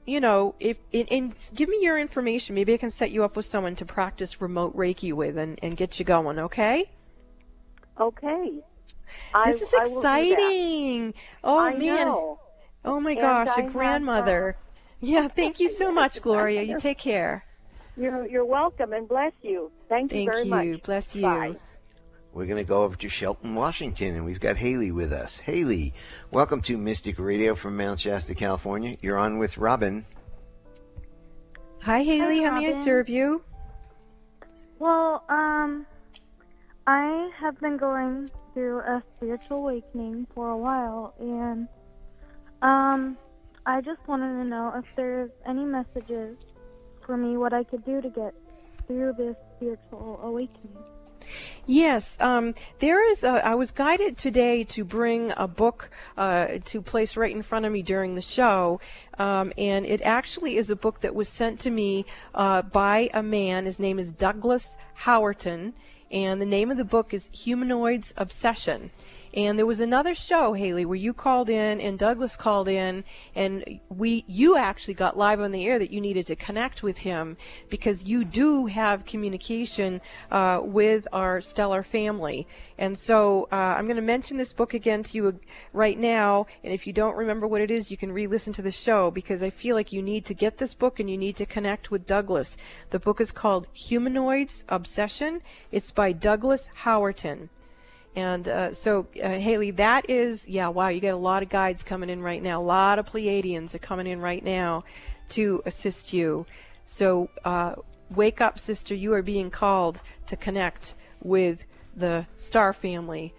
you 0.04 0.20
know, 0.20 0.54
if 0.58 0.76
and 0.92 1.34
give 1.54 1.68
me 1.68 1.78
your 1.80 1.98
information, 1.98 2.54
maybe 2.54 2.74
I 2.74 2.76
can 2.76 2.90
set 2.90 3.10
you 3.10 3.24
up 3.24 3.36
with 3.36 3.46
someone 3.46 3.76
to 3.76 3.84
practice 3.84 4.40
remote 4.40 4.76
Reiki 4.76 5.12
with 5.12 5.36
and, 5.38 5.58
and 5.62 5.76
get 5.76 5.98
you 5.98 6.04
going. 6.04 6.38
Okay? 6.38 6.90
Okay. 8.00 8.62
This 9.44 9.62
is 9.62 9.72
exciting. 9.72 11.14
Oh 11.44 11.58
I 11.58 11.74
man. 11.74 12.06
know. 12.06 12.40
Oh 12.84 13.00
my 13.00 13.12
And 13.12 13.20
gosh, 13.20 13.48
I 13.48 13.60
a 13.60 13.62
have, 13.62 13.66
uh, 13.66 13.72
grandmother. 13.72 14.56
Yeah, 15.00 15.28
thank 15.28 15.60
you 15.60 15.68
so 15.68 15.92
much, 15.92 16.20
Gloria. 16.22 16.62
You 16.62 16.78
take 16.78 16.98
care. 16.98 17.44
You're 17.96 18.26
you're 18.26 18.44
welcome 18.44 18.92
and 18.92 19.06
bless 19.08 19.32
you. 19.42 19.70
Thank 19.88 20.12
you 20.12 20.18
Thank 20.18 20.32
very 20.32 20.44
you. 20.44 20.72
much. 20.72 20.82
Bless 20.82 21.14
you. 21.14 21.22
Bye. 21.22 21.56
We're 22.34 22.46
going 22.46 22.64
to 22.64 22.64
go 22.64 22.84
over 22.84 22.96
to 22.96 23.08
Shelton, 23.10 23.54
Washington, 23.54 24.16
and 24.16 24.24
we've 24.24 24.40
got 24.40 24.56
Haley 24.56 24.90
with 24.90 25.12
us. 25.12 25.36
Haley, 25.36 25.92
welcome 26.30 26.62
to 26.62 26.78
Mystic 26.78 27.18
Radio 27.18 27.54
from 27.54 27.76
Mount 27.76 28.00
Shasta, 28.00 28.34
California. 28.34 28.96
You're 29.02 29.18
on 29.18 29.36
with 29.36 29.58
Robin. 29.58 30.06
Hi, 31.80 32.02
Haley. 32.02 32.42
How 32.42 32.58
may 32.58 32.68
I 32.68 32.84
serve 32.84 33.10
you? 33.10 33.42
Well, 34.78 35.24
um, 35.28 35.84
I 36.86 37.30
have 37.38 37.60
been 37.60 37.76
going 37.76 38.30
through 38.54 38.78
a 38.80 39.02
spiritual 39.16 39.58
awakening 39.58 40.26
for 40.34 40.48
a 40.48 40.56
while, 40.56 41.14
and 41.20 41.68
um, 42.62 43.18
I 43.66 43.82
just 43.82 44.00
wanted 44.08 44.42
to 44.42 44.44
know 44.44 44.72
if 44.74 44.86
there's 44.96 45.30
any 45.44 45.66
messages 45.66 46.38
for 47.04 47.18
me, 47.18 47.36
what 47.36 47.52
I 47.52 47.62
could 47.62 47.84
do 47.84 48.00
to 48.00 48.08
get 48.08 48.32
through 48.86 49.12
this 49.18 49.36
spiritual 49.56 50.18
awakening. 50.22 50.78
Yes, 51.66 52.16
um, 52.20 52.52
there 52.80 53.08
is. 53.08 53.22
A, 53.22 53.46
I 53.46 53.54
was 53.54 53.70
guided 53.70 54.16
today 54.16 54.64
to 54.64 54.84
bring 54.84 55.32
a 55.36 55.46
book 55.46 55.90
uh, 56.16 56.58
to 56.64 56.82
place 56.82 57.16
right 57.16 57.34
in 57.34 57.42
front 57.42 57.64
of 57.64 57.72
me 57.72 57.82
during 57.82 58.16
the 58.16 58.22
show, 58.22 58.80
um, 59.18 59.52
and 59.56 59.86
it 59.86 60.02
actually 60.02 60.56
is 60.56 60.70
a 60.70 60.76
book 60.76 61.00
that 61.00 61.14
was 61.14 61.28
sent 61.28 61.60
to 61.60 61.70
me 61.70 62.04
uh, 62.34 62.62
by 62.62 63.10
a 63.14 63.22
man. 63.22 63.66
His 63.66 63.78
name 63.78 64.00
is 64.00 64.12
Douglas 64.12 64.76
Howerton, 65.02 65.72
and 66.10 66.40
the 66.40 66.46
name 66.46 66.70
of 66.70 66.78
the 66.78 66.84
book 66.84 67.14
is 67.14 67.30
Humanoids 67.32 68.12
Obsession. 68.16 68.90
And 69.34 69.58
there 69.58 69.66
was 69.66 69.80
another 69.80 70.14
show, 70.14 70.52
Haley, 70.52 70.84
where 70.84 70.96
you 70.96 71.14
called 71.14 71.48
in 71.48 71.80
and 71.80 71.98
Douglas 71.98 72.36
called 72.36 72.68
in, 72.68 73.04
and 73.34 73.80
we 73.88 74.24
you 74.26 74.58
actually 74.58 74.94
got 74.94 75.16
live 75.16 75.40
on 75.40 75.52
the 75.52 75.66
air 75.66 75.78
that 75.78 75.90
you 75.90 76.02
needed 76.02 76.26
to 76.26 76.36
connect 76.36 76.82
with 76.82 76.98
him 76.98 77.38
because 77.70 78.04
you 78.04 78.24
do 78.24 78.66
have 78.66 79.06
communication 79.06 80.02
uh, 80.30 80.60
with 80.62 81.08
our 81.12 81.40
stellar 81.40 81.82
family. 81.82 82.46
And 82.76 82.98
so 82.98 83.48
uh, 83.50 83.54
I'm 83.76 83.86
going 83.86 83.96
to 83.96 84.02
mention 84.02 84.36
this 84.36 84.52
book 84.52 84.74
again 84.74 85.02
to 85.04 85.16
you 85.16 85.40
right 85.72 85.98
now. 85.98 86.46
And 86.62 86.74
if 86.74 86.86
you 86.86 86.92
don't 86.92 87.16
remember 87.16 87.46
what 87.46 87.62
it 87.62 87.70
is, 87.70 87.90
you 87.90 87.96
can 87.96 88.12
re-listen 88.12 88.52
to 88.54 88.62
the 88.62 88.70
show 88.70 89.10
because 89.10 89.42
I 89.42 89.50
feel 89.50 89.76
like 89.76 89.92
you 89.92 90.02
need 90.02 90.26
to 90.26 90.34
get 90.34 90.58
this 90.58 90.74
book 90.74 91.00
and 91.00 91.08
you 91.08 91.16
need 91.16 91.36
to 91.36 91.46
connect 91.46 91.90
with 91.90 92.06
Douglas. 92.06 92.56
The 92.90 92.98
book 92.98 93.20
is 93.20 93.32
called 93.32 93.68
Humanoids 93.72 94.64
Obsession. 94.68 95.40
It's 95.70 95.90
by 95.90 96.12
Douglas 96.12 96.68
Howerton. 96.82 97.48
And 98.14 98.46
uh, 98.46 98.74
so, 98.74 99.06
uh, 99.22 99.30
Haley, 99.30 99.70
that 99.72 100.10
is, 100.10 100.46
yeah, 100.46 100.68
wow, 100.68 100.88
you 100.88 101.00
got 101.00 101.12
a 101.12 101.16
lot 101.16 101.42
of 101.42 101.48
guides 101.48 101.82
coming 101.82 102.10
in 102.10 102.22
right 102.22 102.42
now. 102.42 102.60
A 102.60 102.62
lot 102.62 102.98
of 102.98 103.06
Pleiadians 103.06 103.74
are 103.74 103.78
coming 103.78 104.06
in 104.06 104.20
right 104.20 104.44
now 104.44 104.84
to 105.30 105.62
assist 105.64 106.12
you. 106.12 106.44
So, 106.84 107.30
uh, 107.44 107.76
wake 108.10 108.40
up, 108.40 108.58
sister. 108.58 108.94
You 108.94 109.14
are 109.14 109.22
being 109.22 109.50
called 109.50 110.02
to 110.26 110.36
connect 110.36 110.94
with 111.22 111.64
the 111.96 112.26
star 112.36 112.72
family 112.72 113.32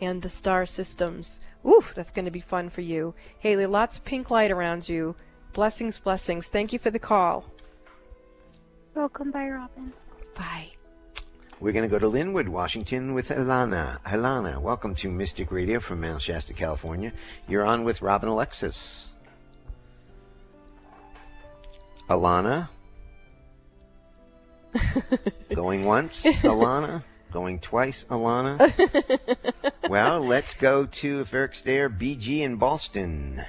and 0.00 0.22
the 0.22 0.28
star 0.28 0.64
systems. 0.64 1.40
Oof, 1.68 1.92
that's 1.94 2.10
going 2.10 2.24
to 2.24 2.30
be 2.30 2.40
fun 2.40 2.70
for 2.70 2.80
you. 2.82 3.14
Haley, 3.38 3.66
lots 3.66 3.98
of 3.98 4.04
pink 4.04 4.30
light 4.30 4.50
around 4.50 4.88
you. 4.88 5.16
Blessings, 5.52 5.98
blessings. 5.98 6.48
Thank 6.48 6.72
you 6.72 6.78
for 6.78 6.90
the 6.90 6.98
call. 6.98 7.44
Welcome, 8.94 9.30
bye, 9.30 9.48
Robin. 9.48 9.92
Bye. 10.34 10.70
We're 11.60 11.72
going 11.72 11.86
to 11.86 11.90
go 11.90 11.98
to 11.98 12.06
Lynnwood, 12.06 12.48
Washington 12.48 13.12
with 13.12 13.28
Alana. 13.28 14.00
Alana, 14.04 14.58
welcome 14.58 14.94
to 14.94 15.10
Mystic 15.10 15.52
Radio 15.52 15.78
from 15.78 16.00
Mount 16.00 16.22
Shasta, 16.22 16.54
California. 16.54 17.12
You're 17.46 17.66
on 17.66 17.84
with 17.84 18.00
Robin 18.00 18.30
Alexis. 18.30 19.08
Alana? 22.08 22.70
Going 25.54 25.84
once, 25.84 26.24
Alana? 26.24 27.02
Going 27.30 27.58
twice, 27.58 28.06
Alana? 28.08 29.68
well, 29.90 30.26
let's 30.26 30.54
go 30.54 30.86
to, 30.86 31.20
if 31.20 31.34
Eric's 31.34 31.60
there, 31.60 31.90
BG 31.90 32.40
in 32.40 32.56
Boston. 32.56 33.44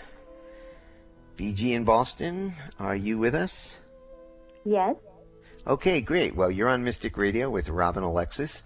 BG 1.37 1.71
in 1.71 1.85
Boston, 1.85 2.51
are 2.77 2.95
you 2.95 3.17
with 3.17 3.35
us? 3.35 3.77
Yes, 4.65 4.97
Okay, 5.67 6.01
great. 6.01 6.35
Well, 6.35 6.49
you're 6.49 6.69
on 6.69 6.83
Mystic 6.83 7.17
Radio 7.17 7.49
with 7.49 7.69
Robin 7.69 8.03
Alexis. 8.03 8.63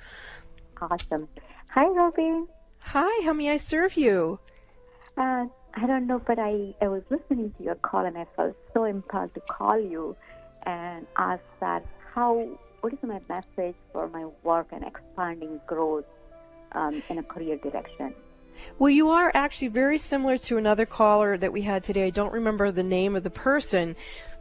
awesome. 0.82 1.28
Hi, 1.72 1.86
Robin. 1.88 2.48
Hi, 2.80 3.26
how 3.26 3.34
may 3.34 3.50
I 3.50 3.58
serve 3.58 3.98
you? 3.98 4.40
Uh, 5.18 5.46
I 5.74 5.88
don't 5.88 6.08
know, 6.08 6.20
but 6.20 6.40
I, 6.40 6.74
I 6.82 6.88
was 6.88 7.04
listening 7.10 7.54
to 7.58 7.64
your 7.64 7.76
call 7.76 8.06
and 8.06 8.18
I 8.18 8.26
felt 8.36 8.56
so 8.74 8.86
impelled 8.86 9.34
to 9.34 9.42
call 9.42 9.78
you 9.80 10.16
and 10.64 11.06
ask 11.18 11.44
that 11.60 11.86
how 12.14 12.48
what 12.82 12.94
is 12.94 13.00
my 13.02 13.20
message 13.28 13.76
for 13.92 14.08
my 14.08 14.28
work 14.44 14.68
and 14.72 14.84
expanding 14.86 15.60
growth 15.68 16.06
um, 16.74 17.02
in 17.10 17.18
a 17.18 17.24
career 17.24 17.58
direction? 17.58 18.14
Well, 18.80 18.90
you 18.90 19.10
are 19.10 19.32
actually 19.34 19.68
very 19.70 19.98
similar 19.98 20.38
to 20.40 20.58
another 20.58 20.86
caller 20.86 21.38
that 21.38 21.52
we 21.52 21.64
had 21.64 21.84
today. 21.84 22.06
I 22.06 22.10
don't 22.10 22.32
remember 22.32 22.72
the 22.72 22.84
name 22.84 23.16
of 23.16 23.24
the 23.24 23.30
person, 23.30 23.96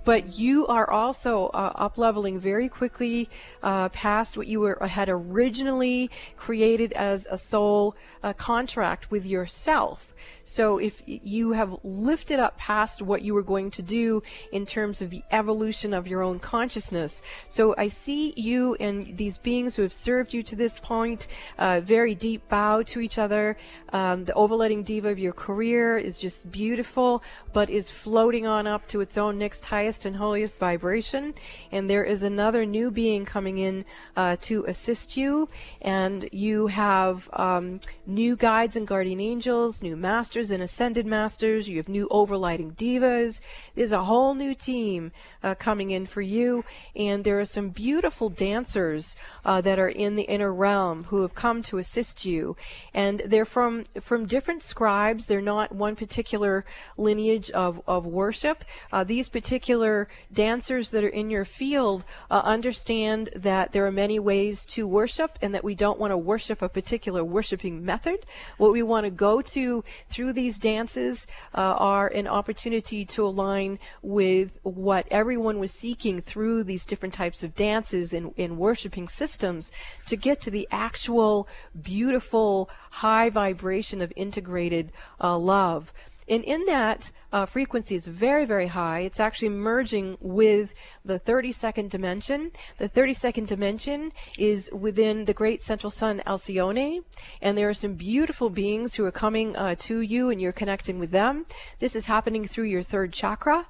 but 0.04 0.38
you 0.38 0.66
are 0.66 0.90
also 0.90 1.46
uh, 1.48 1.72
up 1.74 1.98
leveling 1.98 2.38
very 2.38 2.68
quickly 2.68 3.28
uh, 3.62 3.88
past 3.90 4.36
what 4.36 4.46
you 4.46 4.60
were 4.60 4.78
had 4.86 5.08
originally 5.08 6.10
created 6.36 6.92
as 6.92 7.26
a 7.30 7.38
soul 7.38 7.96
uh, 8.22 8.32
contract 8.32 9.10
with 9.10 9.24
yourself. 9.24 10.14
So 10.44 10.78
if 10.78 11.02
you 11.06 11.52
have 11.52 11.76
lifted 11.82 12.38
up 12.38 12.56
past 12.58 13.00
what 13.00 13.22
you 13.22 13.34
were 13.34 13.42
going 13.42 13.70
to 13.72 13.82
do 13.82 14.22
in 14.52 14.66
terms 14.66 15.00
of 15.00 15.10
the 15.10 15.22
evolution 15.30 15.94
of 15.94 16.06
your 16.06 16.22
own 16.22 16.38
consciousness. 16.38 17.22
So 17.48 17.74
I 17.78 17.88
see 17.88 18.34
you 18.36 18.74
and 18.74 19.16
these 19.16 19.38
beings 19.38 19.74
who 19.74 19.82
have 19.82 19.92
served 19.92 20.34
you 20.34 20.42
to 20.42 20.56
this 20.56 20.76
point, 20.78 21.28
uh, 21.58 21.80
very 21.82 22.14
deep 22.14 22.46
bow 22.48 22.82
to 22.82 23.00
each 23.00 23.18
other. 23.18 23.56
Um, 23.92 24.24
the 24.24 24.32
overlighting 24.32 24.84
diva 24.84 25.08
of 25.08 25.18
your 25.18 25.32
career 25.32 25.96
is 25.96 26.18
just 26.18 26.50
beautiful, 26.50 27.22
but 27.52 27.70
is 27.70 27.90
floating 27.90 28.46
on 28.46 28.66
up 28.66 28.86
to 28.88 29.00
its 29.00 29.16
own 29.16 29.38
next 29.38 29.64
highest 29.64 30.04
and 30.04 30.16
holiest 30.16 30.58
vibration. 30.58 31.34
And 31.72 31.88
there 31.88 32.04
is 32.04 32.22
another 32.22 32.66
new 32.66 32.90
being 32.90 33.24
coming 33.24 33.58
in 33.58 33.84
uh, 34.16 34.36
to 34.42 34.64
assist 34.66 35.16
you, 35.16 35.48
and 35.80 36.28
you 36.32 36.66
have 36.66 37.30
um, 37.32 37.76
new 38.06 38.36
guides 38.36 38.76
and 38.76 38.86
guardian 38.86 39.20
angels, 39.20 39.82
new 39.82 39.96
masters 39.96 40.33
and 40.34 40.62
ascended 40.62 41.06
masters. 41.06 41.68
You 41.68 41.76
have 41.76 41.88
new 41.88 42.08
overlighting 42.08 42.74
divas. 42.74 43.40
There's 43.74 43.92
a 43.92 44.04
whole 44.04 44.34
new 44.34 44.54
team 44.54 45.12
uh, 45.42 45.54
coming 45.54 45.90
in 45.90 46.06
for 46.06 46.22
you, 46.22 46.64
and 46.96 47.22
there 47.22 47.38
are 47.38 47.44
some 47.44 47.68
beautiful 47.68 48.30
dancers 48.30 49.14
uh, 49.44 49.60
that 49.60 49.78
are 49.78 49.88
in 49.88 50.16
the 50.16 50.22
inner 50.22 50.52
realm 50.52 51.04
who 51.04 51.22
have 51.22 51.34
come 51.34 51.62
to 51.62 51.78
assist 51.78 52.24
you, 52.24 52.56
and 52.92 53.22
they're 53.26 53.44
from 53.44 53.84
from 54.00 54.26
different 54.26 54.62
scribes. 54.62 55.26
They're 55.26 55.40
not 55.40 55.72
one 55.72 55.94
particular 55.94 56.64
lineage 56.96 57.50
of 57.50 57.80
of 57.86 58.04
worship. 58.04 58.64
Uh, 58.92 59.04
these 59.04 59.28
particular 59.28 60.08
dancers 60.32 60.90
that 60.90 61.04
are 61.04 61.08
in 61.08 61.30
your 61.30 61.44
field 61.44 62.04
uh, 62.30 62.42
understand 62.44 63.30
that 63.36 63.72
there 63.72 63.86
are 63.86 63.92
many 63.92 64.18
ways 64.18 64.64
to 64.66 64.86
worship, 64.88 65.38
and 65.40 65.54
that 65.54 65.62
we 65.62 65.74
don't 65.74 66.00
want 66.00 66.10
to 66.10 66.18
worship 66.18 66.62
a 66.62 66.68
particular 66.68 67.22
worshiping 67.22 67.84
method. 67.84 68.26
What 68.56 68.72
we 68.72 68.82
want 68.82 69.04
to 69.04 69.10
go 69.10 69.42
to 69.42 69.84
through 70.08 70.23
these 70.32 70.58
dances 70.58 71.26
uh, 71.54 71.58
are 71.78 72.08
an 72.08 72.26
opportunity 72.26 73.04
to 73.04 73.24
align 73.24 73.78
with 74.02 74.58
what 74.62 75.06
everyone 75.10 75.58
was 75.58 75.72
seeking 75.72 76.20
through 76.20 76.64
these 76.64 76.84
different 76.84 77.14
types 77.14 77.42
of 77.42 77.54
dances 77.54 78.12
and, 78.12 78.32
and 78.38 78.58
worshiping 78.58 79.08
systems 79.08 79.70
to 80.06 80.16
get 80.16 80.40
to 80.40 80.50
the 80.50 80.68
actual 80.70 81.48
beautiful 81.80 82.70
high 82.90 83.30
vibration 83.30 84.00
of 84.00 84.12
integrated 84.16 84.92
uh, 85.20 85.36
love. 85.36 85.92
And 86.28 86.42
in 86.44 86.64
that 86.64 87.10
uh, 87.32 87.44
frequency 87.46 87.94
is 87.94 88.06
very, 88.06 88.44
very 88.46 88.68
high. 88.68 89.00
It's 89.00 89.20
actually 89.20 89.50
merging 89.50 90.16
with 90.20 90.72
the 91.04 91.18
32nd 91.18 91.90
dimension. 91.90 92.52
The 92.78 92.88
32nd 92.88 93.46
dimension 93.46 94.12
is 94.38 94.70
within 94.72 95.26
the 95.26 95.34
great 95.34 95.60
central 95.60 95.90
sun 95.90 96.22
Alcyone, 96.26 97.04
and 97.42 97.58
there 97.58 97.68
are 97.68 97.74
some 97.74 97.94
beautiful 97.94 98.48
beings 98.48 98.94
who 98.94 99.04
are 99.04 99.10
coming 99.12 99.54
uh, 99.56 99.74
to 99.80 100.00
you, 100.00 100.30
and 100.30 100.40
you're 100.40 100.52
connecting 100.52 100.98
with 100.98 101.10
them. 101.10 101.44
This 101.78 101.94
is 101.94 102.06
happening 102.06 102.48
through 102.48 102.64
your 102.64 102.82
third 102.82 103.12
chakra. 103.12 103.66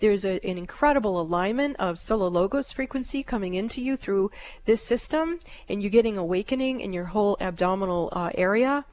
There's 0.00 0.24
a, 0.24 0.42
an 0.46 0.56
incredible 0.56 1.20
alignment 1.20 1.76
of 1.78 1.98
solar 1.98 2.30
logos 2.30 2.72
frequency 2.72 3.22
coming 3.22 3.54
into 3.54 3.82
you 3.82 3.96
through 3.96 4.30
this 4.64 4.82
system, 4.82 5.40
and 5.68 5.82
you're 5.82 5.90
getting 5.90 6.16
awakening 6.16 6.80
in 6.80 6.92
your 6.92 7.06
whole 7.06 7.36
abdominal 7.40 8.08
uh, 8.12 8.30
area 8.34 8.86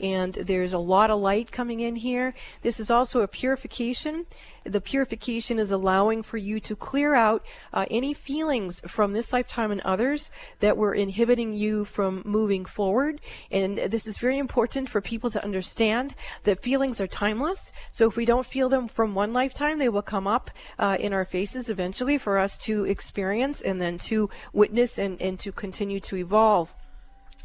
and 0.00 0.34
there's 0.34 0.72
a 0.72 0.78
lot 0.78 1.10
of 1.10 1.20
light 1.20 1.52
coming 1.52 1.80
in 1.80 1.96
here. 1.96 2.34
This 2.62 2.80
is 2.80 2.90
also 2.90 3.20
a 3.20 3.28
purification. 3.28 4.26
The 4.64 4.80
purification 4.80 5.58
is 5.58 5.72
allowing 5.72 6.22
for 6.22 6.36
you 6.36 6.60
to 6.60 6.76
clear 6.76 7.14
out 7.14 7.44
uh, 7.72 7.86
any 7.90 8.12
feelings 8.12 8.80
from 8.86 9.12
this 9.12 9.32
lifetime 9.32 9.70
and 9.70 9.80
others 9.82 10.30
that 10.60 10.76
were 10.76 10.94
inhibiting 10.94 11.54
you 11.54 11.84
from 11.84 12.22
moving 12.26 12.66
forward. 12.66 13.20
And 13.50 13.78
this 13.78 14.06
is 14.06 14.18
very 14.18 14.38
important 14.38 14.88
for 14.88 15.00
people 15.00 15.30
to 15.30 15.42
understand 15.42 16.14
that 16.44 16.62
feelings 16.62 17.00
are 17.00 17.06
timeless. 17.06 17.72
So 17.90 18.06
if 18.06 18.16
we 18.16 18.26
don't 18.26 18.46
feel 18.46 18.68
them 18.68 18.86
from 18.86 19.14
one 19.14 19.32
lifetime, 19.32 19.78
they 19.78 19.88
will 19.88 20.02
come 20.02 20.26
up 20.26 20.50
uh, 20.78 20.98
in 21.00 21.12
our 21.12 21.24
faces 21.24 21.70
eventually 21.70 22.18
for 22.18 22.38
us 22.38 22.58
to 22.58 22.84
experience 22.84 23.62
and 23.62 23.80
then 23.80 23.96
to 23.98 24.28
witness 24.52 24.98
and, 24.98 25.20
and 25.22 25.38
to 25.40 25.52
continue 25.52 26.00
to 26.00 26.16
evolve. 26.16 26.70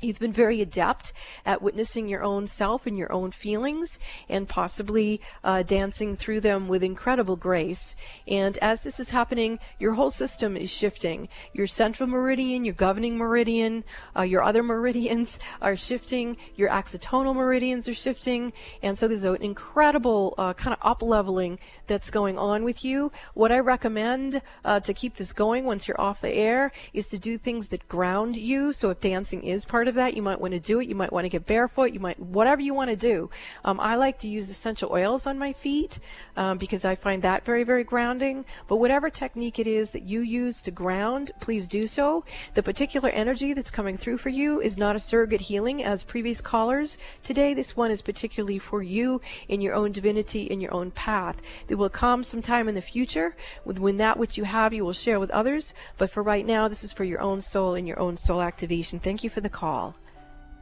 You've 0.02 0.20
been 0.20 0.34
very 0.34 0.60
adept 0.62 1.14
at 1.46 1.62
witnessing 1.62 2.10
your 2.10 2.22
own 2.22 2.48
self 2.48 2.86
and 2.86 2.98
your 2.98 3.12
own 3.14 3.32
feelings 3.32 3.98
and 4.28 4.48
possibly 4.48 5.22
uh, 5.44 5.64
dancing 5.64 6.18
through 6.18 6.42
them 6.42 6.68
with 6.68 6.84
incredible 6.84 7.38
grace. 7.38 7.96
And 8.28 8.58
as 8.58 8.82
this 8.82 9.00
is 9.00 9.12
happening, 9.12 9.58
your 9.80 9.94
whole 9.94 10.10
system 10.10 10.58
is 10.58 10.70
shifting. 10.70 11.30
Your 11.54 11.66
central 11.66 12.08
meridian, 12.08 12.66
your 12.66 12.74
governing 12.74 13.18
meridian, 13.18 13.86
uh, 14.18 14.24
your 14.24 14.44
other 14.44 14.64
meridians 14.76 15.40
are 15.62 15.78
shifting, 15.78 16.36
your 16.58 16.70
axiatonal 16.70 17.34
meridians 17.34 17.88
are 17.88 17.94
shifting. 17.94 18.52
And 18.84 18.98
so 18.98 19.08
there's 19.08 19.24
an 19.24 19.42
incredible 19.42 20.36
uh, 20.38 20.54
kind 20.54 20.74
of 20.74 20.80
up 20.86 21.02
leveling 21.02 21.58
that's 21.88 22.12
going 22.12 22.38
on 22.38 22.64
with 22.64 22.84
you. 22.84 23.12
What 23.34 23.52
I 23.52 23.60
recommend 23.60 24.42
uh, 24.64 24.80
to 24.82 24.94
keep 24.94 25.16
this 25.16 25.34
going 25.34 25.66
once 25.66 25.88
you're 25.88 26.00
off 26.00 26.22
the 26.22 26.34
air 26.34 26.72
is 26.94 27.08
to 27.10 27.18
do 27.18 27.38
things 27.38 27.70
that 27.70 27.88
ground 27.88 28.38
you. 28.38 28.74
So 28.74 28.90
if 28.90 29.00
dancing 29.00 29.44
is 29.44 29.66
part 29.66 29.88
of 29.88 29.96
that. 29.96 30.16
You 30.16 30.22
might 30.22 30.42
want 30.42 30.54
to 30.54 30.60
do 30.60 30.80
it. 30.80 30.88
You 30.88 30.96
might 30.96 31.14
want 31.14 31.26
to 31.26 31.30
get 31.30 31.46
barefoot. 31.46 31.94
You 31.94 32.00
might, 32.00 32.20
whatever 32.20 32.62
you 32.62 32.74
want 32.74 32.90
to 32.90 32.96
do. 32.96 33.30
Um, 33.64 33.80
I 33.80 33.96
like 33.96 34.20
to 34.20 34.28
use 34.28 34.50
essential 34.50 34.92
oils 34.92 35.28
on 35.28 35.38
my 35.38 35.54
feet 35.54 36.00
um, 36.36 36.58
because 36.58 36.86
I 36.86 36.96
find 36.96 37.22
that 37.22 37.46
very, 37.46 37.64
very 37.64 37.84
grounding. 37.84 38.46
But 38.68 38.78
whatever 38.78 39.10
technique 39.10 39.60
it 39.60 39.68
is 39.68 39.92
that 39.92 40.04
you 40.04 40.22
use 40.22 40.62
to 40.64 40.72
ground, 40.72 41.32
please 41.40 41.70
do 41.70 41.88
so. 41.88 42.26
The 42.56 42.64
particular 42.64 43.10
energy 43.10 43.54
that's 43.54 43.72
coming 43.72 43.98
through 43.98 44.18
for 44.18 44.30
you 44.30 44.60
is 44.62 44.78
not 44.78 44.96
a 44.96 45.00
surrogate 45.00 45.42
healing 45.42 45.84
as 45.84 46.04
previous 46.04 46.42
callers. 46.42 46.98
Today, 47.24 47.54
this 47.54 47.78
one 47.78 47.92
is 47.92 48.02
particularly 48.02 48.60
for 48.60 48.82
you 48.82 49.22
in 49.48 49.62
your 49.62 49.76
own 49.76 49.92
divinity, 49.92 50.44
in 50.44 50.60
your 50.60 50.74
own 50.74 50.92
path. 50.92 51.42
It 51.76 51.78
will 51.78 51.90
come 51.90 52.24
sometime 52.24 52.70
in 52.70 52.76
the 52.76 52.82
future 52.82 53.36
with 53.66 53.80
when 53.80 53.98
that 53.98 54.18
which 54.18 54.38
you 54.38 54.46
have 54.46 54.72
you 54.72 54.86
will 54.86 54.94
share 54.94 55.20
with 55.20 55.30
others. 55.32 55.74
But 55.98 56.10
for 56.10 56.24
right 56.24 56.46
now, 56.46 56.70
this 56.70 56.86
is 56.86 56.94
for 56.94 57.04
your 57.04 57.20
own 57.20 57.42
soul 57.42 57.76
and 57.76 57.86
your 57.86 58.00
own 58.00 58.16
soul 58.16 58.42
activation. 58.42 58.98
Thank 58.98 59.26
you 59.26 59.30
for 59.30 59.42
the 59.42 59.50
call 59.50 59.66
call. 59.66 59.96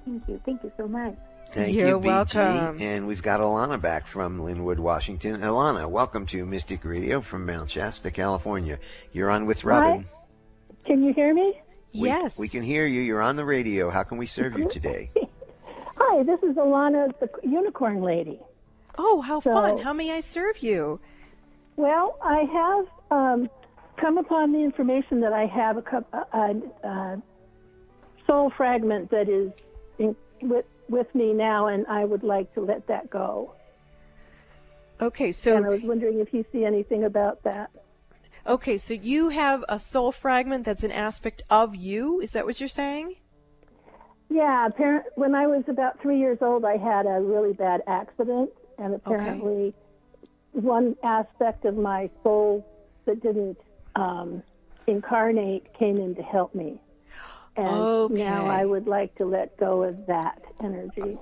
Thank 0.05 0.28
you. 0.28 0.41
Thank 0.45 0.64
you 0.64 0.72
so 0.78 0.88
much. 0.88 1.16
Thank 1.53 1.76
You're 1.76 1.89
you, 1.89 1.99
BG. 1.99 2.03
welcome. 2.03 2.82
And 2.82 3.05
we've 3.05 3.22
got 3.22 3.41
Alana 3.41 3.80
back 3.80 4.07
from 4.07 4.39
Lynnwood, 4.39 4.80
Washington. 4.80 5.41
Alana, 5.41 5.88
welcome 5.88 6.26
to 6.28 6.45
Mystic 6.45 6.84
Radio 6.84 7.22
from 7.22 7.45
Mount 7.45 7.70
Shasta, 7.70 8.09
California. 8.09 8.80
You're 9.11 9.30
on 9.30 9.45
with 9.45 9.64
Robin. 9.64 10.05
Hi. 10.05 10.78
Can 10.88 11.03
you 11.03 11.14
hear 11.14 11.34
me? 11.34 11.61
We, 11.93 12.07
yes. 12.07 12.39
We 12.39 12.47
can 12.47 12.64
hear 12.64 12.88
you. 12.88 13.01
You're 13.01 13.22
on 13.22 13.36
the 13.36 13.45
radio. 13.45 13.89
How 13.89 14.03
can 14.03 14.18
we 14.18 14.26
serve 14.26 14.57
you 14.57 14.68
today? 14.72 15.11
Hi, 15.97 16.24
this 16.24 16.41
is 16.41 16.55
Alana, 16.55 17.14
the 17.20 17.30
unicorn 17.43 18.01
lady. 18.01 18.39
Oh, 18.98 19.22
how 19.22 19.39
So- 19.39 19.54
fun. 19.54 19.78
How 19.80 19.94
may 19.94 20.12
I 20.12 20.20
serve 20.20 20.62
you? 20.62 21.00
Well, 21.76 22.18
I 22.24 22.41
have 22.41 22.86
um, 23.10 23.50
come 23.98 24.18
upon 24.20 24.52
the 24.52 24.60
information 24.60 25.20
that 25.22 25.34
I 25.34 25.46
have 25.48 25.78
a, 25.78 26.06
a, 26.14 26.38
a, 26.38 26.88
a 26.88 27.22
soul 28.28 28.52
fragment 28.56 29.10
that 29.10 29.28
is 29.28 29.52
in, 29.98 30.16
with, 30.41 30.66
with 30.88 31.14
me 31.16 31.34
now, 31.34 31.68
and 31.68 31.88
I 31.88 32.06
would 32.06 32.22
like 32.24 32.54
to 32.54 32.62
let 32.62 32.86
that 32.88 33.10
go. 33.10 33.54
Okay, 35.02 35.32
so 35.32 35.58
and 35.58 35.66
I 35.66 35.70
was 35.70 35.82
wondering 35.82 36.20
if 36.20 36.32
you 36.32 36.46
see 36.52 36.64
anything 36.64 37.04
about 37.06 37.41
that. 37.44 37.72
okay, 38.46 38.78
so 38.78 38.94
you 38.94 39.30
have 39.30 39.66
a 39.68 39.80
soul 39.80 40.12
fragment 40.12 40.66
that's 40.66 40.84
an 40.84 40.91
aspect 40.91 41.41
of 41.50 41.76
you. 41.76 42.20
Is 42.22 42.34
that 42.34 42.46
what 42.46 42.60
you're 42.60 42.70
saying? 42.70 43.16
Yeah, 44.30 44.68
apparent, 44.68 45.06
when 45.16 45.34
I 45.34 45.48
was 45.48 45.64
about 45.68 46.00
three 46.02 46.20
years 46.20 46.38
old, 46.41 46.64
I 46.66 46.78
had 46.78 47.06
a 47.08 47.20
really 47.20 47.54
bad 47.54 47.82
accident, 47.88 48.52
and 48.78 48.93
apparently, 48.93 49.74
one 50.51 50.95
aspect 51.03 51.65
of 51.65 51.76
my 51.76 52.09
soul 52.24 52.65
that 53.05 53.21
didn't 53.21 53.57
um, 53.95 54.43
incarnate 54.88 55.74
came 55.78 55.97
in 55.97 56.15
to 56.15 56.21
help 56.21 56.53
me. 56.55 56.80
And 57.55 58.11
now 58.11 58.47
I 58.47 58.65
would 58.65 58.88
like 58.88 59.15
to 59.15 59.26
let 59.26 59.57
go 59.57 59.84
of 59.84 60.07
that 60.07 60.41
energy. 60.63 61.19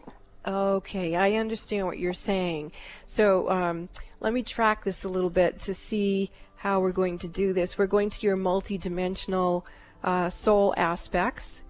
Okay, 0.48 1.16
I 1.16 1.34
understand 1.34 1.86
what 1.86 2.00
you're 2.00 2.14
saying. 2.14 2.72
So 3.06 3.50
um, 3.50 3.90
let 4.22 4.34
me 4.34 4.42
track 4.42 4.84
this 4.84 5.04
a 5.04 5.10
little 5.10 5.30
bit 5.30 5.60
to 5.62 5.74
see 5.74 6.32
how 6.56 6.80
we're 6.80 6.94
going 6.94 7.18
to 7.20 7.28
do 7.28 7.54
this. 7.54 7.78
We're 7.78 7.88
going 7.88 8.10
to 8.12 8.26
your 8.26 8.38
multidimensional 8.38 9.64
uh, 10.04 10.30
soul 10.30 10.74
aspects, 10.78 11.64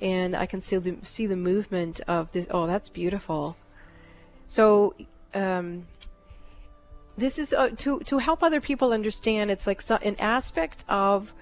and 0.00 0.36
I 0.36 0.46
can 0.46 0.60
see 0.60 0.76
the 0.76 0.96
see 1.04 1.26
the 1.26 1.36
movement 1.36 2.00
of 2.06 2.30
this. 2.32 2.46
Oh, 2.50 2.66
that's 2.66 2.88
beautiful. 2.88 3.56
So. 4.46 4.94
Um, 5.34 5.86
this 7.16 7.38
is 7.38 7.52
uh, 7.52 7.70
to 7.78 8.00
to 8.00 8.18
help 8.18 8.42
other 8.42 8.60
people 8.60 8.92
understand. 8.92 9.50
It's 9.50 9.66
like 9.66 9.82
so, 9.82 9.96
an 9.96 10.16
aspect 10.18 10.84
of 10.88 11.32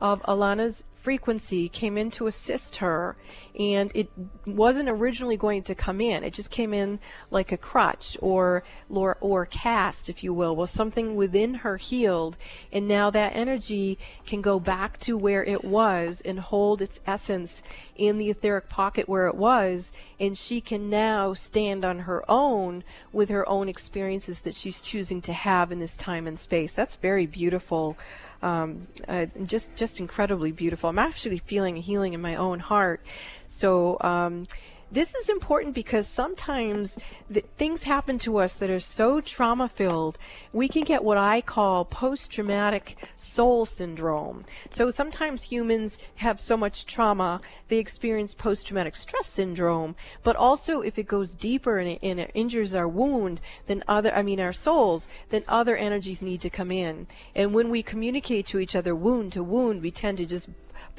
of 0.00 0.22
Alana's 0.22 0.84
frequency 1.00 1.68
came 1.68 1.96
in 1.96 2.10
to 2.10 2.26
assist 2.26 2.76
her, 2.76 3.16
and 3.58 3.90
it 3.94 4.10
wasn't 4.46 4.88
originally 4.88 5.36
going 5.36 5.62
to 5.62 5.74
come 5.74 6.00
in. 6.00 6.22
It 6.22 6.34
just 6.34 6.50
came 6.50 6.74
in 6.74 7.00
like 7.30 7.52
a 7.52 7.56
crutch 7.56 8.16
or 8.20 8.62
or, 8.88 9.16
or 9.20 9.46
cast, 9.46 10.08
if 10.08 10.22
you 10.22 10.34
will, 10.34 10.54
was 10.54 10.70
something 10.70 11.14
within 11.14 11.54
her 11.54 11.76
healed, 11.78 12.36
and 12.72 12.86
now 12.86 13.10
that 13.10 13.34
energy 13.34 13.98
can 14.26 14.42
go 14.42 14.60
back 14.60 14.98
to 15.00 15.16
where 15.16 15.44
it 15.44 15.64
was 15.64 16.20
and 16.20 16.38
hold 16.38 16.82
its 16.82 17.00
essence 17.06 17.62
in 17.96 18.18
the 18.18 18.30
etheric 18.30 18.68
pocket 18.68 19.08
where 19.08 19.26
it 19.26 19.34
was, 19.34 19.92
and 20.18 20.36
she 20.36 20.60
can 20.60 20.90
now 20.90 21.32
stand 21.32 21.84
on 21.84 22.00
her 22.00 22.24
own 22.30 22.84
with 23.12 23.28
her 23.28 23.48
own 23.48 23.68
experiences 23.68 24.42
that 24.42 24.54
she's 24.54 24.80
choosing 24.80 25.20
to 25.22 25.32
have 25.32 25.72
in 25.72 25.78
this 25.78 25.96
time 25.96 26.26
and 26.26 26.38
space. 26.38 26.74
That's 26.74 26.96
very 26.96 27.26
beautiful 27.26 27.96
um, 28.42 28.82
uh, 29.08 29.26
just 29.44 29.76
just 29.76 30.00
incredibly 30.00 30.52
beautiful. 30.52 30.88
I'm 30.90 30.98
actually 30.98 31.38
feeling 31.38 31.76
a 31.76 31.80
healing 31.80 32.12
in 32.14 32.20
my 32.20 32.36
own 32.36 32.58
heart. 32.60 33.04
So 33.46 33.98
um, 34.00 34.46
this 34.92 35.14
is 35.14 35.28
important 35.28 35.74
because 35.74 36.08
sometimes 36.08 36.98
th- 37.32 37.44
things 37.56 37.84
happen 37.84 38.18
to 38.18 38.38
us 38.38 38.56
that 38.56 38.70
are 38.70 38.80
so 38.80 39.20
trauma 39.20 39.68
filled, 39.68 40.18
we 40.52 40.68
can 40.68 40.82
get 40.82 41.04
what 41.04 41.18
I 41.18 41.40
call 41.40 41.84
post 41.84 42.32
traumatic 42.32 42.96
soul 43.16 43.66
syndrome. 43.66 44.44
So 44.70 44.90
sometimes 44.90 45.44
humans 45.44 45.98
have 46.16 46.40
so 46.40 46.56
much 46.56 46.86
trauma, 46.86 47.40
they 47.68 47.78
experience 47.78 48.34
post 48.34 48.66
traumatic 48.66 48.96
stress 48.96 49.26
syndrome, 49.26 49.94
but 50.22 50.36
also 50.36 50.80
if 50.80 50.98
it 50.98 51.06
goes 51.06 51.34
deeper 51.34 51.78
and 51.78 51.88
it, 51.88 52.00
and 52.02 52.18
it 52.18 52.32
injures 52.34 52.74
our 52.74 52.88
wound, 52.88 53.40
then 53.66 53.84
other, 53.86 54.12
I 54.14 54.22
mean, 54.22 54.40
our 54.40 54.52
souls, 54.52 55.08
then 55.28 55.44
other 55.46 55.76
energies 55.76 56.20
need 56.20 56.40
to 56.40 56.50
come 56.50 56.72
in. 56.72 57.06
And 57.34 57.54
when 57.54 57.70
we 57.70 57.82
communicate 57.82 58.46
to 58.46 58.58
each 58.58 58.74
other 58.74 58.94
wound 58.94 59.32
to 59.34 59.44
wound, 59.44 59.82
we 59.82 59.90
tend 59.90 60.18
to 60.18 60.26
just 60.26 60.48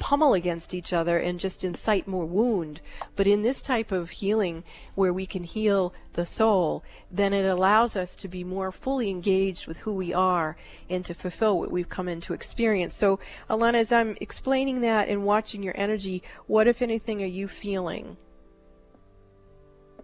pummel 0.02 0.34
against 0.34 0.74
each 0.74 0.92
other 0.92 1.16
and 1.16 1.38
just 1.38 1.62
incite 1.62 2.08
more 2.08 2.26
wound. 2.26 2.80
But 3.14 3.28
in 3.28 3.42
this 3.42 3.62
type 3.62 3.92
of 3.92 4.10
healing, 4.10 4.64
where 4.96 5.12
we 5.12 5.26
can 5.26 5.44
heal 5.44 5.94
the 6.14 6.26
soul, 6.26 6.82
then 7.08 7.32
it 7.32 7.44
allows 7.44 7.94
us 7.94 8.16
to 8.16 8.26
be 8.26 8.42
more 8.42 8.72
fully 8.72 9.10
engaged 9.10 9.68
with 9.68 9.76
who 9.76 9.92
we 9.92 10.12
are 10.12 10.56
and 10.90 11.04
to 11.04 11.14
fulfill 11.14 11.56
what 11.56 11.70
we've 11.70 11.88
come 11.88 12.08
in 12.08 12.20
to 12.22 12.34
experience. 12.34 12.96
So, 12.96 13.20
Alana, 13.48 13.76
as 13.76 13.92
I'm 13.92 14.16
explaining 14.20 14.80
that 14.80 15.08
and 15.08 15.22
watching 15.22 15.62
your 15.62 15.76
energy, 15.76 16.24
what, 16.48 16.66
if 16.66 16.82
anything, 16.82 17.22
are 17.22 17.26
you 17.26 17.46
feeling? 17.46 18.16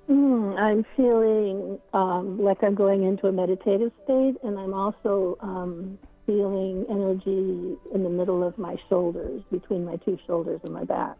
Mm, 0.09 0.57
I'm 0.61 0.86
feeling 0.96 1.80
um, 1.92 2.40
like 2.40 2.62
I'm 2.62 2.76
going 2.76 3.03
into 3.03 3.26
a 3.26 3.32
meditative 3.32 3.90
state, 4.05 4.36
and 4.44 4.57
I'm 4.61 4.74
also 4.74 5.36
um, 5.40 5.99
feeling 6.29 6.85
energy 6.91 7.79
in 7.95 8.03
the 8.03 8.11
middle 8.11 8.47
of 8.47 8.59
my 8.59 8.76
shoulders, 8.91 9.41
between 9.51 9.83
my 9.83 9.97
two 9.97 10.18
shoulders 10.26 10.61
and 10.62 10.74
my 10.74 10.85
back. 10.85 11.16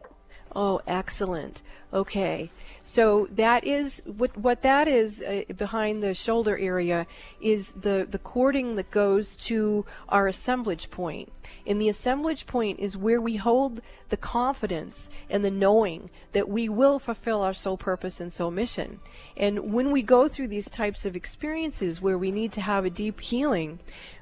Oh, 0.55 0.81
excellent. 0.87 1.63
Okay. 1.93 2.51
So 2.83 3.29
that 3.33 3.65
is 3.65 4.03
what 4.05 4.37
what 4.37 4.63
that 4.63 4.89
is 4.89 5.23
uh, 5.23 5.43
behind 5.57 6.03
the 6.03 6.15
shoulder 6.15 6.57
area 6.57 7.07
is 7.41 7.73
the 7.73 8.07
the 8.09 8.19
cording 8.19 8.77
that 8.77 8.91
goes 8.91 9.37
to 9.49 9.85
our 10.09 10.27
assemblage 10.27 10.91
point. 10.91 11.33
And 11.67 11.81
the 11.81 11.89
assemblage 11.89 12.47
point 12.47 12.79
is 12.81 12.97
where 12.97 13.21
we 13.21 13.37
hold 13.37 13.81
the 14.09 14.17
confidence 14.17 15.11
and 15.29 15.45
the 15.45 15.51
knowing 15.51 16.11
that 16.33 16.49
we 16.49 16.69
will 16.69 16.99
fulfill 16.99 17.43
our 17.43 17.55
soul 17.55 17.77
purpose 17.77 18.21
and 18.21 18.33
soul 18.33 18.51
mission. 18.51 19.01
And 19.37 19.73
when 19.73 19.91
we 19.91 20.03
go 20.03 20.29
through 20.29 20.49
these 20.49 20.71
types 20.71 21.05
of 21.05 21.15
experiences 21.15 22.01
where 22.01 22.19
we 22.19 22.31
need 22.31 22.53
to 22.53 22.63
have 22.63 22.85
a 22.85 22.91
deep 22.91 23.21
healing, 23.21 23.81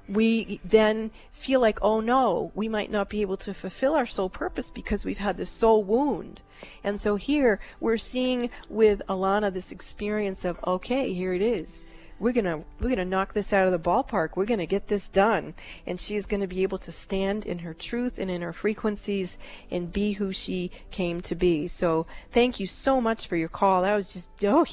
we 0.09 0.61
then 0.65 1.11
feel 1.33 1.61
like, 1.61 1.79
oh 1.83 2.01
no, 2.01 2.53
we 2.55 2.69
might 2.69 2.91
not 2.91 3.09
be 3.09 3.21
able 3.21 3.37
to 3.39 3.55
fulfill 3.55 3.95
our 3.95 4.07
soul 4.07 4.29
purpose 4.29 4.71
because 4.71 5.05
we've 5.05 5.19
had 5.19 5.37
this 5.37 5.51
soul 5.51 5.83
wound. 5.83 6.43
And 6.85 6.99
so 6.99 7.17
here 7.17 7.61
we're 7.81 7.97
seeing 7.97 8.51
with 8.69 9.03
Alana 9.09 9.53
this 9.53 9.73
experience 9.73 10.45
of, 10.45 10.59
okay, 10.67 11.13
here 11.13 11.35
it 11.35 11.43
is 11.43 11.85
we're 12.19 12.33
gonna 12.33 12.63
we're 12.81 12.89
gonna 12.89 13.05
knock 13.05 13.35
this 13.35 13.53
out 13.53 13.67
of 13.67 13.73
the 13.73 13.79
ballpark. 13.79 14.31
We're 14.37 14.47
gonna 14.47 14.67
get 14.67 14.89
this 14.89 15.09
done, 15.09 15.55
and 15.87 16.01
she's 16.01 16.27
gonna 16.27 16.47
be 16.47 16.63
able 16.63 16.79
to 16.79 16.93
stand 16.93 17.45
in 17.45 17.59
her 17.59 17.75
truth 17.75 18.19
and 18.19 18.31
in 18.31 18.43
her 18.43 18.53
frequencies 18.53 19.39
and 19.71 19.93
be 19.93 20.13
who 20.13 20.33
she 20.33 20.71
came 20.91 21.21
to 21.23 21.35
be. 21.35 21.69
So 21.69 22.07
thank 22.33 22.59
you 22.59 22.67
so 22.67 23.01
much 23.01 23.27
for 23.27 23.37
your 23.37 23.49
call. 23.49 23.83
That 23.83 23.95
was 23.95 24.09
just 24.09 24.31
oh 24.45 24.67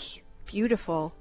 beautiful. 0.45 1.13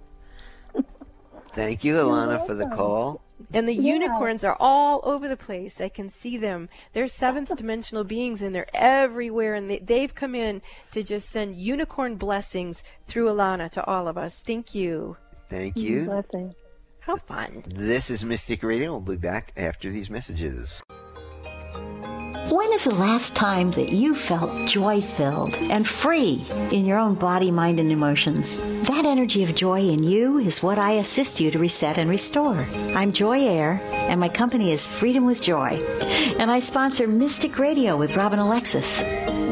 Thank 1.52 1.84
you, 1.84 1.96
Alana, 1.96 2.46
for 2.46 2.54
the 2.54 2.66
call. 2.66 3.20
And 3.52 3.68
the 3.68 3.74
Yeah. 3.74 3.94
unicorns 3.94 4.44
are 4.44 4.56
all 4.60 5.00
over 5.04 5.28
the 5.28 5.36
place. 5.36 5.80
I 5.80 5.88
can 5.88 6.08
see 6.08 6.36
them. 6.36 6.68
They're 6.92 7.08
seventh 7.08 7.56
dimensional 7.56 8.04
beings 8.04 8.42
and 8.42 8.54
they're 8.54 8.66
everywhere. 8.74 9.54
And 9.54 9.70
they, 9.70 9.78
they've 9.78 10.14
come 10.14 10.34
in 10.34 10.62
to 10.92 11.02
just 11.02 11.30
send 11.30 11.56
unicorn 11.56 12.16
blessings 12.16 12.84
through 13.06 13.26
Alana 13.26 13.70
to 13.72 13.84
all 13.84 14.08
of 14.08 14.16
us. 14.18 14.42
Thank 14.42 14.74
you. 14.74 15.16
Thank 15.48 15.76
mm, 15.76 15.82
you. 15.82 16.04
Blessing. 16.06 16.54
How 17.00 17.16
fun. 17.16 17.64
This 17.66 18.10
is 18.10 18.24
Mystic 18.24 18.62
Radio. 18.62 18.92
We'll 18.92 19.16
be 19.16 19.16
back 19.16 19.52
after 19.56 19.90
these 19.90 20.08
messages. 20.08 20.80
When 22.52 22.70
is 22.74 22.84
the 22.84 22.94
last 22.94 23.34
time 23.34 23.70
that 23.70 23.92
you 23.94 24.14
felt 24.14 24.68
joy 24.68 25.00
filled 25.00 25.54
and 25.54 25.88
free 25.88 26.44
in 26.70 26.84
your 26.84 26.98
own 26.98 27.14
body, 27.14 27.50
mind, 27.50 27.80
and 27.80 27.90
emotions? 27.90 28.58
That 28.58 29.06
energy 29.06 29.42
of 29.42 29.54
joy 29.54 29.80
in 29.80 30.04
you 30.04 30.36
is 30.38 30.62
what 30.62 30.78
I 30.78 30.92
assist 30.92 31.40
you 31.40 31.50
to 31.50 31.58
reset 31.58 31.96
and 31.96 32.10
restore. 32.10 32.66
I'm 32.94 33.12
Joy 33.12 33.46
Air, 33.46 33.80
and 33.90 34.20
my 34.20 34.28
company 34.28 34.70
is 34.70 34.84
Freedom 34.84 35.24
with 35.24 35.40
Joy. 35.40 35.80
And 36.38 36.50
I 36.50 36.60
sponsor 36.60 37.08
Mystic 37.08 37.58
Radio 37.58 37.96
with 37.96 38.16
Robin 38.16 38.38
Alexis. 38.38 39.02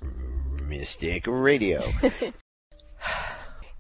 Mystic 0.68 1.26
Radio. 1.28 1.92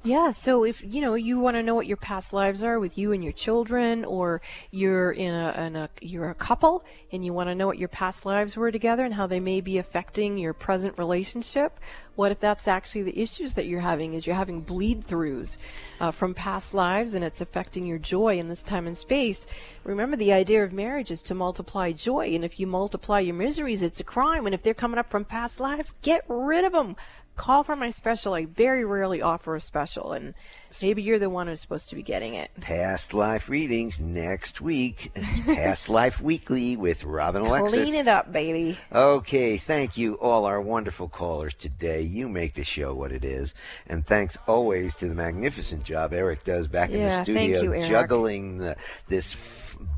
Yeah, 0.01 0.31
so 0.31 0.63
if 0.63 0.81
you 0.81 1.01
know 1.01 1.15
you 1.15 1.39
want 1.39 1.55
to 1.55 1.63
know 1.63 1.75
what 1.75 1.85
your 1.85 1.97
past 1.97 2.31
lives 2.31 2.63
are 2.63 2.79
with 2.79 2.97
you 2.97 3.11
and 3.11 3.21
your 3.21 3.33
children, 3.33 4.05
or 4.05 4.41
you're 4.71 5.11
in 5.11 5.33
a, 5.33 5.65
in 5.65 5.75
a 5.75 5.89
you're 5.99 6.29
a 6.29 6.35
couple 6.35 6.85
and 7.11 7.25
you 7.25 7.33
want 7.33 7.49
to 7.49 7.55
know 7.55 7.67
what 7.67 7.77
your 7.77 7.89
past 7.89 8.25
lives 8.25 8.55
were 8.55 8.71
together 8.71 9.03
and 9.03 9.13
how 9.13 9.27
they 9.27 9.41
may 9.41 9.59
be 9.59 9.77
affecting 9.77 10.37
your 10.37 10.53
present 10.53 10.97
relationship, 10.97 11.77
what 12.15 12.31
if 12.31 12.39
that's 12.39 12.67
actually 12.67 13.03
the 13.03 13.19
issues 13.19 13.55
that 13.55 13.65
you're 13.65 13.81
having? 13.81 14.13
Is 14.13 14.25
you're 14.25 14.37
having 14.37 14.61
bleed 14.61 15.05
throughs 15.05 15.57
uh, 15.99 16.11
from 16.11 16.33
past 16.33 16.73
lives 16.73 17.13
and 17.13 17.25
it's 17.25 17.41
affecting 17.41 17.85
your 17.85 17.97
joy 17.97 18.37
in 18.39 18.47
this 18.47 18.63
time 18.63 18.87
and 18.87 18.97
space? 18.97 19.47
Remember, 19.83 20.15
the 20.15 20.31
idea 20.31 20.63
of 20.63 20.71
marriage 20.71 21.11
is 21.11 21.21
to 21.23 21.35
multiply 21.35 21.91
joy, 21.91 22.35
and 22.35 22.45
if 22.45 22.59
you 22.59 22.67
multiply 22.67 23.19
your 23.19 23.35
miseries, 23.35 23.81
it's 23.81 23.99
a 23.99 24.05
crime. 24.05 24.45
And 24.45 24.55
if 24.55 24.63
they're 24.63 24.73
coming 24.73 24.97
up 24.97 25.09
from 25.09 25.25
past 25.25 25.59
lives, 25.59 25.93
get 26.01 26.23
rid 26.27 26.63
of 26.63 26.71
them 26.71 26.95
call 27.39 27.63
for 27.63 27.75
my 27.75 27.89
special. 27.89 28.33
I 28.33 28.45
very 28.45 28.83
rarely 28.83 29.21
offer 29.21 29.55
a 29.55 29.61
special, 29.61 30.11
and 30.11 30.33
maybe 30.81 31.01
you're 31.01 31.19
the 31.19 31.29
one 31.29 31.47
who's 31.47 31.61
supposed 31.61 31.89
to 31.89 31.95
be 31.95 32.03
getting 32.03 32.33
it. 32.33 32.51
Past 32.59 33.13
life 33.13 33.47
readings 33.47 33.99
next 33.99 34.59
week. 34.59 35.11
Past 35.45 35.87
Life 35.99 36.19
Weekly 36.19 36.75
with 36.75 37.05
Robin 37.05 37.41
Alexis. 37.41 37.71
Clean 37.71 37.95
it 37.95 38.07
up, 38.09 38.31
baby. 38.33 38.77
Okay, 38.93 39.57
thank 39.57 39.97
you, 39.97 40.15
all 40.15 40.45
our 40.45 40.59
wonderful 40.59 41.07
callers 41.07 41.53
today. 41.53 42.01
You 42.01 42.27
make 42.27 42.55
the 42.55 42.65
show 42.65 42.93
what 42.93 43.13
it 43.13 43.23
is. 43.23 43.55
And 43.87 44.05
thanks 44.05 44.37
always 44.45 44.93
to 44.95 45.07
the 45.07 45.15
magnificent 45.15 45.83
job 45.83 46.13
Eric 46.13 46.43
does 46.43 46.67
back 46.67 46.89
in 46.89 46.97
the 46.97 47.03
Yeah, 47.03 47.23
studio 47.23 47.73
you, 47.73 47.87
juggling 47.87 48.57
the, 48.57 48.75
this 49.07 49.37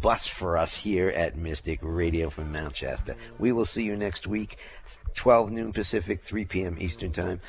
bus 0.02 0.28
for 0.28 0.58
us 0.58 0.76
here 0.76 1.10
at 1.10 1.36
Mystic 1.36 1.80
Radio 1.82 2.30
from 2.30 2.52
Mount 2.52 2.76
Shasta. 2.76 3.16
We 3.40 3.52
will 3.52 3.66
see 3.66 3.84
you 3.84 3.96
next 3.96 4.28
week. 4.28 4.58
12 5.16 5.52
noon 5.52 5.74
Pacific, 5.74 6.22
3 6.22 6.46
p.m. 6.46 6.78
Eastern 6.80 7.12
Time. 7.12 7.42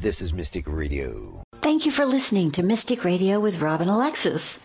This 0.00 0.22
is 0.22 0.32
Mystic 0.32 0.64
Radio. 0.66 1.42
Thank 1.60 1.86
you 1.86 1.92
for 1.92 2.06
listening 2.06 2.52
to 2.52 2.62
Mystic 2.62 3.04
Radio 3.04 3.40
with 3.40 3.60
Robin 3.60 3.88
Alexis. 3.88 4.58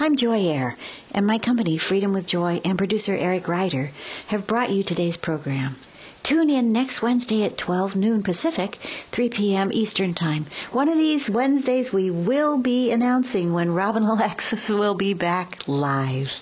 I'm 0.00 0.16
Joy 0.16 0.46
Air, 0.46 0.76
and 1.12 1.26
my 1.26 1.38
company, 1.38 1.76
Freedom 1.76 2.12
with 2.12 2.26
Joy, 2.26 2.60
and 2.64 2.78
producer 2.78 3.16
Eric 3.16 3.48
Ryder 3.48 3.90
have 4.28 4.46
brought 4.46 4.70
you 4.70 4.82
today's 4.82 5.16
program. 5.16 5.76
Tune 6.22 6.50
in 6.50 6.72
next 6.72 7.00
Wednesday 7.00 7.44
at 7.44 7.56
12 7.56 7.96
noon 7.96 8.22
Pacific, 8.22 8.76
3 9.12 9.28
p.m. 9.28 9.70
Eastern 9.72 10.14
Time. 10.14 10.46
One 10.72 10.88
of 10.88 10.98
these 10.98 11.30
Wednesdays 11.30 11.92
we 11.92 12.10
will 12.10 12.58
be 12.58 12.90
announcing 12.92 13.52
when 13.52 13.74
Robin 13.74 14.02
Alexis 14.02 14.68
will 14.68 14.94
be 14.94 15.14
back 15.14 15.66
live. 15.66 16.40